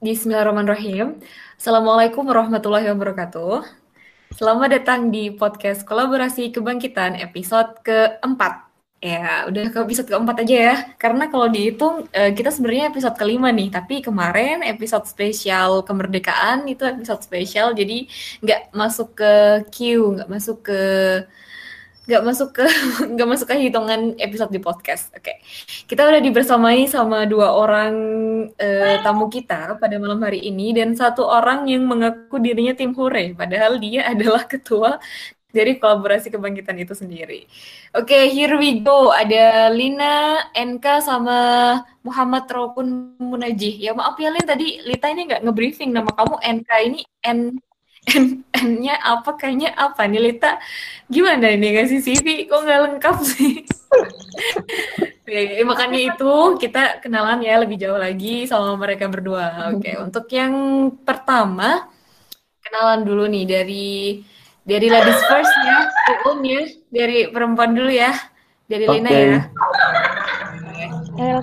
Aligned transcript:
Bismillahirrahmanirrahim. 0.00 1.20
Assalamualaikum 1.60 2.24
warahmatullahi 2.24 2.88
wabarakatuh. 2.88 3.68
Selamat 4.32 4.72
datang 4.72 5.12
di 5.12 5.28
podcast 5.28 5.84
kolaborasi 5.84 6.56
kebangkitan 6.56 7.20
episode 7.20 7.84
keempat. 7.84 8.64
Ya, 9.04 9.44
udah 9.44 9.68
ke 9.68 9.76
episode 9.84 10.08
keempat 10.08 10.40
aja 10.40 10.56
ya. 10.56 10.76
Karena 10.96 11.28
kalau 11.28 11.52
dihitung 11.52 12.08
eh, 12.16 12.32
kita 12.32 12.48
sebenarnya 12.48 12.88
episode 12.88 13.12
kelima 13.20 13.52
nih. 13.52 13.68
Tapi 13.68 14.00
kemarin 14.00 14.64
episode 14.64 15.04
spesial 15.04 15.84
kemerdekaan 15.84 16.64
itu 16.64 16.80
episode 16.88 17.20
spesial, 17.20 17.76
jadi 17.76 18.08
nggak 18.40 18.72
masuk 18.72 19.20
ke 19.20 19.32
queue, 19.68 20.16
nggak 20.16 20.32
masuk 20.32 20.64
ke 20.64 20.80
nggak 22.10 22.26
masuk 22.26 22.50
ke 22.58 22.66
nggak 23.14 23.28
masuk 23.30 23.46
ke 23.46 23.70
hitungan 23.70 24.18
episode 24.18 24.50
di 24.50 24.58
podcast. 24.58 25.14
Oke, 25.14 25.38
kita 25.86 26.02
udah 26.02 26.18
dibersamai 26.18 26.90
sama 26.90 27.22
dua 27.30 27.54
orang 27.54 27.94
uh, 28.50 28.96
tamu 29.06 29.30
kita 29.30 29.78
pada 29.78 29.94
malam 30.02 30.18
hari 30.18 30.42
ini 30.42 30.74
dan 30.74 30.98
satu 30.98 31.22
orang 31.22 31.70
yang 31.70 31.86
mengaku 31.86 32.42
dirinya 32.42 32.74
tim 32.74 32.90
Hure, 32.98 33.38
padahal 33.38 33.78
dia 33.78 34.06
adalah 34.12 34.42
ketua 34.50 34.98
dari 35.50 35.78
kolaborasi 35.82 36.30
kebangkitan 36.30 36.78
itu 36.78 36.94
sendiri. 36.94 37.46
Oke, 37.94 38.14
okay, 38.14 38.22
here 38.30 38.54
we 38.54 38.82
go. 38.86 39.10
Ada 39.10 39.70
Lina, 39.74 40.46
NK, 40.54 40.86
sama 41.02 41.38
Muhammad 42.06 42.46
Rokun 42.46 43.18
Munajih. 43.18 43.74
Ya 43.82 43.90
maaf 43.90 44.14
ya 44.18 44.30
Lin, 44.30 44.46
tadi 44.46 44.78
Lita 44.86 45.10
ini 45.10 45.26
nggak 45.26 45.42
ngebriefing 45.42 45.90
nama 45.90 46.10
kamu 46.14 46.38
NK 46.38 46.70
ini 46.86 47.00
N 47.26 47.58
N-nya 48.60 48.96
apa 48.96 49.36
kayaknya 49.36 49.76
apa 49.76 50.08
nih 50.08 50.20
Lita 50.20 50.56
gimana 51.06 51.52
ini 51.52 51.76
ngasih 51.76 52.00
CV 52.00 52.48
kok 52.48 52.64
nggak 52.64 52.80
lengkap 52.88 53.16
sih 53.22 53.64
ya, 55.28 55.62
makanya 55.68 56.00
itu 56.14 56.32
kita 56.56 57.04
kenalan 57.04 57.44
ya 57.44 57.60
lebih 57.60 57.76
jauh 57.76 58.00
lagi 58.00 58.48
sama 58.48 58.74
mereka 58.80 59.06
berdua 59.06 59.72
oke 59.72 59.84
okay. 59.84 59.94
untuk 60.00 60.26
yang 60.32 60.54
pertama 61.04 61.86
kenalan 62.64 63.04
dulu 63.04 63.28
nih 63.28 63.44
dari 63.44 63.88
dari 64.64 64.86
ladies 64.88 65.20
first 65.28 65.54
ya 65.64 65.78
Uun 66.26 66.44
ya 66.44 66.62
dari 66.90 67.28
perempuan 67.30 67.76
dulu 67.76 67.92
ya 67.92 68.12
dari 68.66 68.84
okay. 68.88 68.94
Lina 68.98 69.10
ya 69.12 69.40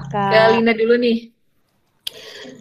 Kak. 0.09 0.29
Ke 0.33 0.41
Lina 0.57 0.71
dulu 0.73 0.95
nih. 0.97 1.17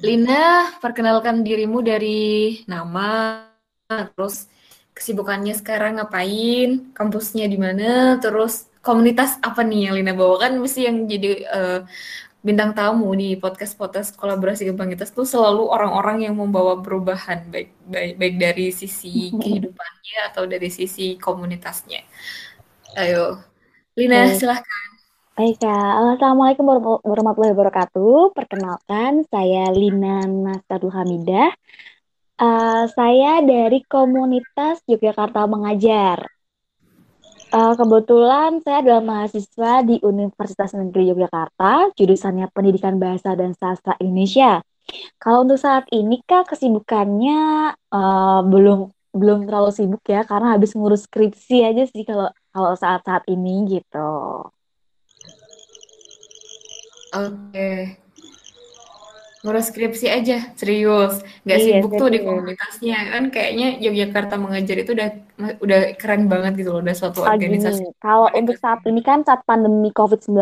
Lina, 0.04 0.76
perkenalkan 0.76 1.40
dirimu 1.40 1.80
dari 1.80 2.60
nama, 2.68 3.40
terus 3.88 4.50
kesibukannya 4.96 5.52
sekarang 5.54 6.00
ngapain, 6.00 6.90
kampusnya 6.96 7.46
di 7.46 7.58
mana, 7.60 8.16
terus 8.18 8.66
komunitas 8.80 9.36
apa 9.42 9.66
nih 9.66 9.90
yang 9.90 9.94
Lina 9.98 10.14
bawa 10.14 10.46
kan 10.46 10.52
mesti 10.56 10.86
yang 10.86 11.04
jadi 11.10 11.30
uh, 11.50 11.80
bintang 12.46 12.70
tamu 12.78 13.10
di 13.18 13.34
podcast-podcast 13.34 14.14
kolaborasi 14.14 14.70
kebangkitan 14.70 15.10
itu 15.10 15.26
selalu 15.26 15.66
orang-orang 15.66 16.30
yang 16.30 16.38
membawa 16.38 16.78
perubahan 16.78 17.42
baik 17.50 17.74
baik 17.90 18.14
baik 18.14 18.34
dari 18.38 18.70
sisi 18.70 19.34
kehidupannya 19.34 20.18
atau 20.30 20.46
dari 20.46 20.70
sisi 20.70 21.18
komunitasnya. 21.18 22.06
Ayo, 22.94 23.42
Lina 23.98 24.30
Baik. 24.30 24.38
silahkan. 24.38 24.86
Baik 25.36 25.60
Kak, 25.60 26.16
Assalamualaikum 26.16 26.64
warahmatullahi 27.04 27.52
wabarakatuh. 27.52 28.32
Perkenalkan, 28.32 29.20
saya 29.28 29.68
Lina 29.68 30.24
Nasrul 30.24 30.88
Hamidah. 30.94 31.52
Uh, 32.36 32.84
saya 32.92 33.40
dari 33.40 33.80
komunitas 33.88 34.84
Yogyakarta 34.84 35.48
Mengajar. 35.48 36.28
Uh, 37.48 37.72
kebetulan 37.72 38.60
saya 38.60 38.84
adalah 38.84 39.00
mahasiswa 39.00 39.80
di 39.80 39.96
Universitas 40.04 40.76
Negeri 40.76 41.16
Yogyakarta, 41.16 41.96
jurusannya 41.96 42.52
Pendidikan 42.52 43.00
Bahasa 43.00 43.32
dan 43.32 43.56
Sastra 43.56 43.96
Indonesia. 44.04 44.60
Kalau 45.16 45.48
untuk 45.48 45.56
saat 45.56 45.88
ini 45.96 46.20
kak 46.28 46.52
kesibukannya 46.52 47.72
uh, 47.88 48.40
belum 48.44 48.92
belum 49.16 49.48
terlalu 49.48 49.72
sibuk 49.72 50.04
ya, 50.04 50.20
karena 50.28 50.60
habis 50.60 50.76
ngurus 50.76 51.08
skripsi 51.08 51.64
aja 51.64 51.88
sih 51.88 52.04
kalau 52.04 52.28
kalau 52.52 52.76
saat-saat 52.76 53.24
ini 53.32 53.80
gitu. 53.80 54.12
Oke. 57.16 57.96
Ngurus 59.44 59.68
skripsi 59.68 60.06
aja 60.08 60.52
serius. 60.56 61.20
Nggak 61.44 61.58
iya, 61.60 61.66
sibuk 61.78 61.92
tuh 61.96 62.08
di 62.08 62.20
komunitasnya. 62.24 62.98
Kan 63.12 63.24
kayaknya 63.28 63.76
Yogyakarta 63.82 64.40
mengajar 64.40 64.76
itu 64.80 64.96
udah 64.96 65.08
udah 65.60 65.80
keren 66.00 66.26
banget 66.32 66.64
gitu 66.64 66.72
loh 66.72 66.80
udah 66.80 66.96
suatu 66.96 67.20
oh, 67.20 67.28
organisasi. 67.28 67.92
kalau 68.00 68.32
untuk 68.32 68.56
saat 68.56 68.80
ini 68.88 69.04
kan 69.04 69.20
saat 69.20 69.44
pandemi 69.44 69.92
COVID-19 69.92 70.32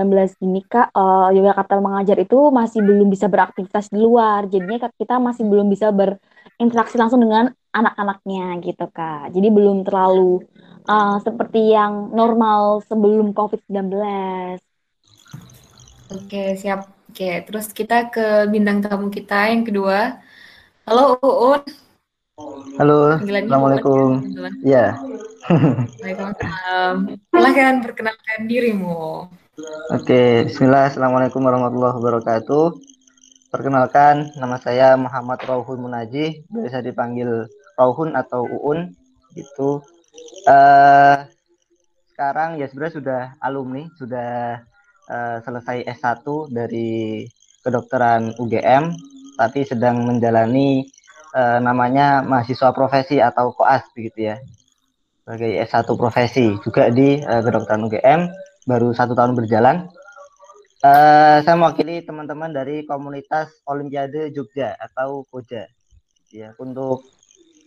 ini 0.46 0.62
kak 0.62 0.94
uh, 0.94 1.34
Yogyakarta 1.34 1.82
mengajar 1.82 2.16
itu 2.22 2.38
masih 2.54 2.80
belum 2.86 3.10
bisa 3.10 3.26
beraktivitas 3.26 3.90
di 3.90 3.98
luar. 3.98 4.46
Jadinya 4.46 4.86
kita 4.94 5.18
masih 5.18 5.42
belum 5.44 5.66
bisa 5.66 5.90
berinteraksi 5.90 6.94
langsung 6.94 7.18
dengan 7.18 7.50
anak-anaknya 7.74 8.62
gitu 8.62 8.86
kak. 8.94 9.34
Jadi 9.34 9.48
belum 9.50 9.82
terlalu 9.82 10.46
uh, 10.86 11.18
seperti 11.18 11.74
yang 11.74 12.14
normal 12.14 12.86
sebelum 12.86 13.34
COVID-19 13.34 13.90
Oke, 16.14 16.54
siap. 16.54 16.93
Oke, 17.14 17.46
terus 17.46 17.70
kita 17.70 18.10
ke 18.10 18.50
bintang 18.50 18.82
tamu 18.82 19.06
kita 19.06 19.46
yang 19.46 19.62
kedua. 19.62 20.18
Halo 20.82 21.14
Uun. 21.22 21.62
Halo, 22.74 23.14
Assalamualaikum. 23.22 24.18
Iya. 24.66 24.98
Waalaikumsalam. 26.02 27.14
Silahkan 27.30 27.74
perkenalkan 27.86 28.50
dirimu. 28.50 29.30
Oke, 29.94 30.50
Bismillah. 30.50 30.90
Assalamualaikum 30.90 31.38
warahmatullahi 31.38 31.94
wabarakatuh. 32.02 32.82
Perkenalkan, 33.54 34.34
nama 34.34 34.58
saya 34.58 34.98
Muhammad 34.98 35.38
Rauhun 35.46 35.86
Munaji, 35.86 36.42
biasa 36.50 36.82
dipanggil 36.82 37.46
Rauhun 37.78 38.18
atau 38.18 38.42
Uun. 38.42 38.90
Gitu. 39.38 39.78
Uh, 40.50 41.22
sekarang 42.10 42.58
ya 42.58 42.66
sebenarnya 42.66 42.94
sudah 42.98 43.22
alumni, 43.38 43.86
sudah 44.02 44.66
uh, 45.08 45.38
selesai 45.44 45.84
S1 45.88 46.24
dari 46.52 47.24
kedokteran 47.64 48.36
UGM, 48.36 48.92
tapi 49.40 49.64
sedang 49.64 50.04
menjalani 50.04 50.84
uh, 51.32 51.58
namanya 51.58 52.20
mahasiswa 52.20 52.70
profesi 52.76 53.18
atau 53.18 53.56
koas 53.56 53.82
begitu 53.96 54.32
ya, 54.32 54.36
sebagai 55.24 55.64
S1 55.64 55.88
profesi 55.96 56.52
juga 56.60 56.92
di 56.92 57.20
uh, 57.24 57.40
kedokteran 57.40 57.88
UGM, 57.88 58.20
baru 58.68 58.92
satu 58.92 59.16
tahun 59.16 59.36
berjalan. 59.36 59.88
Uh, 60.84 61.40
saya 61.40 61.56
mewakili 61.56 62.04
teman-teman 62.04 62.52
dari 62.52 62.84
komunitas 62.84 63.48
Olimpiade 63.64 64.28
Jogja 64.36 64.76
atau 64.76 65.24
Koja. 65.32 65.64
Ya, 66.28 66.52
untuk 66.60 67.08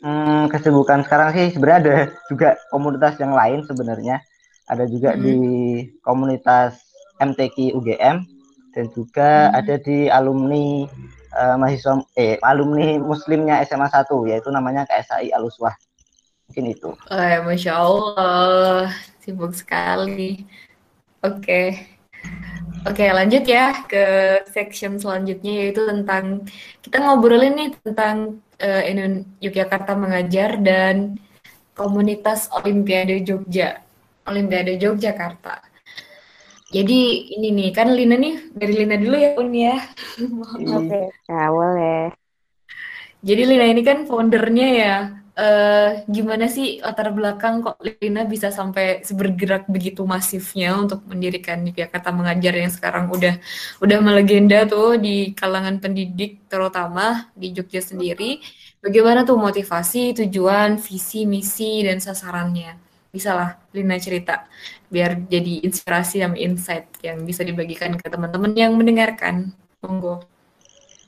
hmm, 0.05 0.53
kesibukan 0.53 1.01
sekarang 1.01 1.33
sih 1.33 1.49
sebenarnya 1.49 1.81
ada 1.81 1.95
juga 2.29 2.49
komunitas 2.69 3.17
yang 3.17 3.33
lain 3.33 3.65
sebenarnya. 3.65 4.21
Ada 4.69 4.85
juga 4.85 5.15
hmm. 5.15 5.21
di 5.23 5.37
komunitas 6.03 6.86
MTQ 7.21 7.73
UGM 7.77 8.25
dan 8.77 8.85
juga 8.93 9.49
hmm. 9.49 9.57
ada 9.57 9.75
di 9.81 9.97
alumni 10.07 10.85
uh, 11.33 11.55
mahasiswa 11.57 12.05
eh 12.13 12.37
alumni 12.45 13.01
muslimnya 13.01 13.65
SMA 13.65 13.89
1 13.89 14.05
yaitu 14.29 14.49
namanya 14.53 14.85
KSAI 14.85 15.33
Aluswah. 15.33 15.73
Mungkin 16.47 16.65
itu. 16.71 16.89
Oh, 17.11 17.25
ya, 17.27 17.43
Masya 17.43 17.73
Allah, 17.75 18.87
sibuk 19.19 19.51
sekali. 19.51 20.47
Oke. 21.19 21.43
Okay. 21.43 21.67
Oke, 22.87 23.03
okay, 23.03 23.09
lanjut 23.11 23.43
ya 23.43 23.83
ke 23.83 24.05
section 24.47 24.95
selanjutnya 24.95 25.67
yaitu 25.67 25.83
tentang 25.83 26.47
kita 26.79 27.03
ngobrolin 27.03 27.59
nih 27.59 27.69
tentang 27.83 28.39
uh, 28.63 28.81
Yogyakarta 29.43 29.91
mengajar 29.91 30.55
dan 30.63 31.19
komunitas 31.75 32.47
Olimpiade 32.55 33.27
Jogja, 33.27 33.83
Olimpiade 34.23 34.79
Yogyakarta. 34.79 35.66
Jadi 36.67 37.31
ini 37.31 37.47
nih 37.55 37.69
kan 37.71 37.87
Lina 37.95 38.19
nih 38.19 38.51
dari 38.51 38.73
Lina 38.75 38.95
dulu 38.99 39.15
ya 39.15 39.31
Un 39.39 39.49
ya. 39.55 39.75
Oke, 40.75 41.01
ya 41.31 41.43
boleh. 41.47 42.11
Jadi 43.23 43.41
Lina 43.47 43.65
ini 43.71 43.81
kan 43.87 44.03
foundernya 44.03 44.67
ya. 44.75 44.95
Uh, 45.37 46.01
gimana 46.09 46.49
sih 46.49 46.81
latar 46.81 47.13
belakang 47.13 47.61
kok 47.61 47.77
Lina 48.01 48.25
bisa 48.25 48.49
sampai 48.49 49.05
bergerak 49.05 49.69
begitu 49.69 50.01
masifnya 50.01 50.73
untuk 50.73 51.05
mendirikan 51.05 51.61
Yogyakarta 51.61 52.09
Mengajar 52.09 52.57
yang 52.57 52.73
sekarang 52.73 53.05
udah 53.13 53.37
udah 53.77 53.99
melegenda 54.01 54.65
tuh 54.65 54.97
di 54.97 55.37
kalangan 55.37 55.77
pendidik 55.77 56.49
terutama 56.49 57.29
di 57.37 57.53
Jogja 57.53 57.85
sendiri. 57.85 58.41
Bagaimana 58.81 59.23
tuh 59.29 59.37
motivasi, 59.37 60.17
tujuan, 60.25 60.81
visi, 60.81 61.29
misi 61.29 61.85
dan 61.85 62.01
sasarannya? 62.01 62.87
bisa 63.17 63.33
lah 63.33 63.57
Lina 63.73 63.97
cerita 63.97 64.45
biar 64.87 65.27
jadi 65.27 65.67
inspirasi 65.67 66.23
sama 66.23 66.39
insight 66.39 66.87
yang 67.03 67.23
bisa 67.27 67.43
dibagikan 67.43 67.95
ke 67.99 68.07
teman-teman 68.07 68.55
yang 68.55 68.71
mendengarkan. 68.75 69.51
Monggo. 69.83 70.23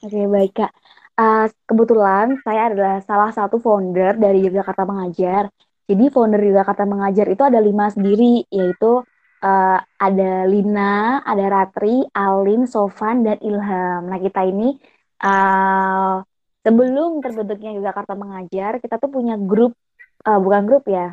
Oke, 0.03 0.21
baik 0.27 0.53
Kak. 0.55 0.71
Uh, 1.19 1.51
kebetulan 1.67 2.39
saya 2.47 2.71
adalah 2.71 3.03
salah 3.03 3.31
satu 3.35 3.59
founder 3.59 4.15
dari 4.15 4.39
Yogyakarta 4.47 4.87
Mengajar. 4.87 5.51
Jadi 5.89 6.07
founder 6.07 6.39
Yogyakarta 6.39 6.87
Mengajar 6.87 7.27
itu 7.27 7.43
ada 7.43 7.59
lima 7.59 7.91
sendiri, 7.91 8.47
yaitu 8.47 9.03
uh, 9.43 9.79
ada 9.99 10.31
Lina, 10.47 11.19
ada 11.27 11.45
Ratri, 11.51 12.07
Alin, 12.15 12.63
Sofan, 12.67 13.27
dan 13.27 13.35
Ilham. 13.43 14.07
Nah 14.07 14.19
kita 14.23 14.47
ini 14.47 14.79
uh, 15.19 16.23
sebelum 16.63 17.19
terbentuknya 17.19 17.75
Yogyakarta 17.75 18.15
Mengajar, 18.15 18.79
kita 18.79 18.95
tuh 18.95 19.11
punya 19.11 19.35
grup, 19.35 19.75
uh, 20.23 20.39
bukan 20.39 20.63
grup 20.67 20.87
ya, 20.87 21.11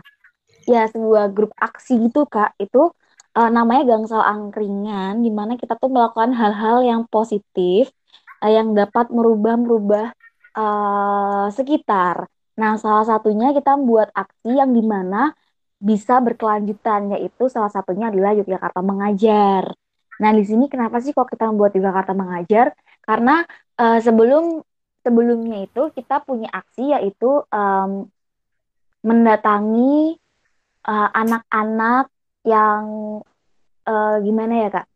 ya 0.66 0.90
sebuah 0.90 1.30
grup 1.30 1.54
aksi 1.56 2.10
gitu 2.10 2.26
kak, 2.26 2.58
itu 2.58 2.90
uh, 3.38 3.50
namanya 3.50 3.96
Gangsal 3.96 4.22
Angkringan, 4.22 5.22
di 5.22 5.30
mana 5.30 5.54
kita 5.54 5.78
tuh 5.78 5.90
melakukan 5.92 6.34
hal-hal 6.34 6.82
yang 6.82 7.02
positif, 7.06 7.90
uh, 8.42 8.50
yang 8.50 8.74
dapat 8.74 9.08
merubah-merubah 9.14 10.12
uh, 10.58 11.46
sekitar. 11.54 12.26
Nah, 12.56 12.80
salah 12.80 13.04
satunya 13.04 13.52
kita 13.52 13.76
membuat 13.76 14.10
aksi 14.16 14.56
yang 14.56 14.72
di 14.72 14.82
mana 14.82 15.32
bisa 15.76 16.18
berkelanjutan, 16.24 17.12
yaitu 17.12 17.52
salah 17.52 17.68
satunya 17.68 18.08
adalah 18.08 18.32
Yogyakarta 18.32 18.80
Mengajar. 18.80 19.76
Nah, 20.16 20.30
di 20.32 20.42
sini 20.48 20.66
kenapa 20.72 20.98
sih 21.04 21.12
kok 21.12 21.28
kita 21.28 21.52
membuat 21.52 21.76
Yogyakarta 21.76 22.16
Mengajar? 22.16 22.72
Karena 23.04 23.44
uh, 23.76 24.00
sebelum 24.00 24.64
sebelumnya 25.04 25.62
itu 25.62 25.94
kita 25.94 26.24
punya 26.26 26.50
aksi 26.50 26.90
yaitu 26.90 27.46
um, 27.54 28.10
mendatangi 29.06 30.18
eh, 30.86 31.08
anak-anak 31.22 32.04
uh, 32.08 32.14
yang 32.46 32.82
uh, 33.86 34.16
gimana 34.22 34.54
ya 34.66 34.68
kak? 34.70 34.86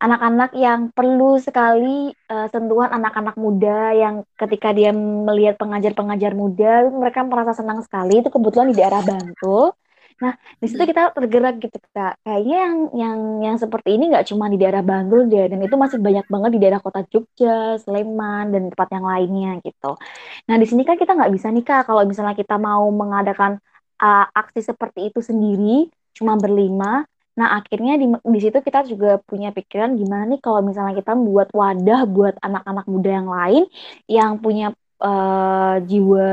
Anak-anak 0.00 0.50
yang 0.56 0.80
perlu 0.96 1.36
sekali 1.36 2.08
uh, 2.32 2.48
sentuhan 2.48 2.88
anak-anak 2.88 3.36
muda 3.36 3.92
yang 3.92 4.14
ketika 4.40 4.72
dia 4.72 4.96
melihat 4.96 5.60
pengajar-pengajar 5.60 6.32
muda 6.32 6.88
mereka 6.88 7.20
merasa 7.26 7.52
senang 7.52 7.84
sekali 7.84 8.24
itu 8.24 8.32
kebetulan 8.32 8.72
di 8.72 8.80
daerah 8.80 9.04
Bantul 9.04 9.76
Nah, 10.20 10.36
di 10.60 10.66
situ 10.68 10.84
kita 10.84 11.16
tergerak 11.16 11.54
gitu 11.64 11.80
kak. 11.96 12.20
Kayaknya 12.20 12.56
yang 12.60 12.76
yang 12.92 13.18
yang 13.40 13.56
seperti 13.56 13.96
ini 13.96 14.12
nggak 14.12 14.28
cuma 14.28 14.52
di 14.52 14.60
daerah 14.60 14.84
Bantul 14.84 15.32
deh, 15.32 15.48
dan 15.48 15.64
itu 15.64 15.76
masih 15.80 15.96
banyak 15.96 16.28
banget 16.28 16.50
di 16.52 16.60
daerah 16.60 16.80
kota 16.84 17.00
Jogja, 17.08 17.80
Sleman, 17.80 18.52
dan 18.52 18.68
tempat 18.68 18.88
yang 18.92 19.04
lainnya 19.08 19.50
gitu. 19.64 19.96
Nah, 20.44 20.56
di 20.60 20.66
sini 20.68 20.84
kan 20.84 21.00
kita 21.00 21.16
nggak 21.16 21.32
bisa 21.32 21.48
nih 21.48 21.64
kak, 21.64 21.88
kalau 21.88 22.04
misalnya 22.04 22.36
kita 22.36 22.60
mau 22.60 22.84
mengadakan 22.92 23.64
uh, 24.00 24.26
aksi 24.32 24.60
seperti 24.64 25.12
itu 25.12 25.20
sendiri, 25.20 25.92
cuma 26.16 26.34
berlima. 26.40 27.04
Nah, 27.38 27.56
akhirnya 27.56 27.96
di, 27.96 28.10
di 28.10 28.38
situ 28.42 28.58
kita 28.60 28.84
juga 28.84 29.16
punya 29.22 29.54
pikiran 29.54 29.96
gimana 29.96 30.28
nih 30.28 30.40
kalau 30.42 30.60
misalnya 30.60 30.98
kita 30.98 31.14
membuat 31.16 31.48
wadah 31.54 32.00
buat 32.04 32.34
anak-anak 32.42 32.84
muda 32.90 33.10
yang 33.16 33.28
lain 33.30 33.62
yang 34.10 34.36
punya 34.42 34.76
uh, 35.00 35.76
jiwa 35.80 36.30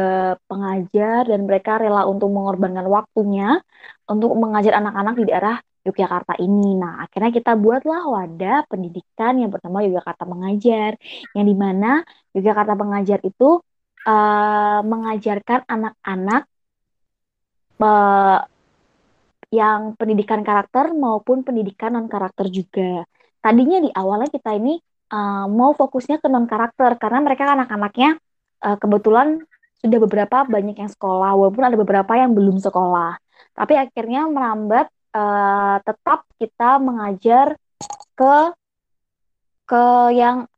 pengajar 0.50 1.32
dan 1.32 1.40
mereka 1.48 1.80
rela 1.80 2.04
untuk 2.10 2.28
mengorbankan 2.34 2.88
waktunya 2.92 3.62
untuk 4.10 4.36
mengajar 4.36 4.74
anak-anak 4.84 5.16
di 5.16 5.26
daerah 5.32 5.56
Yogyakarta 5.88 6.36
ini. 6.44 6.76
Nah, 6.76 7.08
akhirnya 7.08 7.32
kita 7.32 7.56
buatlah 7.56 8.02
wadah 8.12 8.58
pendidikan 8.68 9.40
yang 9.40 9.48
pertama 9.54 9.88
Yogyakarta 9.88 10.28
Mengajar, 10.28 11.00
yang 11.32 11.46
di 11.48 11.56
mana 11.56 12.04
Yogyakarta 12.36 12.76
Mengajar 12.76 13.20
itu 13.24 13.64
uh, 14.04 14.80
mengajarkan 14.84 15.64
anak-anak 15.64 16.44
uh, 17.82 18.40
yang 19.54 19.96
pendidikan 19.96 20.44
karakter 20.44 20.92
maupun 20.92 21.44
pendidikan 21.48 21.96
non 21.96 22.12
karakter 22.12 22.52
juga. 22.52 23.08
Tadinya 23.40 23.80
di 23.80 23.90
awalnya 23.96 24.28
kita 24.28 24.52
ini 24.60 24.76
uh, 25.14 25.48
mau 25.48 25.72
fokusnya 25.72 26.20
ke 26.20 26.28
non 26.28 26.50
karakter 26.50 27.00
karena 27.00 27.20
mereka 27.24 27.48
anak-anaknya 27.56 28.20
uh, 28.64 28.76
kebetulan 28.76 29.40
sudah 29.80 30.00
beberapa 30.04 30.44
banyak 30.44 30.76
yang 30.84 30.92
sekolah 30.92 31.38
walaupun 31.38 31.64
ada 31.64 31.78
beberapa 31.80 32.14
yang 32.18 32.36
belum 32.36 32.60
sekolah. 32.60 33.16
Tapi 33.56 33.74
akhirnya 33.78 34.28
merambat 34.28 34.92
uh, 35.16 35.78
tetap 35.86 36.28
kita 36.42 36.82
mengajar 36.82 37.56
ke 38.18 38.36
ke 39.68 39.84
yang 40.18 40.50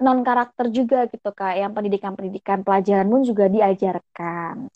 non 0.00 0.24
karakter 0.24 0.72
juga 0.72 1.04
gitu 1.12 1.28
kak. 1.36 1.60
Yang 1.60 1.72
pendidikan 1.76 2.12
pendidikan 2.16 2.58
pelajaran 2.64 3.12
pun 3.12 3.22
juga 3.28 3.44
diajarkan 3.52 4.72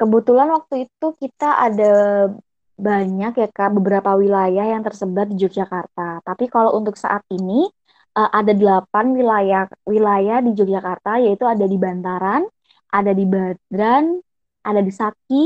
kebetulan 0.00 0.48
waktu 0.56 0.88
itu 0.88 1.06
kita 1.20 1.60
ada 1.60 1.92
banyak 2.80 3.32
ya 3.36 3.48
kak 3.52 3.76
beberapa 3.76 4.16
wilayah 4.16 4.64
yang 4.64 4.80
tersebar 4.80 5.28
di 5.28 5.36
Yogyakarta 5.36 6.24
tapi 6.24 6.48
kalau 6.48 6.72
untuk 6.80 6.96
saat 6.96 7.20
ini 7.28 7.68
uh, 8.16 8.30
ada 8.30 8.52
delapan 8.54 9.14
wilayah 9.14 9.64
wilayah 9.86 10.38
di 10.42 10.50
Yogyakarta 10.56 11.20
yaitu 11.22 11.44
ada 11.46 11.64
di 11.66 11.76
Bantaran, 11.78 12.42
ada 12.90 13.12
di 13.14 13.24
Badran, 13.26 14.18
ada 14.66 14.80
di 14.82 14.92
Saki, 14.92 15.44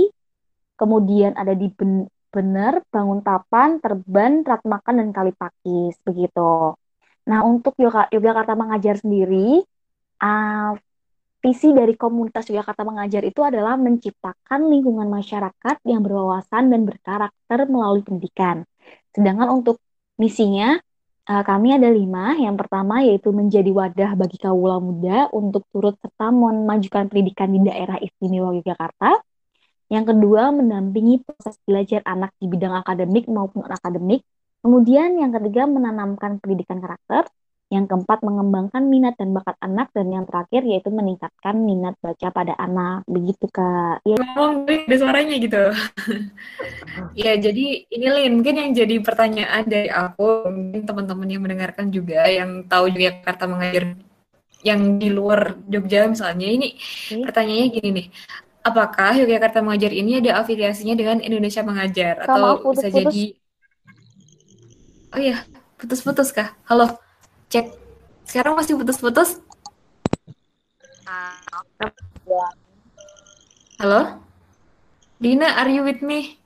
kemudian 0.78 1.36
ada 1.36 1.52
di 1.52 1.68
ben 1.72 2.08
Bener, 2.34 2.82
Banguntapan, 2.90 3.78
Terban, 3.78 4.42
Ratmakan 4.42 4.94
dan 4.98 5.08
Kalipakis 5.14 5.94
begitu. 6.02 6.74
Nah 7.30 7.40
untuk 7.46 7.78
Yogyakarta 7.78 8.58
Mengajar 8.58 8.98
sendiri, 8.98 9.62
uh, 10.18 10.74
visi 11.44 11.76
dari 11.76 11.93
komunitas 11.93 12.49
Yogyakarta 12.49 12.88
Mengajar 12.88 13.20
itu 13.20 13.44
adalah 13.44 13.76
menciptakan 13.76 14.73
lingkungan 14.73 15.12
masyarakat 15.12 15.76
yang 15.85 16.00
berwawasan 16.00 16.73
dan 16.73 16.88
berkarakter 16.88 17.69
melalui 17.69 18.00
pendidikan. 18.00 18.64
Sedangkan 19.12 19.52
untuk 19.52 19.76
misinya 20.17 20.81
Uh, 21.25 21.41
kami 21.41 21.73
ada 21.73 21.88
lima. 21.88 22.37
Yang 22.37 22.56
pertama 22.61 23.00
yaitu 23.00 23.32
menjadi 23.32 23.73
wadah 23.73 24.12
bagi 24.12 24.37
kaula 24.37 24.76
muda 24.76 25.32
untuk 25.32 25.64
turut 25.73 25.96
serta 25.96 26.29
memajukan 26.29 27.08
pendidikan 27.08 27.49
di 27.49 27.64
daerah 27.64 27.97
istimewa 27.97 28.52
Yogyakarta. 28.52 29.25
Yang 29.88 30.05
kedua, 30.12 30.52
mendampingi 30.52 31.25
proses 31.25 31.56
belajar 31.64 32.05
anak 32.05 32.29
di 32.37 32.44
bidang 32.44 32.76
akademik 32.76 33.25
maupun 33.25 33.64
akademik. 33.64 34.20
Kemudian 34.61 35.17
yang 35.17 35.32
ketiga, 35.32 35.64
menanamkan 35.64 36.44
pendidikan 36.44 36.85
karakter. 36.85 37.25
Yang 37.75 37.91
keempat, 37.91 38.23
mengembangkan 38.23 38.87
minat 38.87 39.19
dan 39.19 39.35
bakat 39.35 39.59
anak. 39.59 39.91
Dan 39.91 40.15
yang 40.15 40.25
terakhir, 40.31 40.62
yaitu 40.62 40.94
meningkatkan 40.94 41.59
minat 41.59 41.99
baca 41.99 42.31
pada 42.31 42.55
anak. 42.55 43.03
Begitu, 43.11 43.50
Kak. 43.50 44.06
Ya. 44.06 44.15
Ngomong 44.15 44.71
ada 44.71 44.94
suaranya 44.94 45.35
gitu. 45.43 45.65
ya, 47.26 47.35
jadi 47.35 47.67
ini 47.91 48.06
Lin, 48.06 48.32
mungkin 48.38 48.55
yang 48.62 48.71
jadi 48.71 49.03
pertanyaan 49.03 49.67
dari 49.67 49.91
aku, 49.91 50.47
mungkin 50.55 50.87
teman-teman 50.87 51.26
yang 51.26 51.43
mendengarkan 51.43 51.91
juga, 51.91 52.23
yang 52.31 52.62
tahu 52.71 52.94
juga 52.94 53.19
Jakarta 53.19 53.50
mengajar 53.50 53.99
yang 54.65 54.97
di 54.97 55.12
luar 55.12 55.61
Jogja 55.69 56.09
misalnya, 56.09 56.49
ini 56.49 56.73
okay. 56.81 57.21
pertanyaannya 57.21 57.69
gini 57.69 57.88
nih, 57.93 58.06
apakah 58.65 59.12
Yogyakarta 59.21 59.61
Mengajar 59.61 59.93
ini 59.93 60.25
ada 60.25 60.41
afiliasinya 60.41 60.97
dengan 60.97 61.21
Indonesia 61.21 61.61
Mengajar 61.61 62.25
atau 62.25 62.65
putus, 62.65 62.81
bisa 62.81 62.88
putus. 62.88 62.97
jadi 62.97 63.25
Oh 65.15 65.21
iya, 65.23 65.47
putus-putus 65.78 66.35
kah? 66.35 66.57
Halo 66.66 67.03
cek 67.54 67.70
sekarang 68.26 68.58
masih 68.58 68.75
putus-putus 68.75 69.38
halo 73.78 74.18
Dina 75.23 75.54
are 75.62 75.70
you 75.70 75.87
with 75.87 76.02
me 76.02 76.42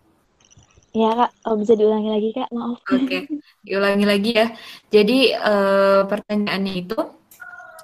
Ya 0.93 1.13
kak, 1.15 1.31
oh, 1.45 1.55
bisa 1.61 1.77
diulangi 1.77 2.11
lagi 2.11 2.29
kak, 2.33 2.49
maaf. 2.49 2.81
Oke, 2.81 2.97
okay. 3.07 3.23
diulangi 3.61 4.09
lagi 4.09 4.31
ya. 4.35 4.57
Jadi 4.89 5.37
uh, 5.37 6.09
pertanyaannya 6.09 6.75
itu, 6.81 6.97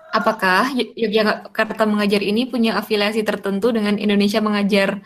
apakah 0.09 0.73
Yogyakarta 0.73 1.85
Mengajar 1.85 2.25
ini 2.25 2.49
punya 2.49 2.81
afiliasi 2.81 3.21
tertentu 3.23 3.71
dengan 3.77 4.01
Indonesia 4.01 4.41
Mengajar? 4.41 5.05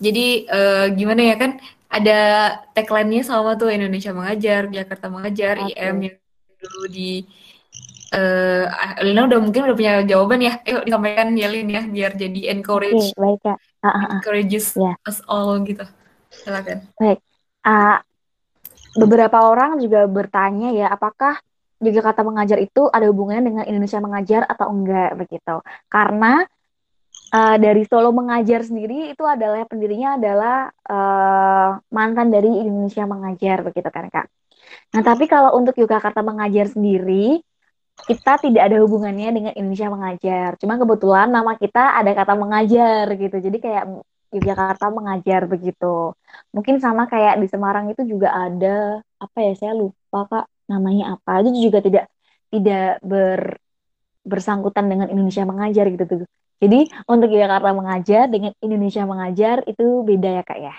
Jadi 0.00 0.48
uh, 0.50 0.88
gimana 0.96 1.20
ya 1.30 1.36
kan, 1.36 1.60
ada 1.92 2.18
tagline-nya 2.72 3.22
sama 3.28 3.60
tuh 3.60 3.70
Indonesia 3.70 4.10
Mengajar, 4.16 4.66
Jakarta 4.72 5.06
Mengajar, 5.12 5.68
okay. 5.68 5.78
IM 5.78 5.96
yang 6.00 6.16
dulu 6.64 6.88
di 6.88 7.28
uh, 8.14 8.64
Lina 9.02 9.26
udah 9.26 9.38
mungkin 9.42 9.66
udah 9.66 9.76
punya 9.76 9.92
jawaban 10.06 10.40
ya. 10.40 10.62
Ayo 10.62 10.86
disampaikan 10.86 11.34
ya 11.34 11.48
Lin 11.50 11.68
ya 11.68 11.82
biar 11.82 12.14
jadi 12.14 12.40
encourage. 12.54 13.12
Okay, 13.12 13.18
baik 13.18 13.40
kak. 13.42 13.58
Uh, 13.58 13.86
uh, 13.86 13.98
uh. 13.98 14.08
Encourages 14.18 14.66
yeah. 14.78 14.94
us 15.04 15.18
all 15.26 15.58
gitu. 15.66 15.84
Silakan. 16.30 16.86
Baik. 16.96 17.18
Uh, 17.64 17.98
beberapa 18.94 19.38
orang 19.42 19.82
juga 19.82 20.06
bertanya 20.06 20.70
ya 20.70 20.86
apakah 20.94 21.42
juga 21.82 22.00
kata 22.00 22.22
mengajar 22.24 22.58
itu 22.62 22.88
ada 22.88 23.10
hubungannya 23.10 23.44
dengan 23.44 23.64
Indonesia 23.66 24.00
mengajar 24.00 24.42
atau 24.46 24.70
enggak 24.70 25.18
begitu. 25.18 25.60
Karena 25.90 26.46
uh, 27.34 27.56
dari 27.58 27.82
Solo 27.84 28.14
mengajar 28.14 28.62
sendiri 28.64 29.12
itu 29.12 29.24
adalah 29.26 29.66
pendirinya 29.66 30.16
adalah 30.16 30.70
uh, 30.86 31.70
mantan 31.90 32.30
dari 32.30 32.48
Indonesia 32.48 33.04
mengajar 33.04 33.66
begitu 33.66 33.88
kan 33.90 34.08
kak. 34.08 34.26
Nah 34.96 35.02
tapi 35.02 35.28
kalau 35.28 35.58
untuk 35.58 35.76
Yogyakarta 35.76 36.22
mengajar 36.24 36.72
sendiri 36.72 37.42
kita 37.94 38.32
tidak 38.42 38.62
ada 38.66 38.76
hubungannya 38.82 39.28
dengan 39.30 39.52
Indonesia 39.54 39.88
mengajar. 39.88 40.50
Cuma 40.60 40.74
kebetulan 40.76 41.30
nama 41.30 41.54
kita 41.54 41.94
ada 41.94 42.10
kata 42.10 42.34
mengajar 42.34 43.04
gitu. 43.14 43.36
Jadi 43.38 43.58
kayak 43.62 43.84
Yogyakarta 44.34 44.90
mengajar 44.90 45.46
begitu. 45.46 46.10
Mungkin 46.50 46.82
sama 46.82 47.06
kayak 47.06 47.38
di 47.38 47.46
Semarang 47.46 47.86
itu 47.94 48.02
juga 48.02 48.34
ada 48.34 48.98
apa 49.22 49.38
ya 49.38 49.52
saya 49.54 49.72
lupa 49.78 50.26
Kak 50.26 50.46
namanya 50.66 51.14
apa. 51.14 51.40
Itu 51.46 51.54
juga 51.70 51.78
tidak 51.78 52.04
tidak 52.50 52.98
ber 53.06 53.62
bersangkutan 54.26 54.90
dengan 54.90 55.06
Indonesia 55.12 55.46
mengajar 55.46 55.86
gitu 55.94 56.04
tuh. 56.04 56.22
Jadi 56.58 56.90
untuk 57.06 57.30
Yogyakarta 57.30 57.70
mengajar 57.76 58.24
dengan 58.26 58.52
Indonesia 58.58 59.04
mengajar 59.06 59.62
itu 59.70 60.02
beda 60.02 60.28
ya 60.40 60.42
Kak 60.42 60.58
ya. 60.58 60.74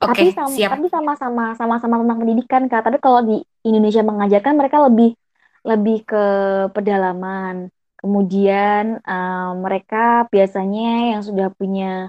Oke, 0.00 0.16
tapi 0.16 0.24
sama, 0.32 0.56
siap. 0.56 0.70
tapi 0.72 0.86
sama-sama 0.88 1.44
sama-sama 1.60 1.94
tentang 2.00 2.18
pendidikan 2.24 2.62
kak. 2.72 2.82
Tapi 2.88 2.98
kalau 3.04 3.20
di 3.20 3.36
Indonesia 3.68 4.00
mengajarkan 4.00 4.54
mereka 4.56 4.80
lebih 4.88 5.12
lebih 5.60 5.98
ke 6.08 6.24
pedalaman. 6.72 7.68
Kemudian 8.00 8.96
uh, 9.04 9.52
mereka 9.60 10.24
biasanya 10.32 11.12
yang 11.12 11.22
sudah 11.22 11.52
punya 11.52 12.08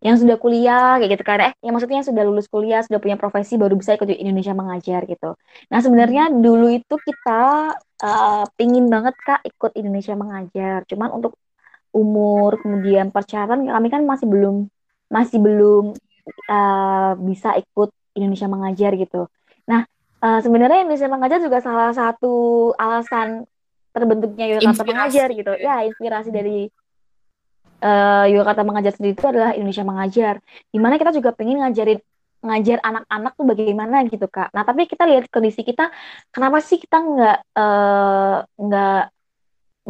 yang 0.00 0.16
sudah 0.16 0.40
kuliah 0.40 0.96
kayak 0.96 1.12
gitu 1.12 1.24
kan 1.28 1.38
eh 1.44 1.52
yang 1.60 1.76
maksudnya 1.76 2.00
yang 2.00 2.08
sudah 2.08 2.24
lulus 2.24 2.48
kuliah 2.48 2.80
sudah 2.80 2.96
punya 2.96 3.20
profesi 3.20 3.60
baru 3.60 3.76
bisa 3.76 4.00
ikut 4.00 4.08
di 4.08 4.16
Indonesia 4.16 4.56
mengajar 4.56 5.04
gitu 5.04 5.36
nah 5.68 5.84
sebenarnya 5.84 6.32
dulu 6.32 6.72
itu 6.72 6.96
kita 6.96 7.76
uh, 8.00 8.44
pingin 8.56 8.88
banget 8.88 9.12
kak 9.20 9.44
ikut 9.44 9.76
Indonesia 9.76 10.16
mengajar 10.16 10.88
cuman 10.88 11.20
untuk 11.20 11.36
umur 11.92 12.56
kemudian 12.64 13.12
persyaratan 13.12 13.68
kami 13.68 13.88
kan 13.92 14.02
masih 14.08 14.24
belum 14.24 14.72
masih 15.12 15.36
belum 15.36 15.92
uh, 16.48 17.12
bisa 17.20 17.56
ikut 17.56 17.90
Indonesia 18.16 18.48
mengajar 18.50 18.92
gitu 18.96 19.26
nah 19.64 19.86
uh, 20.20 20.40
sebenarnya 20.40 20.84
Indonesia 20.84 21.08
mengajar 21.08 21.38
juga 21.40 21.58
salah 21.60 21.92
satu 21.92 22.70
alasan 22.76 23.44
terbentuknya 23.90 24.56
Yogyakarta 24.56 24.84
mengajar 24.86 25.28
gitu 25.34 25.52
ya 25.58 25.82
inspirasi 25.82 26.30
dari 26.30 26.70
uh, 27.82 28.24
Yogyakarta 28.28 28.62
Mengajar 28.62 28.92
sendiri 28.94 29.16
itu 29.16 29.26
adalah 29.26 29.50
Indonesia 29.56 29.84
Mengajar. 29.84 30.34
Di 30.70 30.78
mana 30.78 31.00
kita 31.00 31.12
juga 31.16 31.32
pengen 31.34 31.64
ngajarin 31.64 32.00
ngajar 32.40 32.80
anak-anak 32.80 33.32
tuh 33.36 33.46
bagaimana 33.52 33.96
gitu 34.08 34.24
kak. 34.24 34.48
Nah 34.56 34.64
tapi 34.64 34.88
kita 34.88 35.04
lihat 35.04 35.28
kondisi 35.28 35.60
kita, 35.60 35.92
kenapa 36.32 36.64
sih 36.64 36.80
kita 36.80 36.96
nggak 36.96 37.38
uh, 37.52 38.36
nggak 38.56 39.02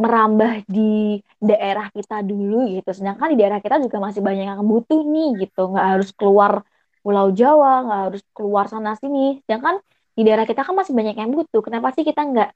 merambah 0.01 0.65
di 0.65 1.21
daerah 1.37 1.93
kita 1.93 2.25
dulu 2.25 2.65
gitu. 2.73 2.89
Sedangkan 2.89 3.31
di 3.33 3.37
daerah 3.37 3.61
kita 3.61 3.77
juga 3.77 4.01
masih 4.01 4.21
banyak 4.25 4.45
yang 4.57 4.65
butuh 4.65 5.01
nih 5.05 5.45
gitu. 5.45 5.69
Nggak 5.69 5.87
harus 5.97 6.09
keluar 6.17 6.65
Pulau 7.01 7.29
Jawa, 7.33 7.85
nggak 7.85 8.01
harus 8.09 8.21
keluar 8.33 8.65
sana 8.65 8.97
sini. 8.97 9.41
Sedangkan 9.45 9.77
di 10.17 10.21
daerah 10.25 10.45
kita 10.49 10.65
kan 10.65 10.73
masih 10.73 10.93
banyak 10.97 11.15
yang 11.17 11.29
butuh. 11.29 11.61
Kenapa 11.61 11.93
sih 11.93 12.01
kita 12.01 12.21
nggak 12.25 12.49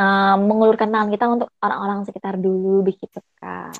uh, 0.00 0.36
mengulurkan 0.40 0.88
tangan 0.88 1.08
kita 1.12 1.24
untuk 1.28 1.48
orang-orang 1.60 2.04
sekitar 2.08 2.40
dulu 2.40 2.84
begitu 2.84 3.20
kak? 3.36 3.76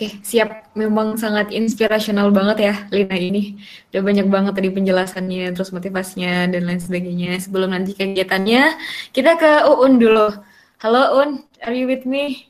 Oke, 0.00 0.16
siap. 0.24 0.72
Memang 0.72 1.20
sangat 1.20 1.52
inspirasional 1.52 2.32
banget 2.32 2.72
ya 2.72 2.74
Lina 2.88 3.20
ini. 3.20 3.60
Udah 3.92 4.00
banyak 4.00 4.26
banget 4.32 4.52
tadi 4.56 4.72
penjelasannya, 4.72 5.52
terus 5.52 5.76
motivasinya 5.76 6.48
dan 6.48 6.64
lain 6.64 6.80
sebagainya. 6.80 7.36
Sebelum 7.36 7.76
nanti 7.76 7.92
kegiatannya, 7.92 8.80
kita 9.12 9.36
ke 9.36 9.68
Uun 9.68 10.00
dulu. 10.00 10.32
Halo 10.80 11.20
Un, 11.20 11.44
are 11.60 11.76
you 11.76 11.84
with 11.84 12.08
me? 12.08 12.48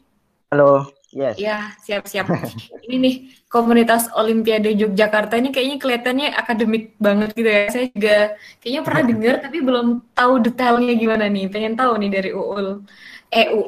Halo, 0.55 0.87
yes. 1.11 1.35
Ya, 1.35 1.75
siap-siap. 1.83 2.31
ini 2.87 2.97
nih, 3.03 3.15
komunitas 3.51 4.07
Olimpiade 4.15 4.71
Yogyakarta 4.71 5.35
ini 5.35 5.51
kayaknya 5.51 5.83
kelihatannya 5.83 6.29
akademik 6.39 6.95
banget 7.03 7.35
gitu 7.35 7.51
ya. 7.51 7.67
Saya 7.75 7.87
juga 7.91 8.39
kayaknya 8.63 8.83
pernah 8.87 9.03
dengar 9.11 9.35
tapi 9.43 9.59
belum 9.59 10.15
tahu 10.15 10.47
detailnya 10.47 10.95
gimana 10.95 11.27
nih. 11.27 11.51
Pengen 11.51 11.75
tahu 11.75 11.99
nih 11.99 12.11
dari 12.15 12.31
Uul. 12.31 12.87
EU. 13.35 13.67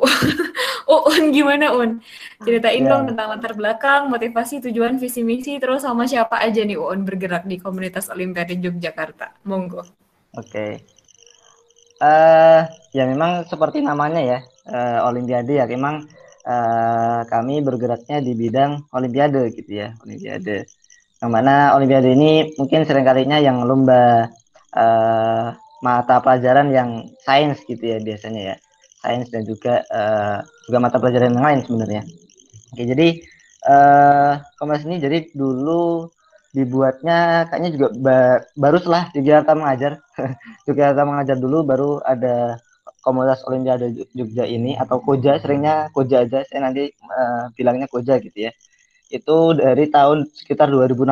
Un 0.87 1.25
gimana 1.35 1.75
Un? 1.75 1.99
Ceritain 2.47 2.87
yeah. 2.87 2.91
dong 2.95 3.11
tentang 3.11 3.35
latar 3.35 3.59
belakang, 3.59 4.15
motivasi, 4.15 4.63
tujuan, 4.63 4.95
visi 5.03 5.27
misi, 5.27 5.59
terus 5.59 5.83
sama 5.83 6.07
siapa 6.07 6.39
aja 6.39 6.63
nih 6.63 6.79
Un 6.79 7.03
bergerak 7.03 7.51
di 7.51 7.59
komunitas 7.59 8.15
Olimpiade 8.15 8.55
Yogyakarta. 8.63 9.43
Monggo. 9.43 9.83
Oke. 10.39 10.47
Okay. 10.47 10.73
Uh, 11.99 12.07
eh, 12.07 12.63
ya 12.95 13.07
memang 13.07 13.47
seperti 13.47 13.79
namanya 13.79 14.19
ya, 14.19 14.43
uh, 14.69 15.09
Olimpiade 15.09 15.59
ya. 15.59 15.65
Memang 15.67 16.07
uh, 16.47 17.21
kami 17.27 17.63
bergeraknya 17.65 18.23
di 18.23 18.33
bidang 18.37 18.87
Olimpiade 18.95 19.51
gitu 19.55 19.73
ya, 19.73 19.95
Olimpiade. 20.05 20.69
Yang 21.23 21.31
mana 21.31 21.75
Olimpiade 21.79 22.13
ini 22.13 22.53
mungkin 22.59 22.83
seringkalinya 22.83 23.39
yang 23.39 23.63
lomba 23.63 24.27
uh, 24.75 25.55
mata 25.83 26.23
pelajaran 26.23 26.71
yang 26.71 27.11
sains 27.27 27.59
gitu 27.67 27.83
ya 27.83 27.99
biasanya 27.99 28.55
ya 28.55 28.57
sains 29.03 29.27
dan 29.35 29.43
juga 29.43 29.83
uh, 29.91 30.39
juga 30.71 30.79
mata 30.79 30.97
pelajaran 31.03 31.35
yang 31.35 31.43
lain 31.43 31.61
sebenarnya. 31.67 32.03
Oke, 32.73 32.87
jadi 32.87 33.09
uh, 33.67 34.39
ini 34.87 34.97
jadi 35.03 35.19
dulu 35.35 36.07
dibuatnya 36.53 37.49
kayaknya 37.49 37.71
juga 37.75 37.87
ba 37.97 38.17
baru 38.55 38.77
setelah 38.79 39.09
Yogyakarta 39.17 39.53
mengajar 39.57 39.93
Yogyakarta 40.69 41.03
mengajar 41.09 41.37
dulu 41.41 41.59
baru 41.65 41.91
ada 42.05 42.61
komunitas 43.03 43.43
Olimpiade 43.45 43.93
Jogja 44.15 44.47
ini 44.47 44.79
atau 44.79 45.03
Koja 45.03 45.43
seringnya 45.43 45.91
Koja 45.91 46.25
aja 46.25 46.47
saya 46.47 46.61
nanti 46.71 46.89
uh, 47.11 47.51
bilangnya 47.59 47.91
Koja 47.91 48.23
gitu 48.23 48.49
ya. 48.49 48.53
Itu 49.13 49.59
dari 49.59 49.91
tahun 49.93 50.31
sekitar 50.33 50.71
2016 50.73 51.05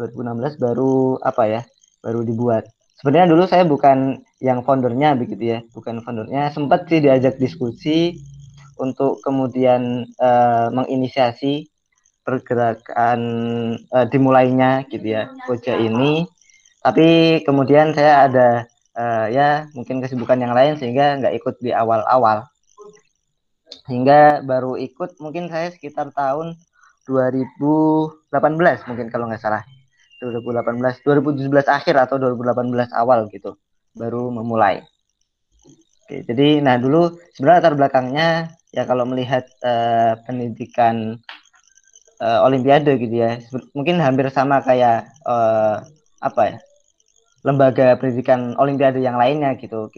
2016 0.00 0.56
baru 0.56 1.20
apa 1.20 1.42
ya 1.44 1.60
baru 2.00 2.24
dibuat. 2.24 2.64
Sebenarnya 2.96 3.28
dulu 3.32 3.44
saya 3.44 3.64
bukan 3.68 4.24
yang 4.40 4.64
foundernya 4.64 5.18
begitu 5.18 5.58
ya 5.58 5.58
bukan 5.76 6.00
foundernya. 6.00 6.48
Sempat 6.54 6.88
sih 6.88 7.04
diajak 7.04 7.36
diskusi 7.36 8.16
untuk 8.80 9.20
kemudian 9.20 10.08
uh, 10.16 10.72
menginisiasi 10.72 11.68
pergerakan 12.24 13.20
uh, 13.92 14.06
dimulainya 14.08 14.88
gitu 14.88 15.04
ya 15.04 15.28
koja 15.44 15.76
ini. 15.76 16.24
Tapi 16.80 17.40
kemudian 17.44 17.92
saya 17.92 18.24
ada 18.24 18.48
uh, 19.00 19.26
ya 19.32 19.72
mungkin 19.72 20.04
kesibukan 20.04 20.36
yang 20.36 20.52
lain 20.52 20.76
sehingga 20.76 21.16
nggak 21.16 21.34
ikut 21.40 21.54
di 21.64 21.72
awal-awal. 21.72 22.44
Hingga 23.88 24.44
baru 24.44 24.76
ikut 24.76 25.16
mungkin 25.24 25.48
saya 25.48 25.72
sekitar 25.72 26.12
tahun 26.12 26.60
2018 27.08 28.28
mungkin 28.88 29.06
kalau 29.08 29.26
nggak 29.32 29.40
salah. 29.40 29.64
2018 30.20 31.00
2017 31.00 31.48
akhir 31.64 31.94
atau 31.96 32.20
2018 32.20 32.92
awal 32.92 33.24
gitu. 33.32 33.56
Baru 33.96 34.28
memulai. 34.28 34.84
Oke, 36.04 36.20
jadi 36.28 36.60
nah 36.60 36.76
dulu 36.76 37.16
sebenarnya 37.32 37.58
latar 37.64 37.74
belakangnya 37.78 38.28
ya 38.70 38.84
kalau 38.84 39.08
melihat 39.08 39.48
uh, 39.64 40.20
pendidikan 40.28 41.18
uh, 42.20 42.46
olimpiade 42.46 42.94
gitu 43.00 43.16
ya 43.18 43.42
mungkin 43.74 43.98
hampir 43.98 44.30
sama 44.30 44.62
kayak 44.62 45.10
uh, 45.26 45.82
apa 46.22 46.42
ya 46.46 46.58
lembaga 47.46 47.96
pendidikan 47.96 48.54
olimpiade 48.56 49.00
yang 49.00 49.16
lainnya 49.16 49.56
gitu. 49.56 49.88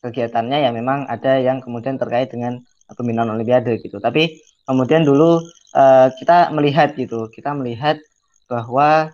Kegiatannya 0.00 0.64
ya 0.64 0.70
memang 0.72 1.04
ada 1.12 1.36
yang 1.36 1.60
kemudian 1.60 2.00
terkait 2.00 2.32
dengan 2.32 2.60
pembinaan 2.96 3.32
olimpiade 3.32 3.80
gitu. 3.84 4.00
Tapi 4.00 4.40
kemudian 4.64 5.04
dulu 5.04 5.44
uh, 5.76 6.08
kita 6.16 6.52
melihat 6.56 6.96
gitu. 6.96 7.28
Kita 7.28 7.52
melihat 7.52 8.00
bahwa 8.48 9.12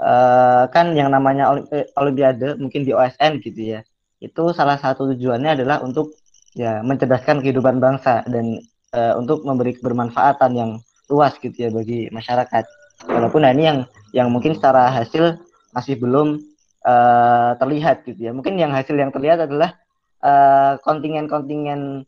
uh, 0.00 0.64
kan 0.72 0.96
yang 0.96 1.12
namanya 1.12 1.52
eh, 1.70 1.86
olimpiade 2.00 2.56
mungkin 2.56 2.82
di 2.82 2.96
OSN 2.96 3.38
gitu 3.44 3.78
ya 3.78 3.80
itu 4.24 4.44
salah 4.56 4.80
satu 4.80 5.12
tujuannya 5.12 5.60
adalah 5.60 5.84
untuk 5.84 6.16
ya 6.56 6.80
mencerdaskan 6.80 7.44
kehidupan 7.44 7.76
bangsa 7.76 8.24
dan 8.24 8.56
uh, 8.96 9.14
untuk 9.20 9.44
memberi 9.44 9.76
kebermanfaatan 9.76 10.50
yang 10.56 10.70
luas 11.12 11.36
gitu 11.36 11.52
ya 11.52 11.68
bagi 11.68 12.08
masyarakat. 12.08 12.64
Walaupun 13.04 13.44
nah 13.44 13.52
ini 13.52 13.64
yang 13.68 13.78
yang 14.16 14.28
mungkin 14.32 14.56
secara 14.56 14.88
hasil 14.88 15.36
masih 15.76 16.00
belum 16.00 16.40
uh, 16.84 17.56
terlihat 17.58 18.04
gitu 18.06 18.30
ya 18.30 18.32
mungkin 18.36 18.60
yang 18.60 18.70
hasil 18.70 18.94
yang 18.94 19.10
terlihat 19.10 19.48
adalah 19.48 19.80
kontingen-kontingen 20.80 22.00
uh, 22.00 22.06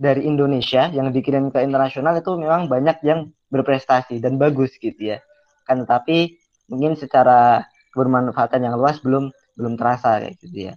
dari 0.00 0.24
Indonesia 0.24 0.88
yang 0.88 1.12
dikirim 1.12 1.52
ke 1.52 1.60
internasional 1.60 2.16
itu 2.16 2.32
memang 2.40 2.64
banyak 2.64 2.96
yang 3.04 3.28
berprestasi 3.52 4.24
dan 4.24 4.40
bagus 4.40 4.72
gitu 4.80 4.96
ya 4.96 5.20
kan 5.68 5.84
tetapi 5.84 6.40
mungkin 6.68 6.96
secara 6.96 7.68
kebermanfaatan 7.92 8.62
yang 8.62 8.74
luas 8.76 9.00
belum 9.00 9.32
belum 9.58 9.74
terasa 9.74 10.22
kayak 10.22 10.38
gitu 10.38 10.70
ya. 10.70 10.74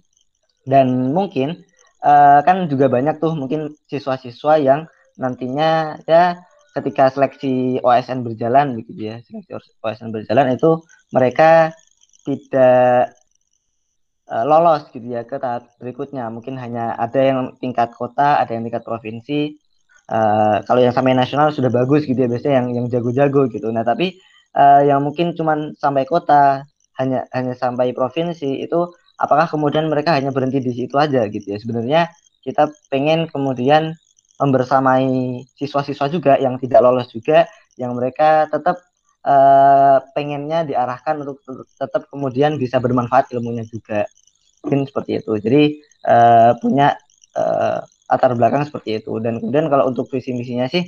Dan 0.66 1.14
mungkin 1.14 1.62
uh, 2.02 2.40
kan 2.42 2.66
juga 2.66 2.90
banyak 2.90 3.22
tuh 3.22 3.38
mungkin 3.38 3.78
siswa-siswa 3.86 4.58
yang 4.58 4.80
nantinya 5.20 6.02
ya 6.08 6.42
ketika 6.72 7.12
seleksi 7.12 7.78
OSN 7.84 8.24
berjalan 8.26 8.74
begitu 8.74 9.12
ya, 9.12 9.16
seleksi 9.22 9.78
OSN 9.84 10.10
berjalan 10.10 10.56
itu 10.56 10.82
mereka 11.12 11.76
tidak 12.24 13.14
uh, 14.28 14.44
lolos 14.46 14.86
gitu 14.94 15.06
ya 15.06 15.26
ke 15.26 15.40
tahap 15.40 15.66
berikutnya. 15.82 16.28
Mungkin 16.28 16.58
hanya 16.60 16.94
ada 16.98 17.18
yang 17.18 17.38
tingkat 17.58 17.94
kota, 17.96 18.38
ada 18.38 18.50
yang 18.54 18.62
tingkat 18.66 18.84
provinsi. 18.84 19.58
Uh, 20.10 20.60
kalau 20.66 20.82
yang 20.82 20.92
sampai 20.92 21.14
nasional 21.14 21.54
sudah 21.54 21.70
bagus 21.72 22.04
gitu 22.04 22.18
ya 22.18 22.28
biasanya 22.28 22.54
yang 22.62 22.68
yang 22.74 22.86
jago-jago 22.90 23.48
gitu. 23.48 23.70
Nah, 23.70 23.86
tapi 23.86 24.18
uh, 24.56 24.82
yang 24.84 25.00
mungkin 25.00 25.32
cuma 25.32 25.72
sampai 25.78 26.04
kota 26.04 26.66
hanya 27.00 27.24
hanya 27.32 27.56
sampai 27.56 27.96
provinsi 27.96 28.62
itu 28.62 28.92
apakah 29.16 29.48
kemudian 29.48 29.88
mereka 29.88 30.12
hanya 30.16 30.34
berhenti 30.34 30.60
di 30.60 30.72
situ 30.74 30.94
aja 31.00 31.24
gitu 31.28 31.46
ya 31.46 31.58
sebenarnya 31.60 32.00
kita 32.44 32.68
pengen 32.92 33.30
kemudian 33.30 33.96
membersamai 34.36 35.40
siswa-siswa 35.56 36.06
juga 36.10 36.32
yang 36.42 36.58
tidak 36.58 36.82
lolos 36.82 37.08
juga 37.14 37.46
yang 37.78 37.94
mereka 37.94 38.50
tetap 38.50 38.82
uh, 39.26 39.98
pengennya 40.14 40.66
diarahkan 40.66 41.22
untuk 41.22 41.42
tetap 41.78 42.06
kemudian 42.10 42.58
bisa 42.58 42.78
bermanfaat 42.82 43.30
ilmunya 43.34 43.66
juga. 43.66 44.06
Mungkin 44.62 44.86
seperti 44.86 45.18
itu. 45.18 45.32
Jadi 45.42 45.62
uh, 46.06 46.54
punya 46.62 46.94
uh, 47.34 47.82
latar 47.82 48.32
belakang 48.38 48.66
seperti 48.66 49.02
itu. 49.02 49.18
Dan 49.18 49.42
kemudian 49.42 49.66
kalau 49.66 49.90
untuk 49.90 50.06
visi 50.10 50.30
misinya 50.34 50.70
sih 50.70 50.86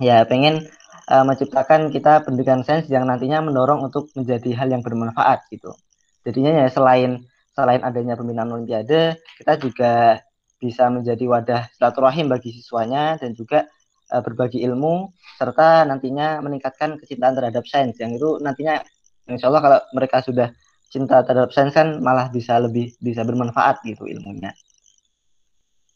ya 0.00 0.24
pengen 0.24 0.64
uh, 1.12 1.24
menciptakan 1.26 1.92
kita 1.92 2.24
pendidikan 2.24 2.64
sains 2.64 2.88
yang 2.88 3.04
nantinya 3.04 3.44
mendorong 3.44 3.84
untuk 3.84 4.08
menjadi 4.16 4.56
hal 4.56 4.68
yang 4.72 4.80
bermanfaat 4.80 5.44
gitu. 5.52 5.76
Jadinya 6.22 6.64
ya 6.64 6.68
selain 6.70 7.26
selain 7.52 7.84
adanya 7.84 8.16
pembinaan 8.16 8.48
olimpiade, 8.48 9.20
kita 9.36 9.60
juga 9.60 10.24
bisa 10.56 10.88
menjadi 10.88 11.24
wadah 11.26 11.62
silaturahim 11.74 12.30
bagi 12.30 12.54
siswanya 12.54 13.18
dan 13.18 13.34
juga 13.34 13.66
uh, 14.12 14.20
berbagi 14.20 14.60
ilmu 14.68 15.08
serta 15.40 15.88
nantinya 15.88 16.44
meningkatkan 16.44 17.00
kecintaan 17.00 17.32
terhadap 17.32 17.64
sains. 17.64 17.96
Yang 17.96 18.20
itu 18.20 18.30
nantinya 18.44 18.84
insya 19.26 19.48
Allah 19.48 19.62
kalau 19.64 19.78
mereka 19.96 20.20
sudah 20.20 20.52
cinta 20.92 21.24
terhadap 21.24 21.50
sains 21.56 21.72
kan 21.72 21.98
malah 22.04 22.28
bisa 22.28 22.60
lebih 22.60 22.92
bisa 23.00 23.24
bermanfaat 23.24 23.80
gitu 23.88 24.04
ilmunya. 24.04 24.52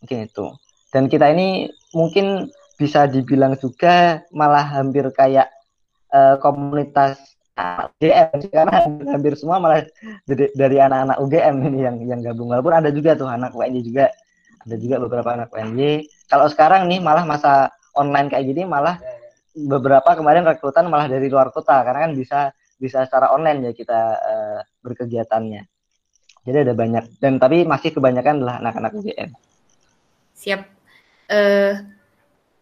Mungkin 0.00 0.25
itu. 0.25 0.46
Dan 0.88 1.12
kita 1.12 1.28
ini 1.28 1.68
mungkin 1.92 2.49
bisa 2.80 3.04
dibilang 3.04 3.61
juga 3.61 4.25
malah 4.32 4.64
hampir 4.64 5.04
kayak 5.12 5.52
uh, 6.12 6.40
komunitas 6.40 7.37
UGM 7.56 8.52
karena 8.52 8.85
hampir 9.16 9.32
semua 9.32 9.56
malah 9.56 9.80
dari, 10.28 10.52
dari 10.52 10.76
anak-anak 10.76 11.16
UGM 11.25 11.56
ini 11.73 11.78
yang 11.85 11.96
yang 12.04 12.20
gabung. 12.20 12.52
Walaupun 12.52 12.73
ada 12.76 12.92
juga 12.92 13.16
tuh 13.16 13.28
anak 13.28 13.56
UNJ 13.56 13.80
juga. 13.80 14.12
Ada 14.66 14.76
juga 14.82 14.99
beberapa 14.99 15.30
anak 15.30 15.54
UNJ 15.54 16.11
kalau 16.26 16.50
sekarang 16.50 16.90
nih 16.90 16.99
malah 16.99 17.23
masa 17.23 17.70
online 17.96 18.28
kayak 18.28 18.44
gini 18.46 18.62
malah 18.68 19.00
beberapa 19.56 20.12
kemarin 20.12 20.44
rekrutan 20.44 20.86
malah 20.92 21.08
dari 21.08 21.26
luar 21.32 21.48
kota 21.48 21.80
karena 21.80 22.08
kan 22.08 22.12
bisa 22.12 22.40
bisa 22.76 23.08
secara 23.08 23.32
online 23.32 23.68
ya 23.68 23.72
kita 23.72 24.00
uh, 24.20 24.60
berkegiatannya. 24.84 25.64
Jadi 26.46 26.58
ada 26.62 26.74
banyak 26.76 27.18
dan 27.18 27.40
tapi 27.42 27.66
masih 27.66 27.90
kebanyakan 27.96 28.38
adalah 28.44 28.62
anak-anak 28.62 28.92
UGM 28.94 29.30
siap. 30.36 30.68
Uh, 31.26 31.80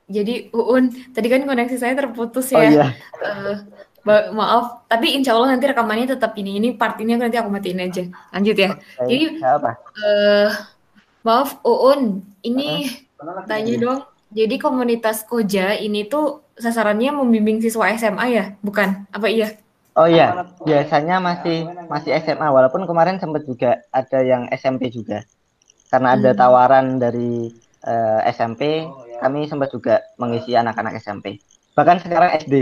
jadi 0.09 0.49
Uun 0.55 0.95
tadi 1.13 1.27
kan 1.29 1.45
koneksi 1.45 1.77
saya 1.77 1.93
terputus 1.99 2.55
ya. 2.55 2.57
Oh, 2.57 2.65
iya. 2.65 2.87
uh, 3.21 3.57
maaf 4.33 4.87
tapi 4.87 5.17
insya 5.17 5.35
Allah 5.35 5.57
nanti 5.57 5.65
rekamannya 5.69 6.17
tetap 6.17 6.37
ini 6.39 6.61
ini 6.61 6.77
part 6.79 6.97
ini 7.03 7.19
nanti 7.19 7.37
aku 7.37 7.51
matiin 7.51 7.83
aja. 7.83 8.07
Lanjut 8.33 8.57
ya. 8.57 8.79
Okay. 8.79 9.05
jadi 9.11 9.25
apa? 9.43 9.71
Uh, 9.99 10.49
maaf 11.27 11.59
Uun 11.67 12.23
ini 12.47 12.89
uh, 13.19 13.45
tanya 13.45 13.75
dong 13.77 14.01
jadi 14.35 14.59
komunitas 14.59 15.23
Koja 15.25 15.79
ini 15.79 16.05
tuh 16.11 16.43
sasarannya 16.59 17.15
membimbing 17.15 17.63
siswa 17.63 17.89
SMA 17.95 18.27
ya 18.35 18.45
bukan? 18.61 19.07
Apa 19.15 19.31
iya? 19.31 19.55
Oh 19.95 20.11
iya 20.11 20.43
biasanya 20.67 21.23
masih 21.23 21.71
masih 21.87 22.19
SMA 22.19 22.51
walaupun 22.51 22.83
kemarin 22.83 23.23
sempat 23.23 23.47
juga 23.47 23.79
ada 23.95 24.19
yang 24.27 24.51
SMP 24.51 24.91
juga. 24.91 25.23
Karena 25.87 26.19
ada 26.19 26.35
hmm. 26.35 26.39
tawaran 26.43 26.87
dari 26.99 27.55
uh, 27.87 28.21
SMP 28.29 28.91
kami 29.21 29.47
sempat 29.47 29.71
juga 29.71 30.03
mengisi 30.19 30.57
anak-anak 30.57 30.99
SMP 30.99 31.39
bahkan 31.75 31.99
sekarang 32.01 32.31
SD 32.39 32.55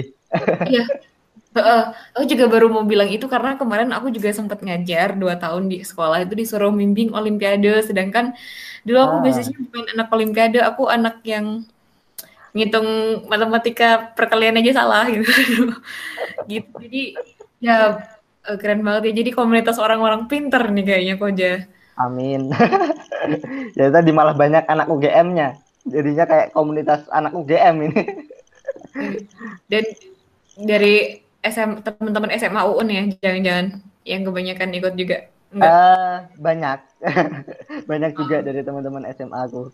iya 0.69 0.85
Uh, 1.53 1.93
aku 2.17 2.25
juga 2.25 2.49
baru 2.49 2.73
mau 2.73 2.81
bilang 2.81 3.13
itu 3.13 3.29
karena 3.29 3.61
kemarin 3.61 3.93
aku 3.93 4.09
juga 4.09 4.33
sempat 4.33 4.65
ngajar 4.65 5.21
dua 5.21 5.37
tahun 5.37 5.69
di 5.69 5.85
sekolah 5.85 6.25
itu 6.25 6.33
disuruh 6.33 6.73
bimbing 6.73 7.13
olimpiade 7.13 7.69
sedangkan 7.85 8.33
dulu 8.89 8.99
aku 9.05 9.17
ah. 9.17 9.21
biasanya 9.21 9.53
bukan 9.61 9.85
anak 9.93 10.09
olimpiade 10.17 10.59
aku 10.65 10.89
anak 10.89 11.21
yang 11.29 11.61
ngitung 12.57 12.89
matematika 13.29 14.13
perkalian 14.17 14.61
aja 14.65 14.81
salah 14.81 15.05
gitu. 15.13 15.29
Gitu. 16.49 16.73
Jadi 16.89 17.03
ya 17.61 18.01
eh, 18.49 18.57
keren 18.57 18.81
banget 18.81 19.13
ya. 19.13 19.25
Jadi 19.25 19.31
komunitas 19.37 19.77
orang-orang 19.77 20.29
pinter 20.33 20.65
nih 20.73 20.85
kayaknya 20.89 21.15
koja 21.21 21.53
amin. 22.01 22.49
Ya 23.79 23.93
tadi 23.93 24.11
malah 24.11 24.35
banyak 24.35 24.67
anak 24.67 24.91
UGM-nya 24.91 25.61
jadinya 25.87 26.25
kayak 26.27 26.49
komunitas 26.55 27.07
anak 27.11 27.35
UGM 27.35 27.77
ini. 27.91 28.03
Dan 29.71 29.85
dari 30.59 31.22
SM 31.43 31.83
teman-teman 31.83 32.31
SMA 32.39 32.63
UUN 32.63 32.89
ya 32.89 33.03
jangan-jangan 33.19 33.67
yang 34.07 34.23
kebanyakan 34.27 34.71
ikut 34.79 34.95
juga. 34.95 35.19
Uh, 35.53 36.25
banyak. 36.41 36.81
Banyak 37.91 38.17
juga 38.17 38.41
oh. 38.41 38.43
dari 38.47 38.61
teman-teman 38.65 39.05
SMA 39.13 39.37
aku. 39.37 39.69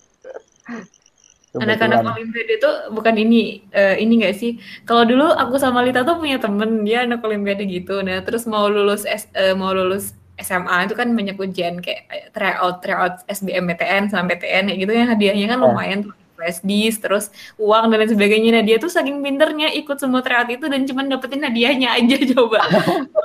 Anak-anak 1.55 2.05
olimpiade 2.05 2.61
itu 2.61 2.71
bukan 2.93 3.15
ini 3.15 3.63
uh, 3.73 3.95
ini 3.95 4.21
enggak 4.21 4.37
sih? 4.37 4.59
Kalau 4.85 5.07
dulu 5.07 5.31
aku 5.33 5.55
sama 5.57 5.87
Lita 5.87 6.03
tuh 6.03 6.19
punya 6.19 6.43
temen 6.43 6.83
dia 6.83 7.07
anak 7.07 7.23
olimpiade 7.23 7.63
gitu. 7.65 8.03
Nah 8.03 8.21
terus 8.27 8.45
mau 8.45 8.67
lulus 8.67 9.07
S, 9.07 9.31
uh, 9.39 9.55
mau 9.55 9.71
lulus 9.71 10.19
SMA 10.39 10.91
itu 10.91 10.95
kan 10.99 11.15
banyak 11.15 11.39
ujian 11.39 11.79
kayak 11.79 12.35
tryout 12.35 12.83
tryout 12.83 13.15
SBMPTN 13.31 14.11
sampai 14.11 14.35
PTN 14.35 14.75
gitu 14.77 14.93
ya. 14.93 15.05
Hadiahnya 15.15 15.47
kan 15.57 15.59
lumayan 15.63 16.11
tuh 16.11 16.15
flash 16.39 16.63
disk, 16.63 17.03
terus 17.03 17.35
uang 17.59 17.91
dan 17.91 17.99
lain 17.99 18.15
sebagainya. 18.15 18.51
Nah 18.55 18.63
dia 18.63 18.79
tuh 18.79 18.87
saking 18.87 19.19
pinternya 19.19 19.75
ikut 19.75 19.99
semua 19.99 20.23
tryout 20.23 20.47
itu 20.47 20.71
dan 20.71 20.87
cuma 20.87 21.03
dapetin 21.03 21.43
hadiahnya 21.43 21.91
aja 21.99 22.17
coba. 22.39 22.63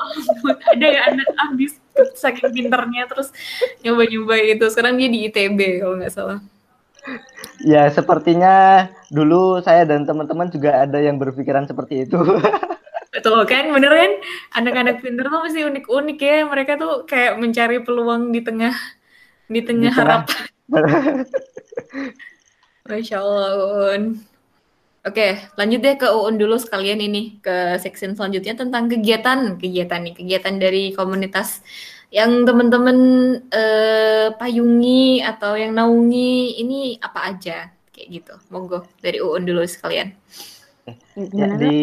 ada 0.73 0.87
ya 0.89 1.13
anak 1.13 1.29
abis 1.53 1.77
saking 2.17 2.49
pinternya 2.49 3.05
terus 3.05 3.29
nyoba-nyoba 3.85 4.35
itu. 4.41 4.65
Sekarang 4.73 4.97
dia 4.97 5.13
di 5.13 5.29
ITB 5.29 5.85
kalau 5.85 6.01
nggak 6.01 6.09
salah. 6.09 6.41
Ya 7.61 7.85
sepertinya 7.93 8.87
dulu 9.13 9.61
saya 9.61 9.85
dan 9.85 10.09
teman-teman 10.09 10.49
juga 10.49 10.81
ada 10.81 10.97
yang 10.97 11.21
berpikiran 11.21 11.69
seperti 11.69 12.09
itu. 12.09 12.17
Betul 13.13 13.45
kan, 13.45 13.69
bener 13.69 13.93
kan? 13.93 14.11
Anak-anak 14.57 15.05
pinter 15.05 15.29
tuh 15.29 15.45
masih 15.45 15.69
unik-unik 15.69 16.17
ya. 16.17 16.49
Mereka 16.49 16.81
tuh 16.81 17.05
kayak 17.05 17.37
mencari 17.37 17.77
peluang 17.85 18.33
di 18.33 18.41
tengah 18.41 18.73
di 19.45 19.61
tengah, 19.61 19.93
di 19.93 19.97
tengah. 20.01 20.25
harapan. 20.25 20.41
Masya 22.83 23.15
Allah, 23.23 23.51
Un. 23.95 24.19
Oke, 25.07 25.39
lanjut 25.55 25.79
deh 25.79 25.95
ke 25.95 26.07
UUN 26.07 26.35
dulu 26.35 26.59
sekalian 26.59 26.99
ini 26.99 27.39
ke 27.39 27.79
section 27.79 28.15
selanjutnya 28.15 28.59
tentang 28.59 28.91
kegiatan, 28.91 29.55
kegiatan 29.59 29.99
nih, 30.03 30.15
kegiatan 30.15 30.55
dari 30.59 30.91
komunitas 30.91 31.63
yang 32.11 32.43
teman-teman 32.43 32.99
eh, 33.51 34.35
payungi 34.35 35.23
atau 35.23 35.55
yang 35.55 35.75
naungi 35.75 36.59
ini 36.59 36.99
apa 36.99 37.31
aja 37.31 37.71
kayak 37.95 38.07
gitu. 38.19 38.35
Monggo 38.51 38.83
dari 38.99 39.23
UUN 39.23 39.47
dulu 39.47 39.63
sekalian. 39.63 40.11
Ya, 41.15 41.55
di 41.55 41.79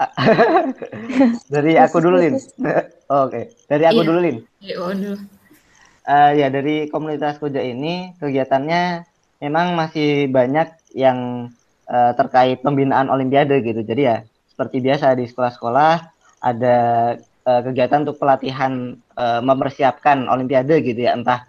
dari 1.52 1.76
aku 1.76 2.00
dulu 2.00 2.16
Lin. 2.20 2.36
Oke, 2.40 2.88
okay. 3.08 3.44
dari 3.68 3.84
aku 3.84 4.00
iya. 4.00 4.08
dulu 4.08 4.18
Lin. 4.24 4.36
UUN 4.64 4.96
dulu. 4.96 5.18
Uh, 6.08 6.32
ya 6.32 6.48
dari 6.48 6.88
komunitas 6.88 7.36
Koja 7.36 7.60
ini 7.60 8.16
kegiatannya 8.16 9.09
memang 9.40 9.72
masih 9.74 10.28
banyak 10.28 10.68
yang 10.92 11.50
uh, 11.88 12.12
terkait 12.14 12.60
pembinaan 12.60 13.08
olimpiade 13.08 13.64
gitu. 13.64 13.80
Jadi 13.82 14.02
ya 14.04 14.16
seperti 14.46 14.84
biasa 14.84 15.16
di 15.16 15.24
sekolah-sekolah 15.24 15.92
ada 16.44 16.78
uh, 17.48 17.60
kegiatan 17.64 18.04
untuk 18.04 18.20
pelatihan 18.20 18.94
uh, 19.16 19.40
mempersiapkan 19.40 20.28
olimpiade 20.28 20.84
gitu 20.84 21.00
ya, 21.08 21.16
entah 21.16 21.48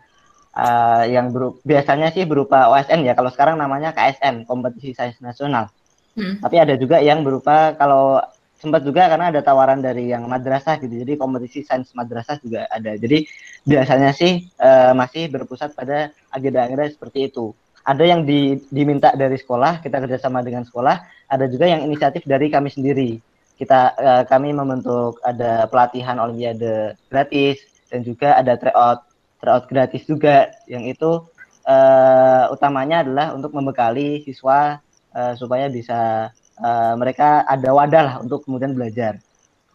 uh, 0.56 1.04
yang 1.04 1.32
biasanya 1.68 2.16
sih 2.16 2.24
berupa 2.24 2.72
OSN 2.72 3.04
ya, 3.04 3.14
kalau 3.14 3.32
sekarang 3.32 3.60
namanya 3.60 3.92
KSN, 3.92 4.48
kompetisi 4.48 4.96
sains 4.96 5.20
nasional. 5.20 5.68
Hmm. 6.16 6.40
Tapi 6.44 6.56
ada 6.60 6.76
juga 6.76 7.00
yang 7.00 7.24
berupa 7.24 7.76
kalau 7.76 8.20
sempat 8.60 8.86
juga 8.86 9.10
karena 9.10 9.34
ada 9.34 9.42
tawaran 9.42 9.82
dari 9.82 10.12
yang 10.12 10.28
madrasah 10.28 10.78
gitu. 10.80 11.02
Jadi 11.02 11.18
kompetisi 11.18 11.64
sains 11.64 11.92
madrasah 11.98 12.38
juga 12.40 12.68
ada. 12.68 12.94
Jadi 13.00 13.26
biasanya 13.66 14.12
sih 14.12 14.48
uh, 14.60 14.92
masih 14.94 15.32
berpusat 15.32 15.74
pada 15.74 16.12
agenda-agenda 16.30 16.92
seperti 16.92 17.32
itu 17.32 17.56
ada 17.82 18.04
yang 18.06 18.22
di, 18.26 18.62
diminta 18.70 19.14
dari 19.18 19.38
sekolah, 19.38 19.82
kita 19.82 19.98
kerjasama 20.06 20.46
dengan 20.46 20.62
sekolah, 20.62 21.02
ada 21.30 21.46
juga 21.50 21.66
yang 21.66 21.82
inisiatif 21.86 22.22
dari 22.30 22.54
kami 22.54 22.70
sendiri. 22.70 23.18
Kita 23.58 23.94
uh, 23.98 24.24
kami 24.26 24.54
membentuk 24.54 25.22
ada 25.22 25.70
pelatihan 25.70 26.18
olimpiade 26.18 26.98
gratis 27.10 27.62
dan 27.94 28.02
juga 28.02 28.34
ada 28.38 28.58
tryout 28.58 29.06
tryout 29.38 29.66
gratis 29.70 30.02
juga 30.06 30.50
yang 30.66 30.86
itu 30.86 31.22
uh, 31.66 32.44
utamanya 32.50 33.06
adalah 33.06 33.34
untuk 33.38 33.54
membekali 33.54 34.26
siswa 34.26 34.82
uh, 35.14 35.34
supaya 35.38 35.70
bisa 35.70 36.30
uh, 36.58 36.94
mereka 36.98 37.46
ada 37.46 37.70
wadah 37.70 38.04
lah 38.06 38.16
untuk 38.22 38.46
kemudian 38.46 38.74
belajar. 38.74 39.22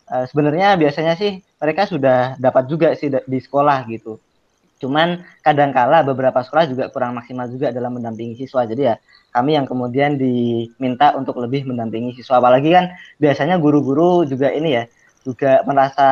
Uh, 0.07 0.27
sebenarnya 0.31 0.75
biasanya 0.79 1.15
sih 1.19 1.43
mereka 1.59 1.87
sudah 1.87 2.35
dapat 2.39 2.67
juga 2.71 2.95
sih 2.95 3.11
di 3.11 3.39
sekolah 3.39 3.87
gitu 3.91 4.19
Cuman 4.77 5.25
kadangkala 5.41 6.05
beberapa 6.05 6.45
sekolah 6.45 6.69
juga 6.69 6.85
kurang 6.93 7.17
maksimal 7.17 7.49
juga 7.49 7.73
dalam 7.73 7.97
mendampingi 7.97 8.37
siswa. 8.37 8.69
Jadi 8.69 8.83
ya 8.93 8.95
kami 9.33 9.57
yang 9.57 9.65
kemudian 9.65 10.21
diminta 10.21 11.17
untuk 11.17 11.41
lebih 11.41 11.65
mendampingi 11.65 12.17
siswa. 12.17 12.41
Apalagi 12.41 12.73
kan 12.73 12.93
biasanya 13.17 13.57
guru-guru 13.57 14.29
juga 14.29 14.53
ini 14.53 14.77
ya 14.77 14.85
juga 15.25 15.65
merasa 15.65 16.09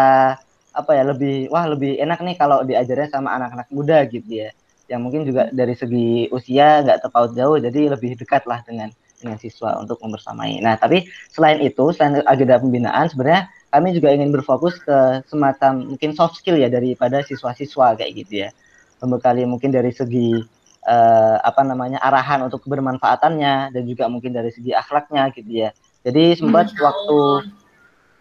apa 0.74 0.90
ya 0.90 1.06
lebih 1.06 1.52
wah 1.54 1.70
lebih 1.70 2.02
enak 2.02 2.18
nih 2.18 2.34
kalau 2.34 2.66
diajarnya 2.66 3.08
sama 3.12 3.36
anak-anak 3.36 3.68
muda 3.70 4.02
gitu 4.08 4.28
ya. 4.28 4.50
Yang 4.88 5.00
mungkin 5.00 5.20
juga 5.24 5.42
dari 5.48 5.72
segi 5.72 6.28
usia 6.28 6.84
nggak 6.84 7.08
terpaut 7.08 7.32
jauh, 7.32 7.56
jadi 7.56 7.96
lebih 7.96 8.20
dekat 8.20 8.44
lah 8.44 8.60
dengan 8.68 8.92
dengan 9.16 9.40
siswa 9.40 9.80
untuk 9.80 9.96
membersamai. 10.04 10.60
Nah, 10.60 10.76
tapi 10.76 11.08
selain 11.32 11.64
itu, 11.64 11.88
selain 11.96 12.20
agenda 12.28 12.60
pembinaan, 12.60 13.08
sebenarnya 13.08 13.48
kami 13.74 13.90
juga 13.90 14.14
ingin 14.14 14.30
berfokus 14.30 14.78
ke 14.78 15.26
semacam 15.26 15.82
mungkin 15.82 16.14
soft 16.14 16.38
skill 16.38 16.54
ya 16.54 16.70
daripada 16.70 17.26
siswa-siswa 17.26 17.98
kayak 17.98 18.12
gitu 18.22 18.46
ya. 18.46 18.54
Membekali 19.02 19.42
mungkin 19.50 19.74
dari 19.74 19.90
segi 19.90 20.38
uh, 20.86 21.36
apa 21.42 21.66
namanya 21.66 21.98
arahan 21.98 22.46
untuk 22.46 22.62
bermanfaatannya 22.70 23.74
dan 23.74 23.82
juga 23.82 24.06
mungkin 24.06 24.30
dari 24.30 24.54
segi 24.54 24.70
akhlaknya 24.70 25.34
gitu 25.34 25.50
ya. 25.50 25.74
Jadi 26.06 26.38
sempat 26.38 26.70
waktu 26.78 27.50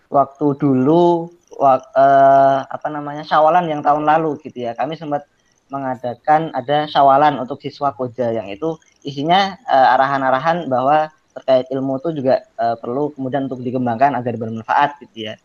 waktu 0.09 0.45
dulu 0.57 1.29
wak, 1.61 1.85
uh, 1.93 2.65
apa 2.65 2.89
namanya 2.89 3.21
syawalan 3.21 3.69
yang 3.69 3.85
tahun 3.85 4.09
lalu 4.09 4.41
gitu 4.41 4.65
ya. 4.65 4.73
Kami 4.73 4.97
sempat 4.97 5.29
mengadakan 5.69 6.49
ada 6.57 6.89
syawalan 6.89 7.37
untuk 7.37 7.61
siswa 7.61 7.93
koja 7.93 8.33
yang 8.33 8.49
itu 8.49 8.73
isinya 9.05 9.53
uh, 9.69 9.93
arahan-arahan 9.93 10.65
bahwa 10.65 11.13
terkait 11.33 11.65
ilmu 11.73 11.97
itu 11.99 12.23
juga 12.23 12.45
uh, 12.61 12.77
perlu 12.77 13.11
kemudian 13.17 13.49
untuk 13.49 13.65
dikembangkan 13.65 14.13
agar 14.17 14.33
bermanfaat 14.37 15.01
gitu 15.03 15.33
ya. 15.33 15.35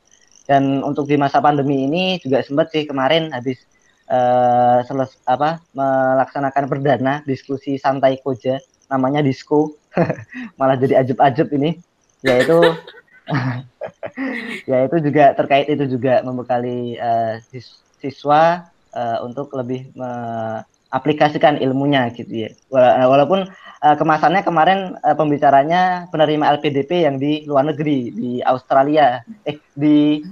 Dan 0.48 0.80
untuk 0.80 1.04
di 1.04 1.20
masa 1.20 1.44
pandemi 1.44 1.84
ini 1.84 2.16
juga 2.20 2.40
sempat 2.40 2.72
sih 2.72 2.88
kemarin 2.88 3.32
habis 3.36 3.68
uh, 4.08 4.80
seles 4.84 5.16
apa 5.28 5.60
melaksanakan 5.76 6.64
perdana 6.68 7.14
diskusi 7.28 7.76
santai 7.76 8.20
koja 8.24 8.56
namanya 8.88 9.20
disco 9.20 9.76
malah 10.58 10.76
jadi 10.80 11.04
ajeb-ajeb 11.04 11.48
ini 11.52 11.70
yaitu 12.24 12.58
ya 14.70 14.88
itu 14.88 14.96
juga 15.04 15.36
terkait 15.36 15.68
itu 15.68 15.84
juga 15.84 16.24
membekali 16.24 16.96
uh, 16.96 17.36
siswa 18.00 18.72
uh, 18.96 19.18
untuk 19.22 19.52
lebih 19.52 19.92
mengaplikasikan 20.88 21.60
ilmunya 21.60 22.08
gitu 22.16 22.48
ya. 22.48 22.50
Walaupun 22.72 23.44
uh, 23.84 23.96
kemasannya 23.96 24.40
kemarin 24.40 24.96
uh, 25.04 25.12
pembicaranya 25.12 26.08
penerima 26.08 26.48
LPDP 26.58 27.04
yang 27.04 27.20
di 27.20 27.44
luar 27.44 27.68
negeri 27.68 28.12
di 28.12 28.30
Australia, 28.40 29.20
eh 29.44 29.60
di 29.76 30.24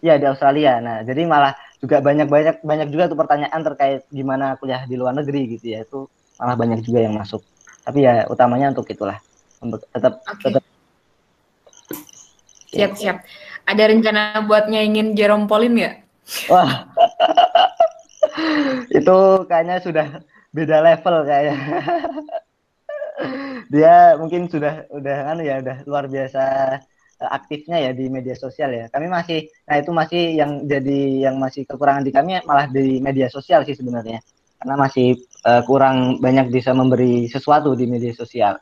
ya 0.00 0.16
di 0.16 0.24
Australia. 0.24 0.80
Nah 0.80 0.96
jadi 1.04 1.28
malah 1.28 1.52
juga 1.80 2.00
banyak 2.00 2.28
banyak 2.28 2.56
banyak 2.64 2.88
juga 2.92 3.12
tuh 3.12 3.18
pertanyaan 3.20 3.60
terkait 3.60 4.04
gimana 4.08 4.56
kuliah 4.56 4.84
di 4.88 4.96
luar 4.96 5.16
negeri 5.16 5.56
gitu 5.56 5.76
ya 5.76 5.84
itu 5.84 6.08
malah 6.40 6.56
banyak 6.56 6.80
juga 6.80 7.04
yang 7.04 7.12
masuk. 7.12 7.44
Tapi 7.84 8.04
ya 8.04 8.24
utamanya 8.28 8.72
untuk 8.72 8.88
itulah 8.88 9.20
tetap 9.92 10.24
okay. 10.24 10.48
tetap 10.48 10.64
Siap, 12.70 12.94
siap. 12.94 13.26
Ada 13.66 13.90
rencana 13.90 14.46
buat 14.46 14.70
nyaingin 14.70 15.18
Jerome 15.18 15.50
Pauline 15.50 15.74
nggak? 15.74 15.94
Wah, 16.46 16.86
itu 18.98 19.16
kayaknya 19.46 19.76
sudah 19.82 20.06
beda 20.50 20.82
level 20.82 21.16
kayaknya. 21.26 21.56
Dia 23.72 24.16
mungkin 24.16 24.48
sudah 24.48 24.88
udah 24.90 25.16
kan 25.30 25.38
ya 25.44 25.60
udah 25.60 25.76
luar 25.86 26.08
biasa 26.10 26.42
aktifnya 27.20 27.84
ya 27.84 27.90
di 27.92 28.08
media 28.08 28.32
sosial 28.32 28.72
ya. 28.72 28.88
Kami 28.88 29.12
masih, 29.12 29.44
nah 29.68 29.76
itu 29.76 29.92
masih 29.92 30.40
yang 30.40 30.64
jadi 30.64 31.28
yang 31.28 31.36
masih 31.36 31.68
kekurangan 31.68 32.00
di 32.00 32.16
kami 32.16 32.40
malah 32.48 32.64
di 32.72 32.96
media 33.04 33.28
sosial 33.28 33.60
sih 33.68 33.76
sebenarnya. 33.76 34.24
Karena 34.60 34.76
masih 34.76 35.16
uh, 35.44 35.62
kurang 35.64 36.20
banyak 36.20 36.48
bisa 36.48 36.72
memberi 36.72 37.28
sesuatu 37.28 37.76
di 37.76 37.84
media 37.84 38.12
sosial. 38.16 38.56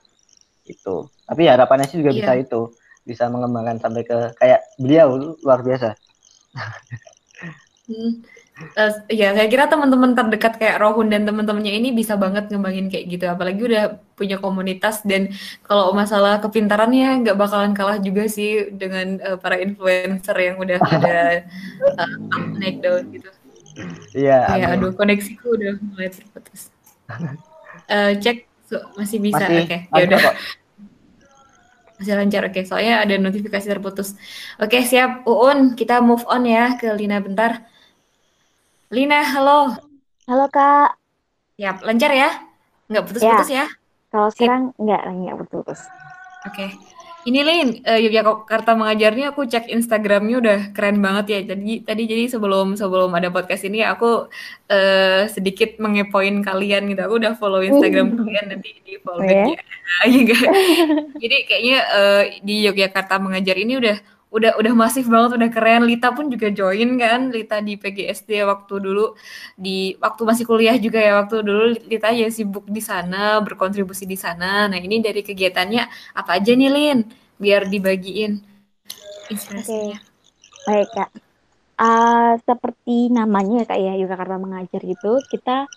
Itu. 0.67 1.07
Tapi 1.27 1.47
harapannya 1.47 1.87
sih 1.87 2.03
juga 2.03 2.15
yeah. 2.15 2.19
bisa 2.19 2.33
itu 2.39 2.61
bisa 3.07 3.25
mengembangkan 3.31 3.79
sampai 3.81 4.03
ke 4.05 4.19
kayak 4.37 4.61
beliau 4.77 5.39
luar 5.41 5.63
biasa. 5.63 5.95
hmm. 7.89 8.13
Uh, 8.59 8.91
ya, 9.07 9.31
saya 9.39 9.47
kira 9.47 9.71
teman-teman 9.71 10.19
terdekat 10.19 10.59
kayak 10.59 10.83
Rohun 10.83 11.07
dan 11.15 11.23
teman-temannya 11.23 11.79
ini 11.79 11.95
bisa 11.95 12.19
banget 12.19 12.51
ngembangin 12.51 12.91
kayak 12.91 13.07
gitu. 13.07 13.25
Apalagi 13.31 13.61
udah 13.63 14.03
punya 14.19 14.37
komunitas 14.43 15.07
dan 15.07 15.31
kalau 15.63 15.95
masalah 15.95 16.43
kepintarannya 16.43 17.23
nggak 17.23 17.39
bakalan 17.39 17.71
kalah 17.71 18.03
juga 18.03 18.27
sih 18.27 18.75
dengan 18.75 19.23
uh, 19.23 19.39
para 19.39 19.63
influencer 19.63 20.35
yang 20.35 20.59
udah 20.59 20.79
ada 20.99 21.47
uh, 21.95 22.11
naik 22.59 22.83
daun 22.83 23.07
gitu. 23.15 23.31
Iya. 24.19 24.59
Ya, 24.59 24.67
aduh 24.75 24.91
koneksiku 24.91 25.55
udah 25.55 25.79
mulai 25.79 26.11
terputus. 26.11 26.75
Uh, 27.87 28.13
cek 28.23 28.51
so, 28.67 28.83
masih 28.99 29.23
bisa. 29.23 29.47
Oke, 29.47 29.71
okay. 29.71 29.81
ya 29.87 30.03
udah 30.03 30.21
masih 31.99 32.15
lancar 32.15 32.47
oke 32.47 32.63
soalnya 32.63 33.03
ada 33.03 33.19
notifikasi 33.19 33.67
terputus 33.67 34.15
oke 34.63 34.79
siap 34.87 35.27
Uun 35.27 35.75
kita 35.75 35.99
move 35.99 36.23
on 36.31 36.47
ya 36.47 36.79
ke 36.79 36.87
Lina 36.95 37.19
bentar 37.19 37.67
Lina 38.89 39.21
halo 39.21 39.77
halo 40.25 40.49
kak 40.49 40.97
siap 41.61 41.85
lancar 41.85 42.09
ya 42.09 42.33
nggak 42.89 43.05
putus-putus 43.05 43.53
ya, 43.53 43.65
ya? 43.65 43.67
kalau 44.09 44.33
sekarang 44.33 44.73
nggak 44.81 45.03
nggak 45.13 45.37
putus 45.53 45.85
oke 46.49 46.73
ini 47.29 47.45
Lin, 47.45 47.85
uh, 47.85 48.01
Yogyakarta 48.01 48.73
mengajarnya 48.73 49.37
aku 49.37 49.45
cek 49.45 49.69
Instagramnya 49.69 50.37
udah 50.41 50.59
keren 50.73 50.97
banget 51.05 51.27
ya. 51.29 51.41
Jadi 51.53 51.85
tadi 51.85 52.09
jadi 52.09 52.25
sebelum 52.25 52.73
sebelum 52.73 53.13
ada 53.13 53.29
podcast 53.29 53.69
ini 53.69 53.85
aku 53.85 54.33
uh, 54.73 55.23
sedikit 55.29 55.77
mengepoin 55.77 56.41
kalian 56.41 56.89
gitu. 56.89 57.05
Aku 57.05 57.21
udah 57.21 57.37
follow 57.37 57.61
Instagram 57.61 58.15
kalian 58.23 58.57
nanti 58.57 58.81
di 58.81 58.97
follow 59.05 59.21
oh, 59.21 59.29
ya? 59.29 59.45
ya. 59.45 60.41
jadi 61.27 61.37
kayaknya 61.45 61.79
uh, 61.93 62.23
di 62.41 62.65
Yogyakarta 62.65 63.21
mengajar 63.21 63.61
ini 63.61 63.77
udah 63.77 63.97
udah 64.29 64.61
udah 64.61 64.73
masif 64.77 65.09
banget 65.09 65.41
udah 65.41 65.49
keren. 65.49 65.89
Lita 65.89 66.13
pun 66.13 66.29
juga 66.29 66.53
join 66.53 67.01
kan 67.01 67.33
Lita 67.33 67.65
di 67.65 67.81
PGSD 67.81 68.45
waktu 68.45 68.75
dulu 68.77 69.17
di 69.57 69.97
waktu 69.97 70.23
masih 70.25 70.45
kuliah 70.45 70.77
juga 70.77 71.01
ya 71.01 71.25
waktu 71.25 71.41
dulu 71.41 71.65
Lita 71.89 72.13
ya 72.13 72.29
sibuk 72.29 72.69
di 72.69 72.85
sana 72.85 73.41
berkontribusi 73.41 74.05
di 74.05 74.21
sana. 74.21 74.69
Nah 74.69 74.77
ini 74.77 75.01
dari 75.01 75.25
kegiatannya 75.25 76.15
apa 76.17 76.31
aja 76.37 76.53
nih 76.53 76.71
Lin? 76.71 76.99
Biar 77.41 77.67
dibagiin 77.69 78.41
inspirasinya. 79.33 79.97
Okay. 79.97 80.67
baik 80.69 80.89
kak. 80.93 81.11
Uh, 81.79 82.35
seperti 82.43 83.09
namanya 83.09 83.63
ya 83.63 83.65
kak 83.65 83.81
ya 83.81 83.93
Yogyakarta 84.03 84.37
mengajar 84.37 84.83
gitu 84.83 85.23
kita 85.31 85.71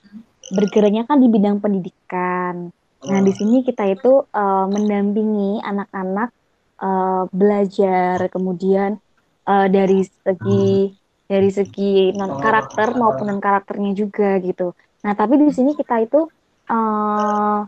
bergeraknya 0.51 1.07
kan 1.07 1.23
di 1.23 1.31
bidang 1.31 1.63
pendidikan. 1.63 2.73
Nah 3.01 3.19
di 3.23 3.31
sini 3.31 3.63
kita 3.63 3.87
itu 3.87 4.25
uh, 4.27 4.65
mendampingi 4.67 5.63
anak-anak 5.63 6.35
uh, 6.81 7.23
belajar 7.29 8.27
kemudian 8.27 8.97
uh, 9.45 9.67
dari 9.69 10.03
segi 10.03 10.91
dari 11.29 11.49
segi 11.53 12.11
non 12.11 12.41
karakter 12.41 12.91
maupun 12.97 13.31
non 13.31 13.39
karakternya 13.39 13.95
juga 13.95 14.41
gitu. 14.43 14.75
Nah 15.05 15.13
tapi 15.15 15.39
di 15.39 15.53
sini 15.53 15.77
kita 15.77 16.03
itu 16.03 16.27
uh, 16.67 17.59